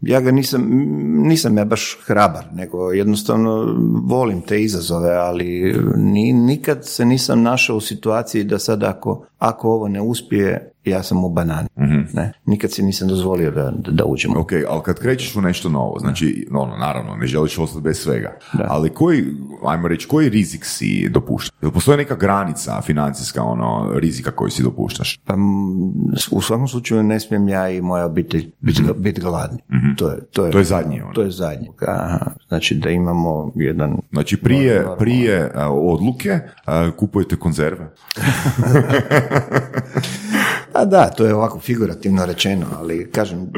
Ja 0.00 0.20
ga 0.20 0.30
nisam, 0.30 0.68
nisam 1.22 1.58
ja 1.58 1.64
baš 1.64 1.98
hrabar, 2.06 2.44
nego 2.52 2.92
jednostavno 2.92 3.76
volim 4.04 4.42
te 4.42 4.62
izazove, 4.62 5.14
ali 5.14 5.76
ni, 5.96 6.32
nikad 6.32 6.86
se 6.86 7.04
nisam 7.04 7.42
našao 7.42 7.76
u 7.76 7.80
situaciji 7.80 8.44
da 8.44 8.58
sad 8.58 8.82
ako, 8.82 9.26
ako 9.38 9.70
ovo 9.70 9.88
ne 9.88 10.00
uspije, 10.00 10.71
ja 10.84 11.02
sam 11.02 11.24
u 11.24 11.28
banani. 11.28 11.68
Ne? 12.12 12.32
Nikad 12.46 12.72
si 12.72 12.82
nisam 12.82 13.08
dozvolio 13.08 13.50
da, 13.50 13.70
da, 13.70 13.90
da 13.90 14.04
uđemo. 14.04 14.40
Ok, 14.40 14.52
ali 14.68 14.82
kad 14.82 14.98
krećeš 14.98 15.36
u 15.36 15.40
nešto 15.40 15.68
novo, 15.68 15.98
znači, 16.00 16.48
ono, 16.52 16.76
naravno, 16.76 17.16
ne 17.16 17.26
želiš 17.26 17.58
ostati 17.58 17.82
bez 17.82 17.98
svega, 17.98 18.32
ali 18.68 18.90
koji, 18.90 19.24
ajmo 19.66 19.88
reći, 19.88 20.08
koji 20.08 20.28
rizik 20.28 20.64
si 20.64 21.08
dopuštaš? 21.08 21.56
Jel 21.62 21.70
postoji 21.70 21.98
neka 21.98 22.16
granica 22.16 22.80
financijska, 22.82 23.42
ono, 23.42 23.90
rizika 23.94 24.30
koju 24.30 24.50
si 24.50 24.62
dopuštaš? 24.62 25.20
Pa, 25.24 25.34
u 26.30 26.40
svakom 26.40 26.68
slučaju 26.68 27.02
ne 27.02 27.20
smijem 27.20 27.48
ja 27.48 27.68
i 27.68 27.80
moja 27.80 28.06
obitelj 28.06 28.50
biti, 28.60 28.82
biti 28.96 29.20
gladni. 29.20 29.58
To, 29.96 30.10
je, 30.10 30.26
to, 30.26 30.46
je, 30.46 30.52
To 30.52 30.58
je 30.58 30.64
zadnje, 30.64 31.02
ono. 31.04 31.12
To 31.12 31.22
je 31.22 31.30
zadnje. 31.30 31.68
Aha, 31.88 32.30
znači 32.48 32.74
da 32.74 32.90
imamo 32.90 33.52
jedan... 33.54 33.96
Znači, 34.12 34.36
prije, 34.36 34.74
Normalno. 34.74 34.96
prije 34.96 35.50
a, 35.54 35.70
odluke 35.70 36.40
a, 36.64 36.90
kupujete 36.96 37.36
konzerve. 37.36 37.90
A 40.74 40.84
da, 40.84 41.10
to 41.10 41.26
je 41.26 41.34
ovako 41.34 41.60
figurativno 41.60 42.26
rečeno, 42.26 42.66
ali 42.78 43.10
kažem, 43.10 43.52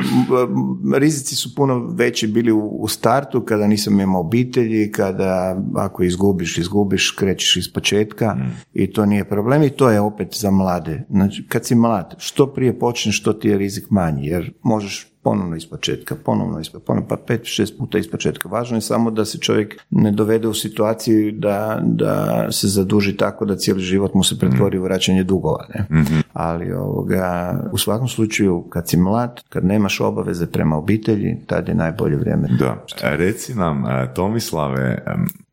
rizici 0.97 1.37
su 1.37 1.55
puno 1.55 1.79
veći 1.79 2.27
bili 2.27 2.53
u, 2.53 2.69
u 2.69 2.89
startu 2.89 3.41
kada 3.41 3.67
nisam 3.67 4.01
imao 4.01 4.21
obitelji, 4.21 4.93
kada 4.93 5.63
ako 5.77 6.03
izgubiš, 6.03 6.59
izgubiš, 6.59 7.11
krećeš 7.11 7.57
iz 7.57 7.73
početka 7.73 8.37
i 8.73 8.93
to 8.93 9.07
nije 9.07 9.29
problem 9.29 9.63
i 9.63 9.71
to 9.71 9.91
je 9.91 10.01
opet 10.01 10.29
za 10.35 10.51
mlade. 10.51 11.03
Znači, 11.11 11.47
kad 11.49 11.67
si 11.67 11.75
mlad, 11.75 12.15
što 12.19 12.47
prije 12.47 12.79
počneš, 12.79 13.21
što 13.21 13.33
ti 13.33 13.49
je 13.49 13.59
rizik 13.59 13.91
manji, 13.91 14.27
jer 14.27 14.53
možeš 14.63 15.14
ponovno 15.25 15.57
iz 15.57 15.67
početka, 15.67 16.17
ponovno 16.25 16.61
iz 16.61 16.71
ponovno, 16.87 17.09
pa 17.09 17.17
pet, 17.17 17.41
šest 17.45 17.79
puta 17.79 17.99
iz 17.99 18.11
početka. 18.11 18.49
Važno 18.49 18.77
je 18.77 18.81
samo 18.81 19.11
da 19.11 19.25
se 19.25 19.39
čovjek 19.39 19.75
ne 19.91 20.11
dovede 20.11 20.49
u 20.49 20.55
situaciju 20.55 21.33
da, 21.33 21.81
da 21.83 22.47
se 22.53 22.69
zaduži 22.69 23.17
tako 23.17 23.45
da 23.45 23.57
cijeli 23.57 23.81
život 23.81 24.15
mu 24.15 24.25
se 24.25 24.39
pretvori 24.39 24.79
u 24.79 24.83
vraćanje 24.83 25.25
dugova. 25.25 25.67
Ne? 25.75 25.87
Ali 26.33 26.73
ovoga, 26.73 27.55
u 27.73 27.79
svakom 27.79 28.09
slučaju 28.09 28.63
kad 28.71 28.89
si 28.89 28.97
mlad, 28.97 29.41
kad 29.49 29.65
nemaš 29.65 30.01
obaveze 30.01 30.47
prema 30.47 30.77
obitelji, 30.77 31.37
tad 31.47 31.69
je 31.69 31.75
najbolje 31.75 32.17
vrijeme. 32.17 32.49
Da. 32.59 32.85
E, 33.03 33.17
Reci 33.17 33.55
nam, 33.55 33.87
e, 33.87 34.15
Tomislave, 34.15 35.05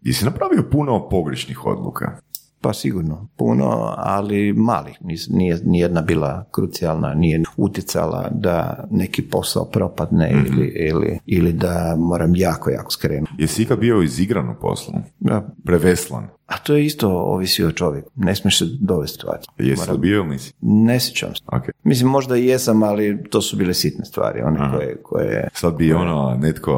jesi 0.02 0.26
napravio 0.26 0.64
puno 0.72 1.10
pogrešnih 1.10 1.66
odluka? 1.66 2.18
Pa 2.62 2.74
sigurno, 2.74 3.28
puno, 3.38 3.94
ali 3.98 4.54
malih. 4.54 4.98
Nije 5.30 5.60
nijedna 5.66 6.02
bila 6.02 6.46
krucijalna, 6.52 7.14
nije 7.14 7.44
utjecala 7.58 8.30
da 8.32 8.88
neki 8.92 9.22
posao 9.22 9.66
propadne 9.66 10.32
ili, 10.32 10.68
ili, 10.68 11.20
ili 11.26 11.54
da 11.54 11.96
moram 11.98 12.36
jako, 12.36 12.70
jako 12.70 12.92
skrenuti. 12.92 13.32
Jesi 13.38 13.64
ikad 13.64 13.80
bio 13.80 14.02
izigran 14.02 14.50
u 14.50 14.56
poslu? 14.62 14.94
Da, 15.20 15.54
Preveslan? 15.66 16.28
A 16.52 16.58
to 16.58 16.76
je 16.76 16.86
isto 16.86 17.10
ovisi 17.10 17.64
o 17.64 17.72
čovjeku. 17.72 18.12
Ne 18.16 18.36
smiješ 18.36 18.60
se 18.60 18.66
dovesti 18.80 19.16
situacije. 19.16 19.54
Jesi 19.58 19.92
li 19.92 19.98
bio 19.98 20.24
nisi? 20.24 20.54
Ne 20.62 21.00
sjećam 21.00 21.36
se. 21.36 21.42
Ok. 21.48 21.64
Mislim, 21.84 22.10
možda 22.10 22.38
i 22.38 22.46
jesam, 22.46 22.84
ali 22.84 23.24
to 23.30 23.42
su 23.42 23.58
bile 23.58 23.74
sitne 23.74 24.06
stvari, 24.06 24.42
one 24.42 24.72
koje, 24.72 25.02
koje... 25.04 25.48
Sad 25.54 25.76
bi 25.76 25.94
ono, 25.94 26.38
netko 26.42 26.72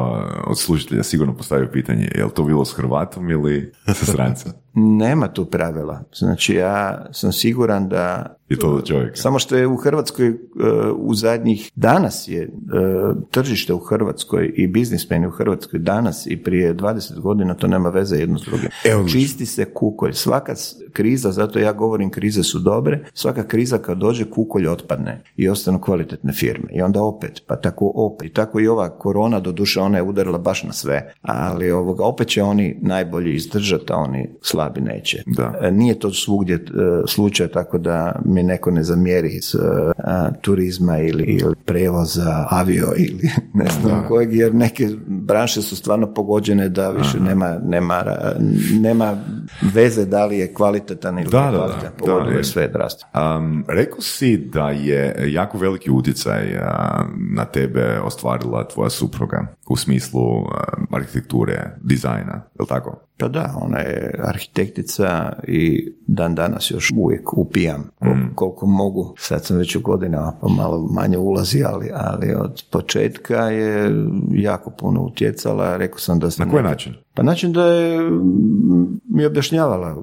od 0.46 0.58
slušatelja 0.58 1.02
sigurno 1.02 1.36
postavio 1.36 1.68
pitanje, 1.72 2.08
je 2.14 2.24
li 2.24 2.30
to 2.34 2.44
bilo 2.44 2.64
s 2.64 2.72
Hrvatom 2.72 3.30
ili 3.30 3.72
sa 3.86 3.94
strancem? 3.94 4.52
nema 4.74 5.28
tu 5.28 5.44
pravila. 5.44 6.00
Znači 6.12 6.54
ja 6.54 7.06
sam 7.12 7.32
siguran 7.32 7.88
da 7.88 8.36
Je 8.48 8.58
to 8.58 8.74
do 8.76 8.80
čovjeka. 8.80 9.16
samo 9.16 9.38
što 9.38 9.56
je 9.56 9.66
u 9.66 9.76
Hrvatskoj 9.76 10.28
e, 10.28 10.34
u 10.96 11.14
zadnjih 11.14 11.70
danas 11.74 12.28
je 12.28 12.42
e, 12.42 12.48
tržište 13.30 13.72
u 13.72 13.78
Hrvatskoj 13.78 14.52
i 14.56 14.66
biznismeni 14.66 15.26
u 15.26 15.30
Hrvatskoj 15.30 15.78
danas 15.78 16.26
i 16.26 16.36
prije 16.42 16.74
20 16.74 17.20
godina 17.20 17.54
to 17.54 17.66
nema 17.66 17.88
veze 17.88 18.16
jedno 18.16 18.38
s 18.38 18.42
drugim. 18.42 18.68
E, 18.84 18.94
odlično. 18.94 19.20
Čisti 19.20 19.46
se 19.46 19.64
kukolj. 19.64 20.12
Svaka 20.12 20.54
kriza, 20.92 21.32
zato 21.32 21.58
ja 21.58 21.72
govorim 21.72 22.10
krize 22.10 22.42
su 22.42 22.58
dobre, 22.58 23.04
svaka 23.14 23.42
kriza 23.46 23.78
kad 23.78 23.98
dođe 23.98 24.24
kukolj 24.24 24.68
otpadne 24.68 25.22
i 25.36 25.48
ostanu 25.48 25.80
kvalitetne 25.80 26.32
firme. 26.32 26.68
I 26.72 26.82
onda 26.82 27.02
opet, 27.02 27.42
pa 27.46 27.56
tako 27.56 27.92
opet. 27.94 28.30
I 28.30 28.32
tako 28.32 28.60
i 28.60 28.68
ova 28.68 28.88
korona, 28.98 29.40
doduše 29.40 29.80
ona 29.80 29.98
je 29.98 30.02
udarila 30.02 30.38
baš 30.38 30.62
na 30.62 30.72
sve, 30.72 31.12
ali 31.22 31.70
ovoga, 31.70 32.04
opet 32.04 32.28
će 32.28 32.42
oni 32.42 32.78
najbolji 32.82 33.34
izdržati, 33.34 33.92
a 33.92 33.96
oni 33.96 34.28
slabi 34.42 34.80
neće. 34.80 35.22
Da. 35.26 35.54
E, 35.60 35.70
Nije 35.70 35.98
to 35.98 36.10
svugdje 36.10 36.64
slučaj, 37.06 37.48
tako 37.48 37.78
da 37.78 38.20
mi 38.34 38.42
neko 38.42 38.70
ne 38.70 38.82
zamjeri 38.82 39.28
iz 39.28 39.56
a, 39.98 40.30
turizma 40.40 40.98
ili, 40.98 41.24
ili 41.24 41.54
prevoza, 41.64 42.46
avio 42.50 42.92
ili 42.96 43.30
ne 43.60 43.66
znam 43.80 44.04
kojeg, 44.08 44.34
jer 44.34 44.54
neke 44.54 44.88
branše 45.06 45.62
su 45.62 45.76
stvarno 45.76 46.14
pogođene 46.14 46.68
da 46.68 46.90
više 46.90 47.20
nema, 47.20 47.58
nema, 47.64 48.04
nema 48.80 49.16
veze 49.74 50.04
da 50.04 50.26
li 50.26 50.38
je 50.38 50.54
kvalitetan 50.54 51.18
ili 51.18 51.30
Da, 51.30 51.50
kvalitetan. 51.50 52.24
Da, 52.26 52.30
je 52.30 52.44
sve 52.44 52.68
drastično. 52.68 53.36
Um, 53.36 53.64
rekao 53.68 54.00
si 54.00 54.36
da 54.36 54.70
je 54.70 55.32
jako 55.32 55.58
veliki 55.58 55.90
utjecaj 55.90 56.56
a, 56.56 57.04
na 57.34 57.44
tebe 57.44 58.00
ostvarila 58.00 58.68
tvoja 58.68 58.90
supruga 58.90 59.46
u 59.68 59.76
smislu 59.76 60.20
a, 60.20 60.64
arhitekture, 60.90 61.76
dizajna, 61.82 62.32
je 62.32 62.60
li 62.60 62.66
tako? 62.68 63.00
Pa 63.18 63.28
da, 63.28 63.54
ona 63.62 63.78
je 63.78 64.20
arhitektica 64.24 65.32
i 65.48 65.92
dan 66.06 66.34
danas 66.34 66.70
još 66.70 66.92
uvijek 66.96 67.38
upijam 67.38 67.90
Mm. 68.04 68.34
koliko 68.34 68.66
mogu. 68.66 69.14
Sad 69.18 69.44
sam 69.44 69.56
već 69.56 69.76
u 69.76 69.80
godinama 69.80 70.32
pa 70.40 70.48
malo 70.48 70.88
manje 70.90 71.18
ulazi, 71.18 71.62
ali, 71.64 71.90
ali 71.94 72.34
od 72.34 72.62
početka 72.70 73.36
je 73.36 73.90
jako 74.30 74.70
puno 74.70 75.02
utjecala. 75.02 75.76
Rekao 75.76 75.98
sam 75.98 76.18
da 76.18 76.30
sam... 76.30 76.46
Na 76.46 76.52
koji 76.52 76.62
način? 76.64 76.94
Pa 77.14 77.22
način 77.22 77.52
da 77.52 77.66
je 77.66 78.00
mm, 78.10 79.00
mi 79.08 79.26
objašnjavala 79.26 79.96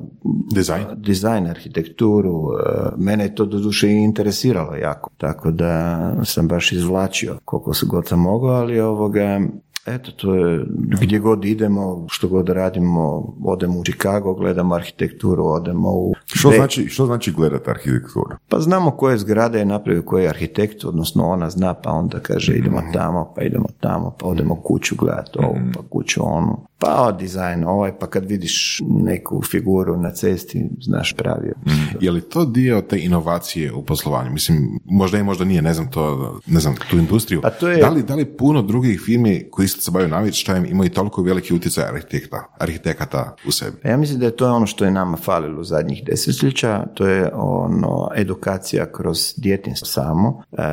Dizajn? 0.53 0.85
dizajn, 0.95 1.47
arhitekturu, 1.47 2.47
e, 2.53 2.89
mene 2.97 3.23
je 3.23 3.35
to 3.35 3.45
doduše 3.45 3.87
i 3.89 4.03
interesiralo 4.03 4.75
jako, 4.75 5.09
tako 5.17 5.51
da 5.51 6.13
sam 6.23 6.47
baš 6.47 6.71
izvlačio 6.71 7.37
koliko 7.45 7.73
se 7.73 7.85
god 7.89 8.07
sam 8.07 8.19
mogao, 8.19 8.49
ali 8.51 8.79
ovoga, 8.79 9.39
eto, 9.85 10.11
to 10.11 10.35
je, 10.35 10.65
gdje 11.01 11.19
god 11.19 11.45
idemo, 11.45 12.05
što 12.09 12.27
god 12.27 12.49
radimo, 12.49 13.33
odemo 13.43 13.79
u 13.79 13.83
Chicago, 13.83 14.33
gledamo 14.33 14.75
arhitekturu, 14.75 15.45
odemo 15.45 15.89
u... 15.91 16.13
Što 16.25 16.49
Be- 16.49 16.55
znači, 16.55 16.87
što 16.87 17.05
znači 17.05 17.31
gledati 17.31 17.69
arhitekturu? 17.69 18.35
Pa 18.49 18.59
znamo 18.59 18.91
koje 18.91 19.17
zgrade 19.17 19.59
je 19.59 19.65
napravio 19.65 20.01
koji 20.01 20.23
je 20.23 20.29
arhitekt, 20.29 20.85
odnosno 20.85 21.27
ona 21.27 21.49
zna, 21.49 21.73
pa 21.73 21.91
onda 21.91 22.19
kaže 22.19 22.53
idemo 22.53 22.81
tamo, 22.93 23.33
pa 23.35 23.41
idemo 23.41 23.67
tamo, 23.79 24.15
pa 24.19 24.25
odemo 24.25 24.55
kuću 24.55 24.95
gledati 24.95 25.39
ovu, 25.39 25.57
pa 25.73 25.81
kuću 25.89 26.21
onu. 26.23 26.70
Pa 26.81 27.01
o, 27.01 27.11
dizajn 27.11 27.63
ovaj, 27.63 27.99
pa 27.99 28.07
kad 28.07 28.25
vidiš 28.25 28.79
neku 28.81 29.41
figuru 29.41 29.97
na 29.97 30.11
cesti, 30.11 30.69
znaš 30.81 31.13
pravio. 31.13 31.53
Je 31.99 32.11
li 32.11 32.21
to 32.21 32.45
dio 32.45 32.81
te 32.81 32.99
inovacije 32.99 33.73
u 33.73 33.83
poslovanju? 33.83 34.31
Mislim, 34.31 34.79
možda 34.85 35.17
i 35.17 35.23
možda 35.23 35.45
nije, 35.45 35.61
ne 35.61 35.73
znam 35.73 35.91
to, 35.91 36.39
ne 36.47 36.59
znam, 36.59 36.75
tu 36.89 36.97
industriju. 36.97 37.41
Pa 37.41 37.49
to 37.49 37.67
je- 37.69 37.77
Da 37.77 37.89
li, 37.89 38.03
da 38.03 38.15
li 38.15 38.25
puno 38.27 38.61
drugih 38.61 39.01
firmi 39.05 39.47
koji 39.51 39.65
isto 39.65 39.81
se 39.81 40.07
navještajem 40.07 40.65
imaju 40.65 40.89
toliko 40.89 41.21
veliki 41.23 41.53
utjecaj 41.53 41.83
arhitekta, 41.85 42.47
arhitekata 42.59 43.35
u 43.47 43.51
sebi? 43.51 43.77
Pa 43.83 43.89
Ja 43.89 43.97
mislim 43.97 44.19
da 44.19 44.25
je 44.25 44.35
to 44.35 44.53
ono 44.53 44.65
što 44.65 44.85
je 44.85 44.91
nama 44.91 45.17
falilo 45.17 45.61
u 45.61 45.63
zadnjih 45.63 46.03
desetljeća, 46.05 46.85
to 46.93 47.07
je 47.07 47.29
ono 47.33 48.09
edukacija 48.15 48.91
kroz 48.91 49.33
djetinstvo 49.37 49.85
samo, 49.85 50.43
e, 50.51 50.63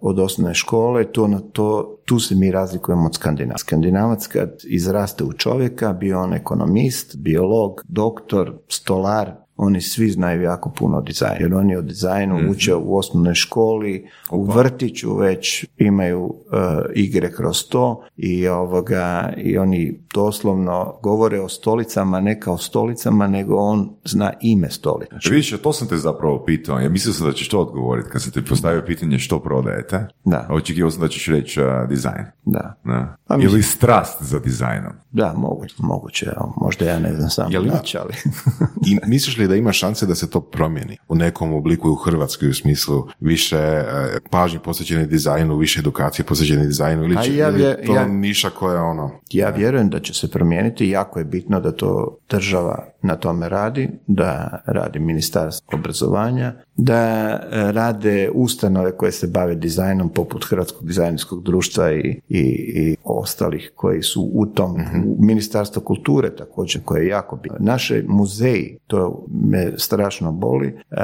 od 0.00 0.18
osnovne 0.18 0.54
škole, 0.54 1.04
to, 1.04 1.26
na 1.28 1.40
to, 1.40 1.95
tu 2.06 2.18
se 2.20 2.34
mi 2.34 2.50
razlikujemo 2.50 3.06
od 3.06 3.14
Skandinava. 3.14 3.58
Skandinavac 3.58 4.26
kad 4.26 4.50
izraste 4.64 5.24
u 5.24 5.32
čovjeka, 5.32 5.92
bio 5.92 6.20
on 6.20 6.34
ekonomist, 6.34 7.16
biolog, 7.16 7.82
doktor, 7.88 8.58
stolar, 8.68 9.45
oni 9.56 9.80
svi 9.80 10.10
znaju 10.10 10.42
jako 10.42 10.70
puno 10.70 10.98
o 10.98 11.00
dizajnu, 11.00 11.36
jer 11.40 11.54
oni 11.54 11.76
o 11.76 11.82
dizajnu 11.82 12.50
uče 12.50 12.74
u 12.74 12.96
osnovnoj 12.96 13.34
školi, 13.34 14.06
u 14.30 14.44
vrtiću 14.44 15.16
već 15.16 15.66
imaju 15.76 16.34
e, 16.52 16.56
igre 16.94 17.32
kroz 17.32 17.68
to 17.68 18.02
i 18.16 18.48
ovoga 18.48 19.32
i 19.36 19.58
oni 19.58 20.00
doslovno 20.14 20.98
govore 21.02 21.40
o 21.40 21.48
stolicama, 21.48 22.20
ne 22.20 22.40
kao 22.40 22.58
stolicama, 22.58 23.26
nego 23.26 23.56
on 23.56 23.90
zna 24.04 24.32
ime 24.40 24.70
stolice. 24.70 25.10
Znači, 25.10 25.30
Vidiš, 25.30 25.54
to 25.62 25.72
sam 25.72 25.88
te 25.88 25.96
zapravo 25.96 26.44
pitao. 26.44 26.78
Ja 26.78 26.88
mislio 26.88 27.12
sam 27.12 27.26
da 27.26 27.32
ćeš 27.32 27.48
to 27.48 27.60
odgovoriti 27.60 28.08
kad 28.10 28.22
sam 28.22 28.32
ti 28.32 28.44
postavio 28.44 28.82
pitanje 28.86 29.18
što 29.18 29.40
prodajete. 29.40 30.06
Da. 30.24 30.46
A 30.48 30.54
Očekivao 30.54 30.90
sam 30.90 31.00
da 31.00 31.08
ćeš 31.08 31.26
reći 31.26 31.60
uh, 31.60 31.66
dizajn. 31.88 32.24
Da. 32.44 32.74
Da. 32.84 33.16
Pa 33.26 33.36
Ili 33.40 33.62
strast 33.62 34.22
za 34.22 34.38
dizajnom. 34.38 34.92
Da, 35.10 35.34
moguće, 35.36 35.74
moguće, 35.78 36.30
možda 36.56 36.84
ja 36.84 36.98
ne 36.98 37.14
znam 37.14 37.30
sam 37.30 37.52
Jel 37.52 37.62
ali... 38.00 38.14
I 38.88 38.98
misliš 39.06 39.38
li 39.38 39.45
da 39.48 39.56
ima 39.56 39.72
šanse 39.72 40.06
da 40.06 40.14
se 40.14 40.30
to 40.30 40.40
promijeni 40.40 40.96
u 41.08 41.14
nekom 41.14 41.52
obliku 41.52 41.88
i 41.88 41.90
u 41.90 41.94
Hrvatskoj 41.94 42.48
u 42.48 42.54
smislu 42.54 43.06
više 43.20 43.56
e, 43.56 43.84
pažnje 44.30 44.58
posvećene 44.58 45.06
dizajnu, 45.06 45.56
više 45.56 45.80
edukacije 45.80 46.24
posvećene 46.24 46.66
dizajnu 46.66 47.04
ili 47.04 47.22
će 47.24 47.36
ja 47.36 47.48
ili 47.48 47.86
to 47.86 47.94
ja- 47.94 48.06
niša 48.06 48.50
koja 48.50 48.74
je 48.74 48.80
ono... 48.80 49.10
Ja 49.30 49.50
vjerujem 49.50 49.90
da 49.90 50.00
će 50.00 50.14
se 50.14 50.30
promijeniti, 50.30 50.88
jako 50.88 51.18
je 51.18 51.24
bitno 51.24 51.60
da 51.60 51.72
to 51.72 52.18
država 52.30 52.88
na 53.06 53.16
tome 53.16 53.48
radi, 53.48 53.88
da 54.06 54.60
radi 54.66 54.98
ministarstvo 54.98 55.78
obrazovanja, 55.78 56.52
da 56.76 56.96
e, 56.96 57.72
rade 57.72 58.30
ustanove 58.34 58.96
koje 58.96 59.12
se 59.12 59.26
bave 59.26 59.54
dizajnom 59.54 60.08
poput 60.08 60.44
Hrvatskog 60.44 60.86
dizajnerskog 60.86 61.42
društva 61.42 61.92
i, 61.92 62.20
i, 62.28 62.40
i 62.74 62.96
ostalih 63.04 63.72
koji 63.74 64.02
su 64.02 64.30
u 64.32 64.46
tom, 64.46 64.76
u 65.06 65.24
Ministarstvo 65.24 65.82
kulture 65.82 66.36
također 66.36 66.82
koje 66.84 67.02
je 67.02 67.08
jako 67.08 67.36
bitno. 67.36 67.58
Naše 67.60 68.04
muzeji, 68.08 68.78
to 68.86 69.26
me 69.30 69.72
strašno 69.76 70.32
boli, 70.32 70.68
e, 70.68 70.96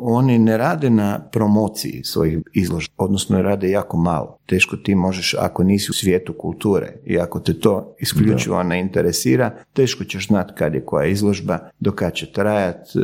oni 0.00 0.38
ne 0.38 0.56
rade 0.56 0.90
na 0.90 1.20
promociji 1.32 2.04
svojih 2.04 2.38
izložba, 2.52 2.94
odnosno 2.98 3.42
rade 3.42 3.70
jako 3.70 3.96
malo. 3.96 4.38
Teško 4.46 4.76
ti 4.76 4.94
možeš, 4.94 5.34
ako 5.38 5.64
nisi 5.64 5.90
u 5.90 5.94
svijetu 5.94 6.32
kulture 6.32 6.92
i 7.04 7.18
ako 7.18 7.40
te 7.40 7.60
to 7.60 7.94
isključivo 7.98 8.62
ne 8.62 8.80
interesira, 8.80 9.50
teško 9.72 10.04
ćeš 10.04 10.26
znati 10.26 10.52
kad 10.56 10.74
je 10.74 10.84
koja 10.84 11.06
izložba, 11.14 11.58
do 11.80 11.92
kad 11.92 12.14
će 12.14 12.32
trajat 12.32 12.76
e, 12.76 13.00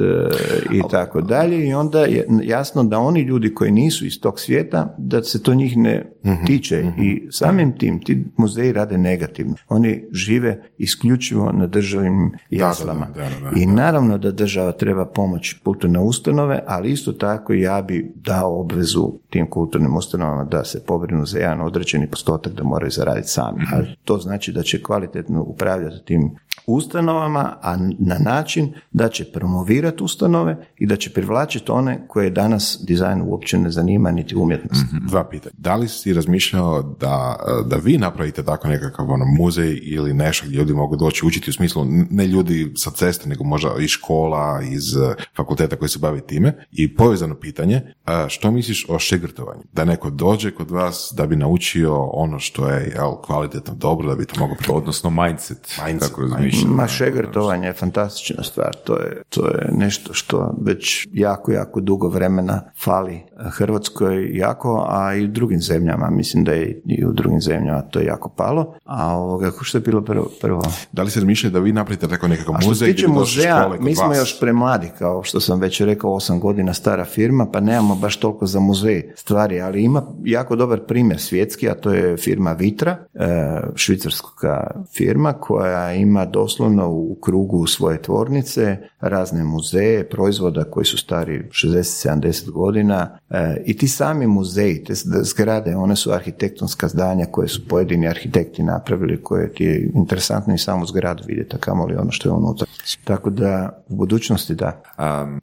i 0.73 0.83
tako 0.91 1.21
dalje 1.21 1.69
i 1.69 1.75
onda 1.75 2.01
je 2.01 2.27
jasno 2.43 2.85
da 2.85 2.99
oni 2.99 3.21
ljudi 3.21 3.55
koji 3.55 3.71
nisu 3.71 4.07
iz 4.07 4.21
tog 4.21 4.41
svijeta, 4.41 4.95
da 4.99 5.23
se 5.23 5.43
to 5.43 5.55
njih 5.55 5.77
ne 5.77 6.13
tiče 6.47 6.85
i 6.99 7.29
samim 7.31 7.79
tim 7.79 8.01
ti 8.05 8.25
muzeji 8.37 8.73
rade 8.73 8.99
negativno. 8.99 9.55
Oni 9.69 10.05
žive 10.13 10.63
isključivo 10.79 11.53
na 11.53 11.67
državnim 11.67 12.33
jaslama. 12.51 13.07
da, 13.15 13.23
da, 13.23 13.51
da, 13.51 13.61
I 13.61 13.67
naravno 13.67 14.19
da 14.19 14.31
država 14.31 14.73
treba 14.73 15.07
pomoći 15.07 15.61
kulturne 15.65 15.99
ustanove, 15.99 16.63
ali 16.67 16.91
isto 16.91 17.13
tako 17.13 17.53
ja 17.53 17.83
bi 17.83 18.13
dao 18.15 18.61
obvezu 18.61 19.13
tim 19.31 19.51
kulturnim 19.51 19.97
ustanovama 19.97 20.45
da 20.45 20.65
se 20.65 20.85
pobrinu 20.87 21.27
za 21.27 21.39
jedan 21.39 21.61
određeni 21.61 22.11
postotak 22.11 22.53
da 22.53 22.65
moraju 22.65 22.91
zaraditi 22.91 23.29
sami. 23.29 23.63
A 23.73 23.83
to 24.05 24.19
znači 24.19 24.53
da 24.53 24.63
će 24.63 24.83
kvalitetno 24.83 25.43
upravljati 25.43 26.05
tim 26.05 26.31
ustanovama, 26.67 27.57
a 27.63 27.77
na 27.99 28.19
način 28.19 28.73
da 28.93 29.09
će 29.09 29.25
promovirati 29.33 30.05
ustanove 30.05 30.57
i 30.79 30.87
da 30.87 30.97
će 30.97 31.13
privlačiti 31.13 31.73
one 31.73 32.07
koje 32.09 32.31
danas 32.31 32.79
dizajn 32.87 33.23
uopće 33.23 33.59
ne 33.59 33.71
zanima 33.71 34.11
niti 34.11 34.37
umjetnost. 34.37 34.85
Dva 35.09 35.29
pitanja. 35.29 35.55
Da 35.59 35.77
li 35.77 35.89
si 35.89 36.13
razmišljao 36.13 36.83
da, 36.83 37.37
da 37.67 37.77
vi 37.77 37.99
napravite 37.99 38.45
tako 38.45 38.69
nekakav 38.69 39.11
ono, 39.11 39.25
muzej 39.25 39.79
ili 39.83 40.15
nešto 40.15 40.47
gdje 40.47 40.57
ljudi 40.57 40.75
mogu 40.75 40.97
doći 40.97 41.27
učiti 41.27 41.51
u 41.51 41.53
smislu 41.53 41.87
ne 42.11 42.27
ljudi 42.27 42.73
sa 42.77 42.91
ceste, 42.91 43.29
nego 43.29 43.45
možda 43.45 43.71
iz 43.81 43.91
škola, 43.91 44.63
iz 44.63 44.97
eh, 44.97 45.15
fakulteta 45.37 45.77
koji 45.77 45.89
se 45.89 45.99
bavi 45.99 46.21
time? 46.21 46.67
I 46.73 46.95
povezano 46.95 47.35
pitanje, 47.35 47.83
a 48.05 48.29
što 48.29 48.51
misliš 48.51 48.87
o 48.89 48.99
šegrtovanju? 48.99 49.63
Da 49.73 49.85
neko 49.85 50.11
dođe 50.11 50.51
kod 50.51 50.71
vas 50.71 51.13
da 51.17 51.27
bi 51.27 51.37
naučio 51.37 52.05
ono 52.05 52.39
što 52.39 52.69
je 52.69 52.93
jel, 52.95 53.17
kvalitetno 53.27 53.75
dobro, 53.75 54.09
da 54.09 54.15
bi 54.17 54.27
to 54.27 54.35
primijeniti? 54.35 54.73
Odnosno 54.73 55.11
mindset. 55.11 55.81
Mindset, 55.87 56.11
Kako 56.11 56.23
razmišljam. 56.51 56.77
Ma 56.77 56.89
šegrtovanje 56.89 57.67
je 57.67 57.73
fantastična 57.73 58.43
stvar, 58.43 58.77
to 58.85 58.97
je, 58.97 59.23
to 59.29 59.47
je 59.47 59.69
nešto 59.73 60.15
što 60.15 60.55
već 60.61 61.09
jako, 61.13 61.53
jako 61.53 61.81
dugo 61.81 62.09
vremena 62.09 62.63
fali 62.85 63.23
Hrvatskoj 63.51 64.31
jako, 64.33 64.87
a 64.89 65.15
i 65.15 65.25
u 65.25 65.29
drugim 65.29 65.61
zemljama, 65.61 66.11
mislim 66.11 66.45
da 66.45 66.53
je 66.53 66.83
i 66.87 67.05
u 67.07 67.13
drugim 67.13 67.41
zemljama 67.41 67.83
to 67.83 68.01
jako 68.01 68.29
palo, 68.29 68.75
a 68.85 69.17
ovoga, 69.17 69.51
što 69.61 69.79
je 69.79 69.83
bilo 69.83 70.03
prvo? 70.03 70.31
prvo? 70.41 70.63
Da 70.93 71.03
li 71.03 71.11
se 71.11 71.21
razmišljate 71.21 71.53
da 71.53 71.59
vi 71.59 71.73
napravite 71.73 72.09
tako 72.09 72.29
nekakav 72.29 72.55
A 72.55 72.61
što 72.61 72.65
se 72.65 72.69
muzej 72.69 72.95
tiče 72.95 73.09
muzeja, 73.09 73.71
mi 73.81 73.95
smo 73.95 74.09
vas? 74.09 74.19
još 74.19 74.41
premladi, 74.41 74.91
kao 74.99 75.23
što 75.23 75.41
sam 75.41 75.61
već 75.61 75.81
rekao, 75.81 76.15
osam 76.15 76.41
godina 76.41 76.75
stara 76.75 77.05
firma, 77.05 77.47
pa 77.47 77.61
nemamo 77.61 77.95
baš 77.95 78.17
toliko 78.17 78.47
za 78.47 78.61
muzej 78.61 79.13
stvari, 79.17 79.61
ali 79.61 79.83
ima 79.83 80.03
jako 80.25 80.57
dobar 80.57 80.81
primjer 80.81 81.21
svjetski, 81.21 81.71
a 81.71 81.75
to 81.75 81.93
je 81.95 82.17
firma 82.17 82.53
Vitra, 82.53 82.97
e, 83.15 83.61
švicarska 83.75 84.71
firma 84.97 85.33
koja 85.33 85.93
ima 85.93 86.25
doslovno 86.33 86.89
u 86.89 87.17
krugu 87.21 87.67
svoje 87.67 88.03
tvornice, 88.03 88.77
razne 89.01 89.45
muzeje, 89.45 90.09
proizvoda 90.09 90.65
koji 90.65 90.85
su 90.85 90.99
stari 90.99 91.49
60-70 91.51 92.51
godina 92.51 93.19
e, 93.31 93.63
i 93.67 93.77
ti 93.77 93.89
sami 93.89 94.27
muzeji, 94.27 94.85
te 94.85 94.95
zgrade, 95.23 95.77
one 95.77 95.97
su 95.97 96.13
arhitektonska 96.13 96.89
zdanja 96.89 97.27
koje 97.27 97.49
su 97.49 97.69
pojedini 97.69 98.09
arhitekti 98.09 98.63
napravili, 98.63 99.23
koje 99.23 99.53
ti 99.53 99.65
je 99.65 99.91
interesantno 99.95 100.55
i 100.55 100.59
samu 100.59 100.87
zgradu 100.87 101.23
vidjeti, 101.27 101.57
a 101.57 101.59
kamoli 101.59 101.95
ono 101.95 102.11
što 102.11 102.29
je 102.29 102.33
unutra. 102.33 102.67
Tako 103.05 103.31
da 103.31 103.83
u 103.89 103.97
budućnosti 103.97 104.55
da. 104.55 104.83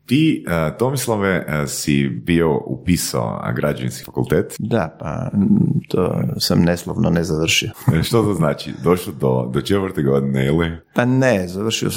ti, 0.06 0.46
uh, 0.48 0.78
Tomislave, 0.78 1.46
uh, 1.48 1.70
si 1.70 2.10
bio 2.10 2.58
upisao 2.66 3.42
građevinski 3.56 4.06
fakultet? 4.06 4.56
Da, 4.60 4.98
pa 5.00 5.30
to 5.88 6.22
sam 6.40 6.62
neslovno 6.62 7.10
ne 7.10 7.24
završio. 7.24 7.72
što 8.08 8.24
to 8.24 8.34
znači? 8.34 8.74
Došlo 8.84 9.14
do, 9.20 9.50
do 9.54 9.62
četvrte 9.62 10.02
godine 10.02 10.46
ili? 10.46 10.77
Pa 10.94 11.06
ne, 11.06 11.48
završio, 11.48 11.90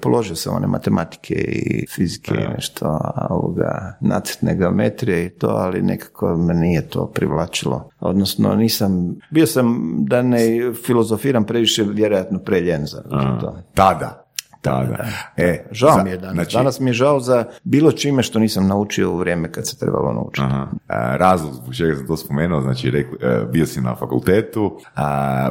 položio 0.00 0.36
sam 0.36 0.56
one 0.56 0.66
matematike 0.66 1.34
i 1.34 1.86
fizike 1.86 2.34
i 2.34 2.54
nešto, 2.54 3.00
ovoga, 3.30 3.96
nacrtne 4.00 4.56
geometrije 4.56 5.26
i 5.26 5.30
to, 5.30 5.48
ali 5.48 5.82
nekako 5.82 6.36
me 6.36 6.54
nije 6.54 6.88
to 6.88 7.06
privlačilo. 7.06 7.90
Odnosno, 8.00 8.54
nisam, 8.54 9.14
bio 9.30 9.46
sam 9.46 9.94
da 9.98 10.22
ne 10.22 10.72
filozofiram 10.86 11.44
previše, 11.44 11.82
vjerojatno 11.82 12.38
preljen 12.38 12.86
za 12.86 13.02
to. 13.40 13.58
Tada? 13.74 14.31
Da, 14.62 14.86
da. 14.88 15.04
E, 15.36 15.64
žao 15.70 16.04
mi 16.04 16.10
je 16.10 16.16
danas. 16.16 16.34
Znači, 16.34 16.56
danas 16.56 16.80
mi 16.80 16.90
je 16.90 16.94
žao 16.94 17.20
za 17.20 17.44
bilo 17.64 17.92
čime 17.92 18.22
što 18.22 18.38
nisam 18.38 18.66
naučio 18.66 19.10
u 19.10 19.16
vrijeme 19.16 19.52
kad 19.52 19.68
se 19.68 19.78
trebalo 19.78 20.12
naučiti. 20.12 20.46
Aha. 20.46 20.66
E, 20.88 21.18
razlog 21.18 21.54
zbog 21.54 21.74
čega 21.74 21.96
sam 21.96 22.06
to 22.06 22.16
spomenuo, 22.16 22.60
znači 22.60 22.88
e, 22.88 23.04
bio 23.52 23.66
si 23.66 23.80
na 23.80 23.96
fakultetu, 23.96 24.78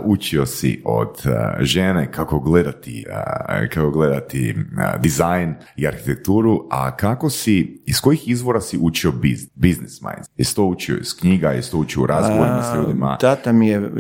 učio 0.04 0.46
si 0.46 0.82
od 0.86 1.26
e, 1.26 1.64
žene 1.64 2.12
kako 2.12 2.40
gledati, 2.40 3.06
kako 3.74 3.90
gledati 3.90 4.56
dizajn 5.00 5.56
i 5.76 5.88
arhitekturu, 5.88 6.68
a 6.70 6.96
kako 6.96 7.30
si, 7.30 7.84
iz 7.86 8.02
kojih 8.02 8.28
izvora 8.28 8.62
si 8.62 8.78
učio 8.82 9.12
biz, 9.12 9.48
business 9.56 10.02
minds? 10.02 10.30
Jesi 10.38 10.56
to 10.56 10.64
učio 10.64 10.98
iz 10.98 11.16
knjiga, 11.20 11.50
jesi 11.50 11.72
to 11.72 11.78
učio 11.78 12.04
u 12.04 12.06
razgovorima 12.06 12.64
s 12.64 12.76
ljudima? 12.76 13.18
Tata 13.18 13.52
mi 13.52 13.68
je 13.68 13.92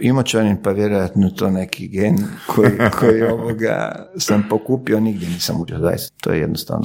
imoćanin, 0.00 0.56
pa 0.62 0.70
vjerojatno 0.70 1.30
to 1.30 1.50
neki 1.50 1.88
gen 1.88 2.16
koji, 2.46 2.78
koji 2.98 3.22
ovoga 3.32 4.06
sam 4.18 4.44
pokupio, 4.52 5.00
nigdje 5.00 5.28
nisam 5.28 5.60
učio, 5.60 5.78
zaista, 5.78 6.14
to 6.20 6.32
je 6.32 6.40
jednostavno. 6.40 6.84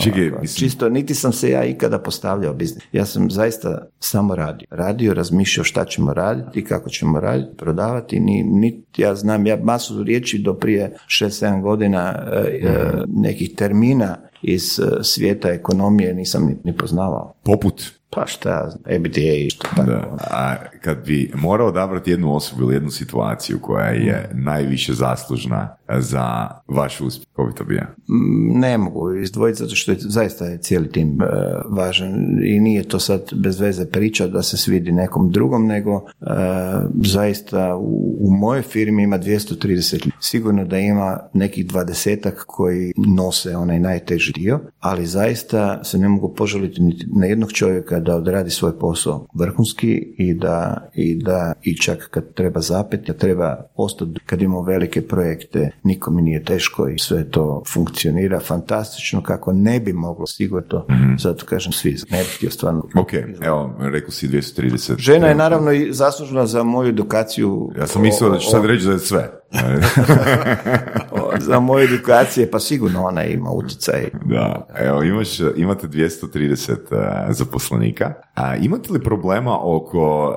čisto, 0.56 0.90
niti 0.90 1.16
sam 1.16 1.34
se 1.34 1.50
ja 1.50 1.66
ikada 1.66 2.00
postavljao 2.00 2.54
biznis. 2.54 2.84
Ja 2.92 3.06
sam 3.06 3.32
zaista 3.32 3.88
samo 4.00 4.36
radio. 4.36 4.68
Radio, 4.72 5.14
razmišljao 5.14 5.64
šta 5.64 5.86
ćemo 5.86 6.14
raditi, 6.14 6.64
kako 6.64 6.90
ćemo 6.90 7.20
raditi, 7.20 7.58
prodavati, 7.58 8.20
ni, 8.20 8.44
niti 8.44 9.02
ja 9.02 9.16
znam, 9.16 9.48
ja 9.48 9.58
masu 9.64 10.04
riječi 10.04 10.40
do 10.40 10.54
prije 10.54 10.96
6-7 11.08 11.62
godina 11.62 12.16
e, 12.32 12.38
e, 12.38 12.92
nekih 13.08 13.56
termina 13.56 14.18
iz 14.42 14.80
e, 14.80 15.04
svijeta 15.04 15.50
ekonomije 15.50 16.14
nisam 16.14 16.46
ni, 16.46 16.56
ni 16.64 16.78
poznavao. 16.78 17.34
Poput? 17.44 17.97
Pa 18.10 18.28
šta, 18.28 18.72
EBDA 18.86 19.22
i 19.22 19.50
što 19.50 19.68
tako. 19.68 19.92
Da. 19.92 20.18
A 20.32 20.56
kad 20.82 21.06
bi 21.06 21.32
morao 21.36 21.68
odabrati 21.68 22.12
jednu 22.12 22.36
osobu 22.36 22.62
ili 22.62 22.76
jednu 22.76 22.90
situaciju 22.90 23.60
koja 23.62 23.88
je 23.88 24.30
najviše 24.34 24.94
zaslužna 24.94 25.76
za 26.00 26.48
vaš 26.68 27.02
uspjeh, 27.02 27.28
ko 27.34 27.46
bi 27.46 27.54
to 27.54 27.64
bio? 27.64 27.82
Mm, 27.82 28.60
ne 28.60 28.78
mogu 28.78 29.16
izdvojiti 29.16 29.60
zato 29.60 29.76
što 29.76 29.92
je 29.92 29.98
zaista 30.00 30.46
je 30.46 30.58
cijeli 30.58 30.92
tim 30.92 31.22
e, 31.22 31.26
važan 31.70 32.16
i 32.44 32.60
nije 32.60 32.84
to 32.84 33.00
sad 33.00 33.22
bez 33.34 33.60
veze 33.60 33.86
priča 33.86 34.28
da 34.28 34.44
se 34.44 34.58
svidi 34.58 34.92
nekom 34.92 35.32
drugom, 35.32 35.68
nego 35.68 35.96
e, 35.96 36.26
zaista 37.04 37.76
u, 37.76 38.18
u 38.20 38.32
mojoj 38.32 38.62
firmi 38.62 39.04
ima 39.04 39.20
230 39.20 40.10
sigurno 40.20 40.66
da 40.66 40.78
ima 40.78 41.20
nekih 41.34 41.68
dvadesetak 41.68 42.44
koji 42.48 42.94
nose 42.98 43.56
onaj 43.56 43.80
najteži 43.80 44.34
dio, 44.34 44.60
ali 44.80 45.06
zaista 45.06 45.84
se 45.84 45.98
ne 45.98 46.10
mogu 46.10 46.34
požaliti 46.36 46.82
na 47.20 47.26
jednog 47.26 47.52
čovjeka 47.52 47.97
da 48.00 48.16
odradi 48.16 48.50
svoj 48.50 48.80
posao 48.80 49.28
vrhunski 49.34 50.14
i 50.18 50.34
da, 50.34 50.90
i 50.96 51.16
da 51.16 51.54
i 51.64 51.78
čak 51.78 52.08
kad 52.12 52.34
treba 52.34 52.62
zapeti, 52.62 53.14
treba 53.14 53.70
ostati 53.76 54.20
kad 54.26 54.42
imamo 54.42 54.62
velike 54.62 55.02
projekte, 55.02 55.72
nikom 55.84 56.16
nije 56.16 56.44
teško 56.44 56.90
i 56.90 57.00
sve 57.00 57.30
to 57.30 57.64
funkcionira 57.74 58.40
fantastično 58.40 59.24
kako 59.24 59.54
ne 59.54 59.80
bi 59.80 59.94
moglo 59.94 60.28
sigurno, 60.28 60.86
mm-hmm. 60.90 61.20
zato 61.20 61.46
kažem 61.46 61.72
svi, 61.72 61.98
ne 62.10 62.18
bih 62.18 62.34
htio 62.36 62.52
stvarno. 62.52 62.84
Ok, 62.96 63.14
evo, 63.42 63.76
rekao 63.80 64.12
si 64.12 64.28
230. 64.28 65.00
Žena 65.00 65.28
je 65.28 65.36
naravno 65.36 65.72
i 65.72 65.94
zaslužna 65.94 66.46
za 66.46 66.64
moju 66.64 66.90
edukaciju. 66.90 67.72
Ja 67.80 67.88
sam 67.88 68.02
mislio 68.02 68.30
da 68.30 68.38
ću 68.38 68.50
sad 68.52 68.66
reći 68.66 68.86
da 68.86 68.92
je 68.92 69.00
sve. 69.00 69.42
za 71.48 71.60
moje 71.60 71.86
edukacije, 71.86 72.52
pa 72.52 72.60
sigurno 72.60 73.04
ona 73.04 73.24
ima 73.24 73.50
utjecaj. 73.52 74.10
Da, 74.26 74.68
evo, 74.76 75.04
imaš, 75.04 75.40
imate 75.56 75.88
230 75.88 76.72
uh, 76.72 76.78
e, 77.30 77.34
zaposlenika. 77.34 78.14
A 78.36 78.56
imate 78.56 78.94
li 78.94 79.04
problema 79.04 79.58
oko 79.62 80.36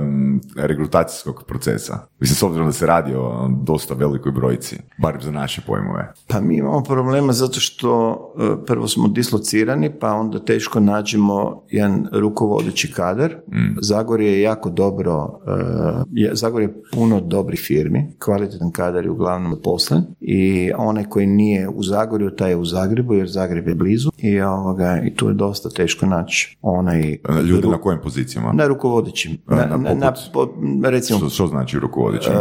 um, 0.00 0.40
regrutacijskog 0.56 1.44
procesa? 1.48 1.98
Mislim, 2.20 2.36
s 2.36 2.42
obzirom 2.42 2.66
da 2.66 2.72
se 2.72 2.86
radi 2.86 3.14
o 3.14 3.48
dosta 3.62 3.94
velikoj 3.94 4.32
brojci, 4.32 4.76
bar 4.98 5.18
za 5.20 5.30
naše 5.30 5.62
pojmove. 5.66 6.12
Pa 6.28 6.40
mi 6.40 6.56
imamo 6.56 6.82
problema 6.82 7.32
zato 7.32 7.60
što 7.60 8.10
uh, 8.36 8.64
prvo 8.66 8.88
smo 8.88 9.08
dislocirani, 9.08 9.98
pa 10.00 10.12
onda 10.12 10.44
teško 10.44 10.80
nađemo 10.80 11.62
jedan 11.68 12.08
rukovodeći 12.12 12.92
kadar. 12.92 13.30
Mm. 13.30 13.76
Zagorje 13.80 14.32
je 14.32 14.42
jako 14.42 14.70
dobro, 14.70 15.40
uh, 15.46 16.02
je, 16.12 16.30
Zagorje 16.34 16.66
je 16.66 16.82
puno 16.92 17.20
dobrih 17.20 17.60
firmi, 17.60 18.16
kvalitetan 18.52 18.70
kadar 18.70 19.04
je 19.04 19.10
uglavnom 19.10 19.56
poslen 19.64 20.02
i 20.20 20.72
onaj 20.76 21.04
koji 21.04 21.26
nije 21.26 21.68
u 21.68 21.82
Zagorju, 21.82 22.30
taj 22.30 22.50
je 22.50 22.56
u 22.56 22.64
Zagrebu, 22.64 23.14
jer 23.14 23.28
Zagreb 23.28 23.68
je 23.68 23.74
blizu 23.74 24.10
i, 24.18 24.40
ovoga, 24.40 25.00
i 25.04 25.14
tu 25.14 25.28
je 25.28 25.34
dosta 25.34 25.68
teško 25.68 26.06
naći 26.06 26.58
onaj... 26.62 27.18
Ljudi 27.44 27.68
na 27.68 27.78
kojim 27.78 28.00
pozicijama? 28.02 28.52
Na 28.52 28.66
rukovodećim. 28.66 29.38
Na, 29.46 29.76
na, 29.76 29.94
na, 29.94 30.90
recimo, 30.90 31.18
što, 31.18 31.28
što 31.28 31.46
znači 31.46 31.78
rukovodećim? 31.78 32.32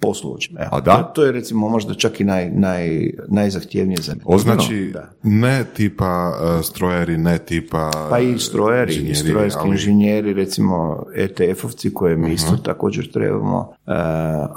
Poslovođa? 0.00 0.48
posluđe. 0.48 0.68
A 0.70 0.80
da? 0.80 0.96
To, 0.96 1.02
to, 1.02 1.24
je 1.24 1.32
recimo 1.32 1.68
možda 1.68 1.94
čak 1.94 2.20
i 2.20 2.24
naj, 2.24 2.50
naj, 2.50 3.10
najzahtjevnije 3.28 3.98
za 4.02 4.14
O 4.24 4.38
znači, 4.38 4.92
ne 5.22 5.64
tipa 5.74 6.32
uh, 6.32 6.64
strojari, 6.64 7.18
ne 7.18 7.38
tipa 7.38 7.90
Pa 8.10 8.18
i 8.18 8.38
strojari, 8.38 8.94
i 8.94 9.14
strojarski 9.14 9.60
ali... 9.62 9.70
inženjeri, 9.70 10.34
recimo 10.34 11.04
ETF-ovci 11.16 11.92
koje 11.92 12.16
mi 12.16 12.32
isto 12.32 12.52
uh-huh. 12.52 12.64
također 12.64 13.12
trebamo, 13.12 13.58
uh, 13.58 13.94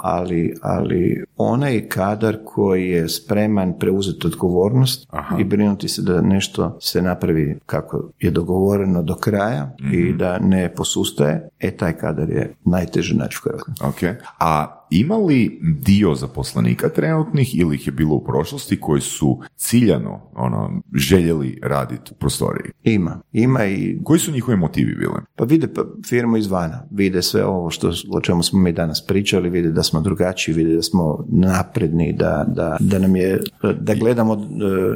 ali, 0.00 0.54
ali 0.62 1.24
onaj 1.36 1.88
kadar 1.88 2.38
koji 2.44 2.88
je 2.88 3.08
spreman 3.08 3.78
preuzeti 3.78 4.26
odgovornost 4.26 5.06
Aha. 5.10 5.36
i 5.40 5.44
brinuti 5.44 5.88
se 5.88 6.02
da 6.02 6.20
nešto 6.20 6.78
se 6.80 7.02
napravi 7.02 7.58
kako 7.66 8.10
je 8.20 8.30
dogovoreno 8.30 9.02
do 9.02 9.14
kraja 9.14 9.76
i 9.92 10.04
mhm. 10.04 10.18
da 10.18 10.38
ne 10.38 10.74
posustaje, 10.74 11.48
e 11.60 11.70
taj 11.70 11.92
kadar 11.92 12.30
je 12.30 12.54
najteže 12.64 13.14
naći 13.14 13.38
u 13.38 13.48
Hrvatskoj. 13.48 13.88
Ok. 13.88 14.16
A 14.40 14.81
ima 14.92 15.16
li 15.16 15.60
dio 15.62 16.14
zaposlenika 16.14 16.88
trenutnih 16.88 17.58
ili 17.58 17.74
ih 17.74 17.86
je 17.86 17.92
bilo 17.92 18.14
u 18.14 18.24
prošlosti 18.24 18.80
koji 18.80 19.00
su 19.00 19.40
ciljano 19.56 20.20
ono, 20.34 20.82
željeli 20.94 21.58
raditi 21.62 22.12
u 22.14 22.18
prostoriji? 22.18 22.72
Ima, 22.82 23.20
ima 23.32 23.64
i... 23.64 23.98
Koji 24.04 24.20
su 24.20 24.32
njihovi 24.32 24.56
motivi 24.56 24.94
bili? 24.94 25.14
Pa 25.36 25.44
vide 25.44 25.68
pa, 25.74 25.82
firmu 26.08 26.36
izvana, 26.36 26.86
vide 26.90 27.22
sve 27.22 27.44
ovo 27.44 27.70
što, 27.70 27.92
o 28.12 28.20
čemu 28.20 28.42
smo 28.42 28.60
mi 28.60 28.72
danas 28.72 29.06
pričali, 29.06 29.50
vide 29.50 29.70
da 29.70 29.82
smo 29.82 30.00
drugačiji, 30.00 30.54
vide 30.54 30.74
da 30.74 30.82
smo 30.82 31.24
napredni, 31.28 32.12
da, 32.12 32.44
da, 32.48 32.76
da 32.80 32.98
nam 32.98 33.16
je, 33.16 33.40
da 33.80 33.94
gledamo 33.94 34.34
e, 34.34 34.38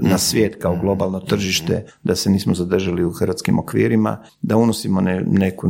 na 0.08 0.18
svijet 0.18 0.56
kao 0.62 0.78
globalno 0.80 1.20
tržište, 1.20 1.84
da 2.04 2.14
se 2.14 2.30
nismo 2.30 2.54
zadržali 2.54 3.04
u 3.04 3.12
hrvatskim 3.12 3.58
okvirima, 3.58 4.18
da 4.42 4.56
unosimo 4.56 5.00
ne, 5.00 5.24
neku 5.26 5.68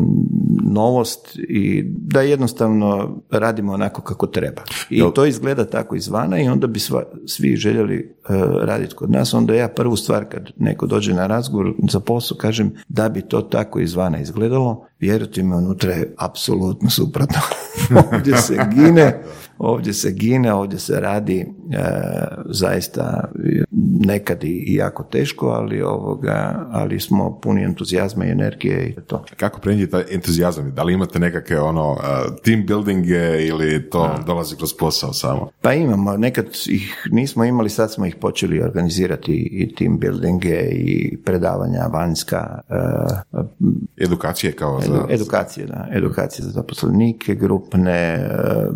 novost 0.72 1.38
i 1.48 1.84
da 1.86 2.20
jednostavno 2.20 3.20
radimo 3.30 3.72
onako 3.72 4.02
kako 4.02 4.15
treba. 4.26 4.62
I 4.90 5.02
to 5.14 5.26
izgleda 5.26 5.64
tako 5.64 5.96
izvana 5.96 6.40
i 6.40 6.48
onda 6.48 6.66
bi 6.66 6.80
sva, 6.80 7.04
svi 7.26 7.56
željeli 7.56 8.16
uh, 8.28 8.36
raditi 8.62 8.94
kod 8.94 9.10
nas. 9.10 9.34
Onda 9.34 9.54
ja 9.54 9.68
prvu 9.68 9.96
stvar 9.96 10.24
kad 10.28 10.50
neko 10.56 10.86
dođe 10.86 11.14
na 11.14 11.26
razgovor 11.26 11.72
za 11.90 12.00
posao 12.00 12.38
kažem 12.38 12.72
da 12.88 13.08
bi 13.08 13.22
to 13.22 13.42
tako 13.42 13.80
izvana 13.80 14.18
izgledalo, 14.18 14.86
vjerujte 15.00 15.42
mi 15.42 15.54
unutra 15.54 15.92
je 15.92 16.14
apsolutno 16.18 16.90
suprotno. 16.90 17.40
ovdje 18.12 18.36
se 18.36 18.58
gine, 18.74 19.22
ovdje 19.58 19.92
se 19.92 20.12
gine, 20.12 20.52
ovdje 20.54 20.78
se 20.78 21.00
radi 21.00 21.40
e, 21.40 21.46
zaista 22.44 23.30
nekad 24.06 24.44
i 24.44 24.74
jako 24.74 25.02
teško, 25.02 25.46
ali 25.46 25.82
ovoga, 25.82 26.66
ali 26.70 27.00
smo 27.00 27.40
puni 27.40 27.62
entuzijazma 27.62 28.24
i 28.24 28.30
energije 28.30 28.88
i 28.88 28.94
to. 29.06 29.24
Kako 29.36 29.60
prenijeti 29.60 29.92
taj 29.92 30.04
entuzijazam? 30.10 30.74
Da 30.74 30.82
li 30.82 30.92
imate 30.92 31.18
nekakve 31.18 31.60
ono 31.60 31.90
uh, 31.92 31.98
team 32.44 32.66
buildinge 32.66 33.46
ili 33.46 33.90
to 33.90 34.10
dolazi 34.26 34.56
kroz 34.56 34.74
posao 34.78 35.12
samo? 35.12 35.50
Pa 35.60 35.72
imamo, 35.72 36.16
nekad 36.16 36.46
ih 36.68 37.08
nismo 37.12 37.44
imali, 37.44 37.70
sad 37.70 37.92
smo 37.92 38.06
ih 38.06 38.16
počeli 38.16 38.62
organizirati 38.62 39.32
i 39.32 39.74
team 39.74 39.98
buildinge 39.98 40.60
i 40.70 41.18
predavanja 41.24 41.86
vanjska. 41.92 42.60
Uh, 43.32 43.44
Edukacije 43.96 44.52
kao 44.52 44.80
za... 44.80 45.06
Edukacije, 45.10 45.66
da. 45.66 45.88
Edukacije 45.92 46.44
za 46.44 46.50
zaposlenike, 46.50 47.34
grupne, 47.34 48.28
uh, 48.66 48.74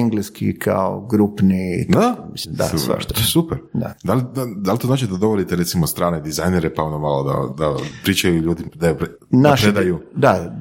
engleski 0.00 0.58
kao 0.58 1.06
grupni. 1.10 1.86
Da? 1.88 2.28
Mislim, 2.32 2.54
da, 2.54 2.64
super. 2.64 2.80
svašta. 2.80 3.14
To 3.14 3.20
je 3.20 3.26
super. 3.26 3.58
Da. 3.72 3.94
Da, 4.04 4.14
li, 4.14 4.22
da, 4.34 4.46
da 4.56 4.72
li 4.72 4.78
to 4.78 4.86
znači 4.86 5.06
da 5.06 5.16
dovolite 5.16 5.56
recimo 5.56 5.86
strane 5.86 6.20
dizajnere 6.20 6.74
pa 6.74 6.82
ono 6.82 6.98
malo 6.98 7.22
da, 7.22 7.64
da 7.64 7.76
pričaju 8.02 8.42
ljudi, 8.42 8.64
da, 8.74 8.88
je 8.88 8.98
pre- 8.98 9.08
da 9.30 9.50
Naši, 9.50 9.64
predaju? 9.64 9.98
da, 10.16 10.52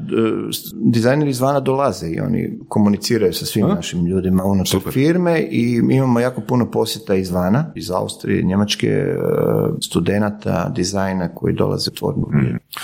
dizajneri 0.73 1.29
izvana 1.29 1.59
dolaze 1.59 2.07
i 2.07 2.19
oni 2.19 2.59
komuniciraju 2.67 3.33
sa 3.33 3.45
svim 3.45 3.67
našim 3.67 4.05
ljudima 4.05 4.43
unutar 4.43 4.67
Super. 4.67 4.93
firme 4.93 5.39
i 5.39 5.81
imamo 5.91 6.19
jako 6.19 6.41
puno 6.41 6.71
posjeta 6.71 7.15
izvana, 7.15 7.71
iz 7.75 7.91
Austrije, 7.91 8.43
Njemačke, 8.43 8.87
e, 8.87 9.15
studenata, 9.81 10.69
dizajna 10.75 11.35
koji 11.35 11.53
dolaze 11.55 11.89
u 11.91 11.95
tvornu 11.95 12.27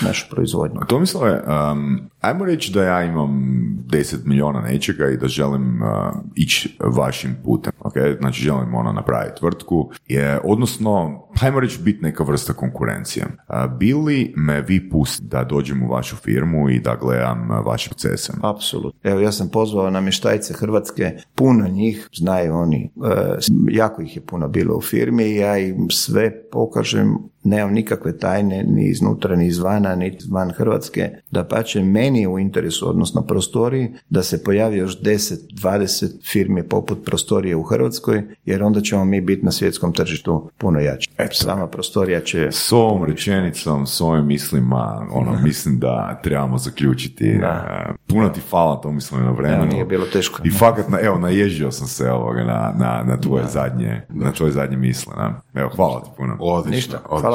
našu 0.02 0.26
proizvodnju. 0.32 0.80
To 0.88 1.00
misle, 1.00 1.42
um, 1.72 2.00
ajmo 2.28 2.46
reći 2.46 2.72
da 2.74 2.84
ja 2.84 3.04
imam 3.04 3.30
10 3.88 4.26
milijuna 4.26 4.62
nečega 4.62 5.10
i 5.10 5.18
da 5.18 5.28
želim 5.28 5.82
uh, 5.82 5.88
ići 6.36 6.78
vašim 6.80 7.36
putem, 7.44 7.74
ok? 7.80 7.94
Znači 8.20 8.42
želim 8.42 8.76
ono 8.76 8.92
napraviti 8.92 9.40
tvrtku, 9.40 9.92
je, 10.08 10.40
odnosno, 10.44 11.24
ajmo 11.42 11.60
reći 11.60 11.82
biti 11.82 12.04
neka 12.04 12.24
vrsta 12.24 12.54
konkurencije. 12.54 13.26
Uh, 13.26 13.78
bili 13.78 14.34
me 14.38 14.62
vi 14.62 14.90
pustiti 14.90 15.28
da 15.28 15.44
dođem 15.44 15.84
u 15.84 15.88
vašu 15.88 16.16
firmu 16.16 16.70
i 16.70 16.80
da 16.80 16.96
gledam 16.96 17.52
uh, 17.52 17.66
vaše 17.66 17.90
procese? 17.90 18.34
Apsolutno. 18.42 19.00
Evo, 19.04 19.20
ja 19.20 19.32
sam 19.32 19.50
pozvao 19.50 19.90
namještajce 19.90 20.54
Hrvatske, 20.54 21.12
puno 21.36 21.68
njih, 21.68 22.10
znaju 22.14 22.56
oni, 22.56 22.92
e, 23.06 23.38
jako 23.70 24.02
ih 24.02 24.16
je 24.16 24.26
puno 24.26 24.48
bilo 24.48 24.76
u 24.78 24.82
firmi 24.82 25.24
i 25.24 25.36
ja 25.36 25.58
im 25.58 25.90
sve 25.90 26.50
pokažem, 26.52 27.18
nemam 27.46 27.74
nikakve 27.74 28.18
tajne 28.18 28.64
ni 28.64 28.90
iznutra, 28.90 29.36
ni 29.36 29.48
izvana, 29.48 29.96
ni 29.96 30.18
van 30.32 30.52
Hrvatske, 30.52 31.10
da 31.32 31.44
pače 31.44 31.84
meni 31.84 32.28
u 32.28 32.40
interesu, 32.40 32.90
odnosno 32.90 33.22
prostoriji, 33.22 33.94
da 34.10 34.24
se 34.24 34.44
pojavi 34.44 34.78
još 34.78 35.02
10-20 35.02 36.32
firmi 36.32 36.64
poput 36.64 37.06
prostorije 37.06 37.56
u 37.56 37.64
Hrvatskoj, 37.64 38.24
jer 38.46 38.64
onda 38.64 38.82
ćemo 38.82 39.06
mi 39.06 39.22
biti 39.22 39.46
na 39.46 39.52
svjetskom 39.52 39.94
tržištu 39.94 40.50
puno 40.58 40.80
jači. 40.80 41.10
Sama 41.32 41.68
prostorija 41.68 42.22
će... 42.22 42.48
S 42.52 42.72
ovom 42.72 43.04
rečenicom, 43.04 43.88
s 43.88 44.02
ovim 44.02 44.26
mislima, 44.26 45.08
ono, 45.12 45.40
mislim 45.44 45.80
da 45.80 46.20
trebamo 46.24 46.58
zaključiti. 46.58 47.38
Da. 47.38 47.86
Uh, 47.90 47.96
Puno 48.08 48.30
ti 48.30 48.42
hvala, 48.50 48.76
to 48.76 48.92
mislim 48.92 49.24
na 49.24 49.32
vremenu. 49.32 49.64
Evo, 49.64 49.66
nije 49.66 49.86
bilo 49.86 50.06
teško. 50.06 50.42
I 50.44 50.52
fakat, 50.52 50.90
na, 50.90 51.00
evo, 51.02 51.18
naježio 51.20 51.72
sam 51.72 51.88
se 51.88 52.12
ovoga 52.12 52.44
na, 52.44 52.74
na, 52.78 53.04
na 53.08 53.18
tvoje 53.18 53.46
zadnje, 53.48 54.02
na 54.10 54.32
tvoje 54.32 54.52
zadnje 54.52 54.78
misle. 54.78 55.14
Na. 55.18 55.42
Evo, 55.54 55.70
hvala 55.76 56.02
ti 56.02 56.10
puno. 56.18 56.38
Odlično, 56.40 56.76
Ništa, 56.76 57.00
odlično. 57.06 57.20
hvala 57.22 57.35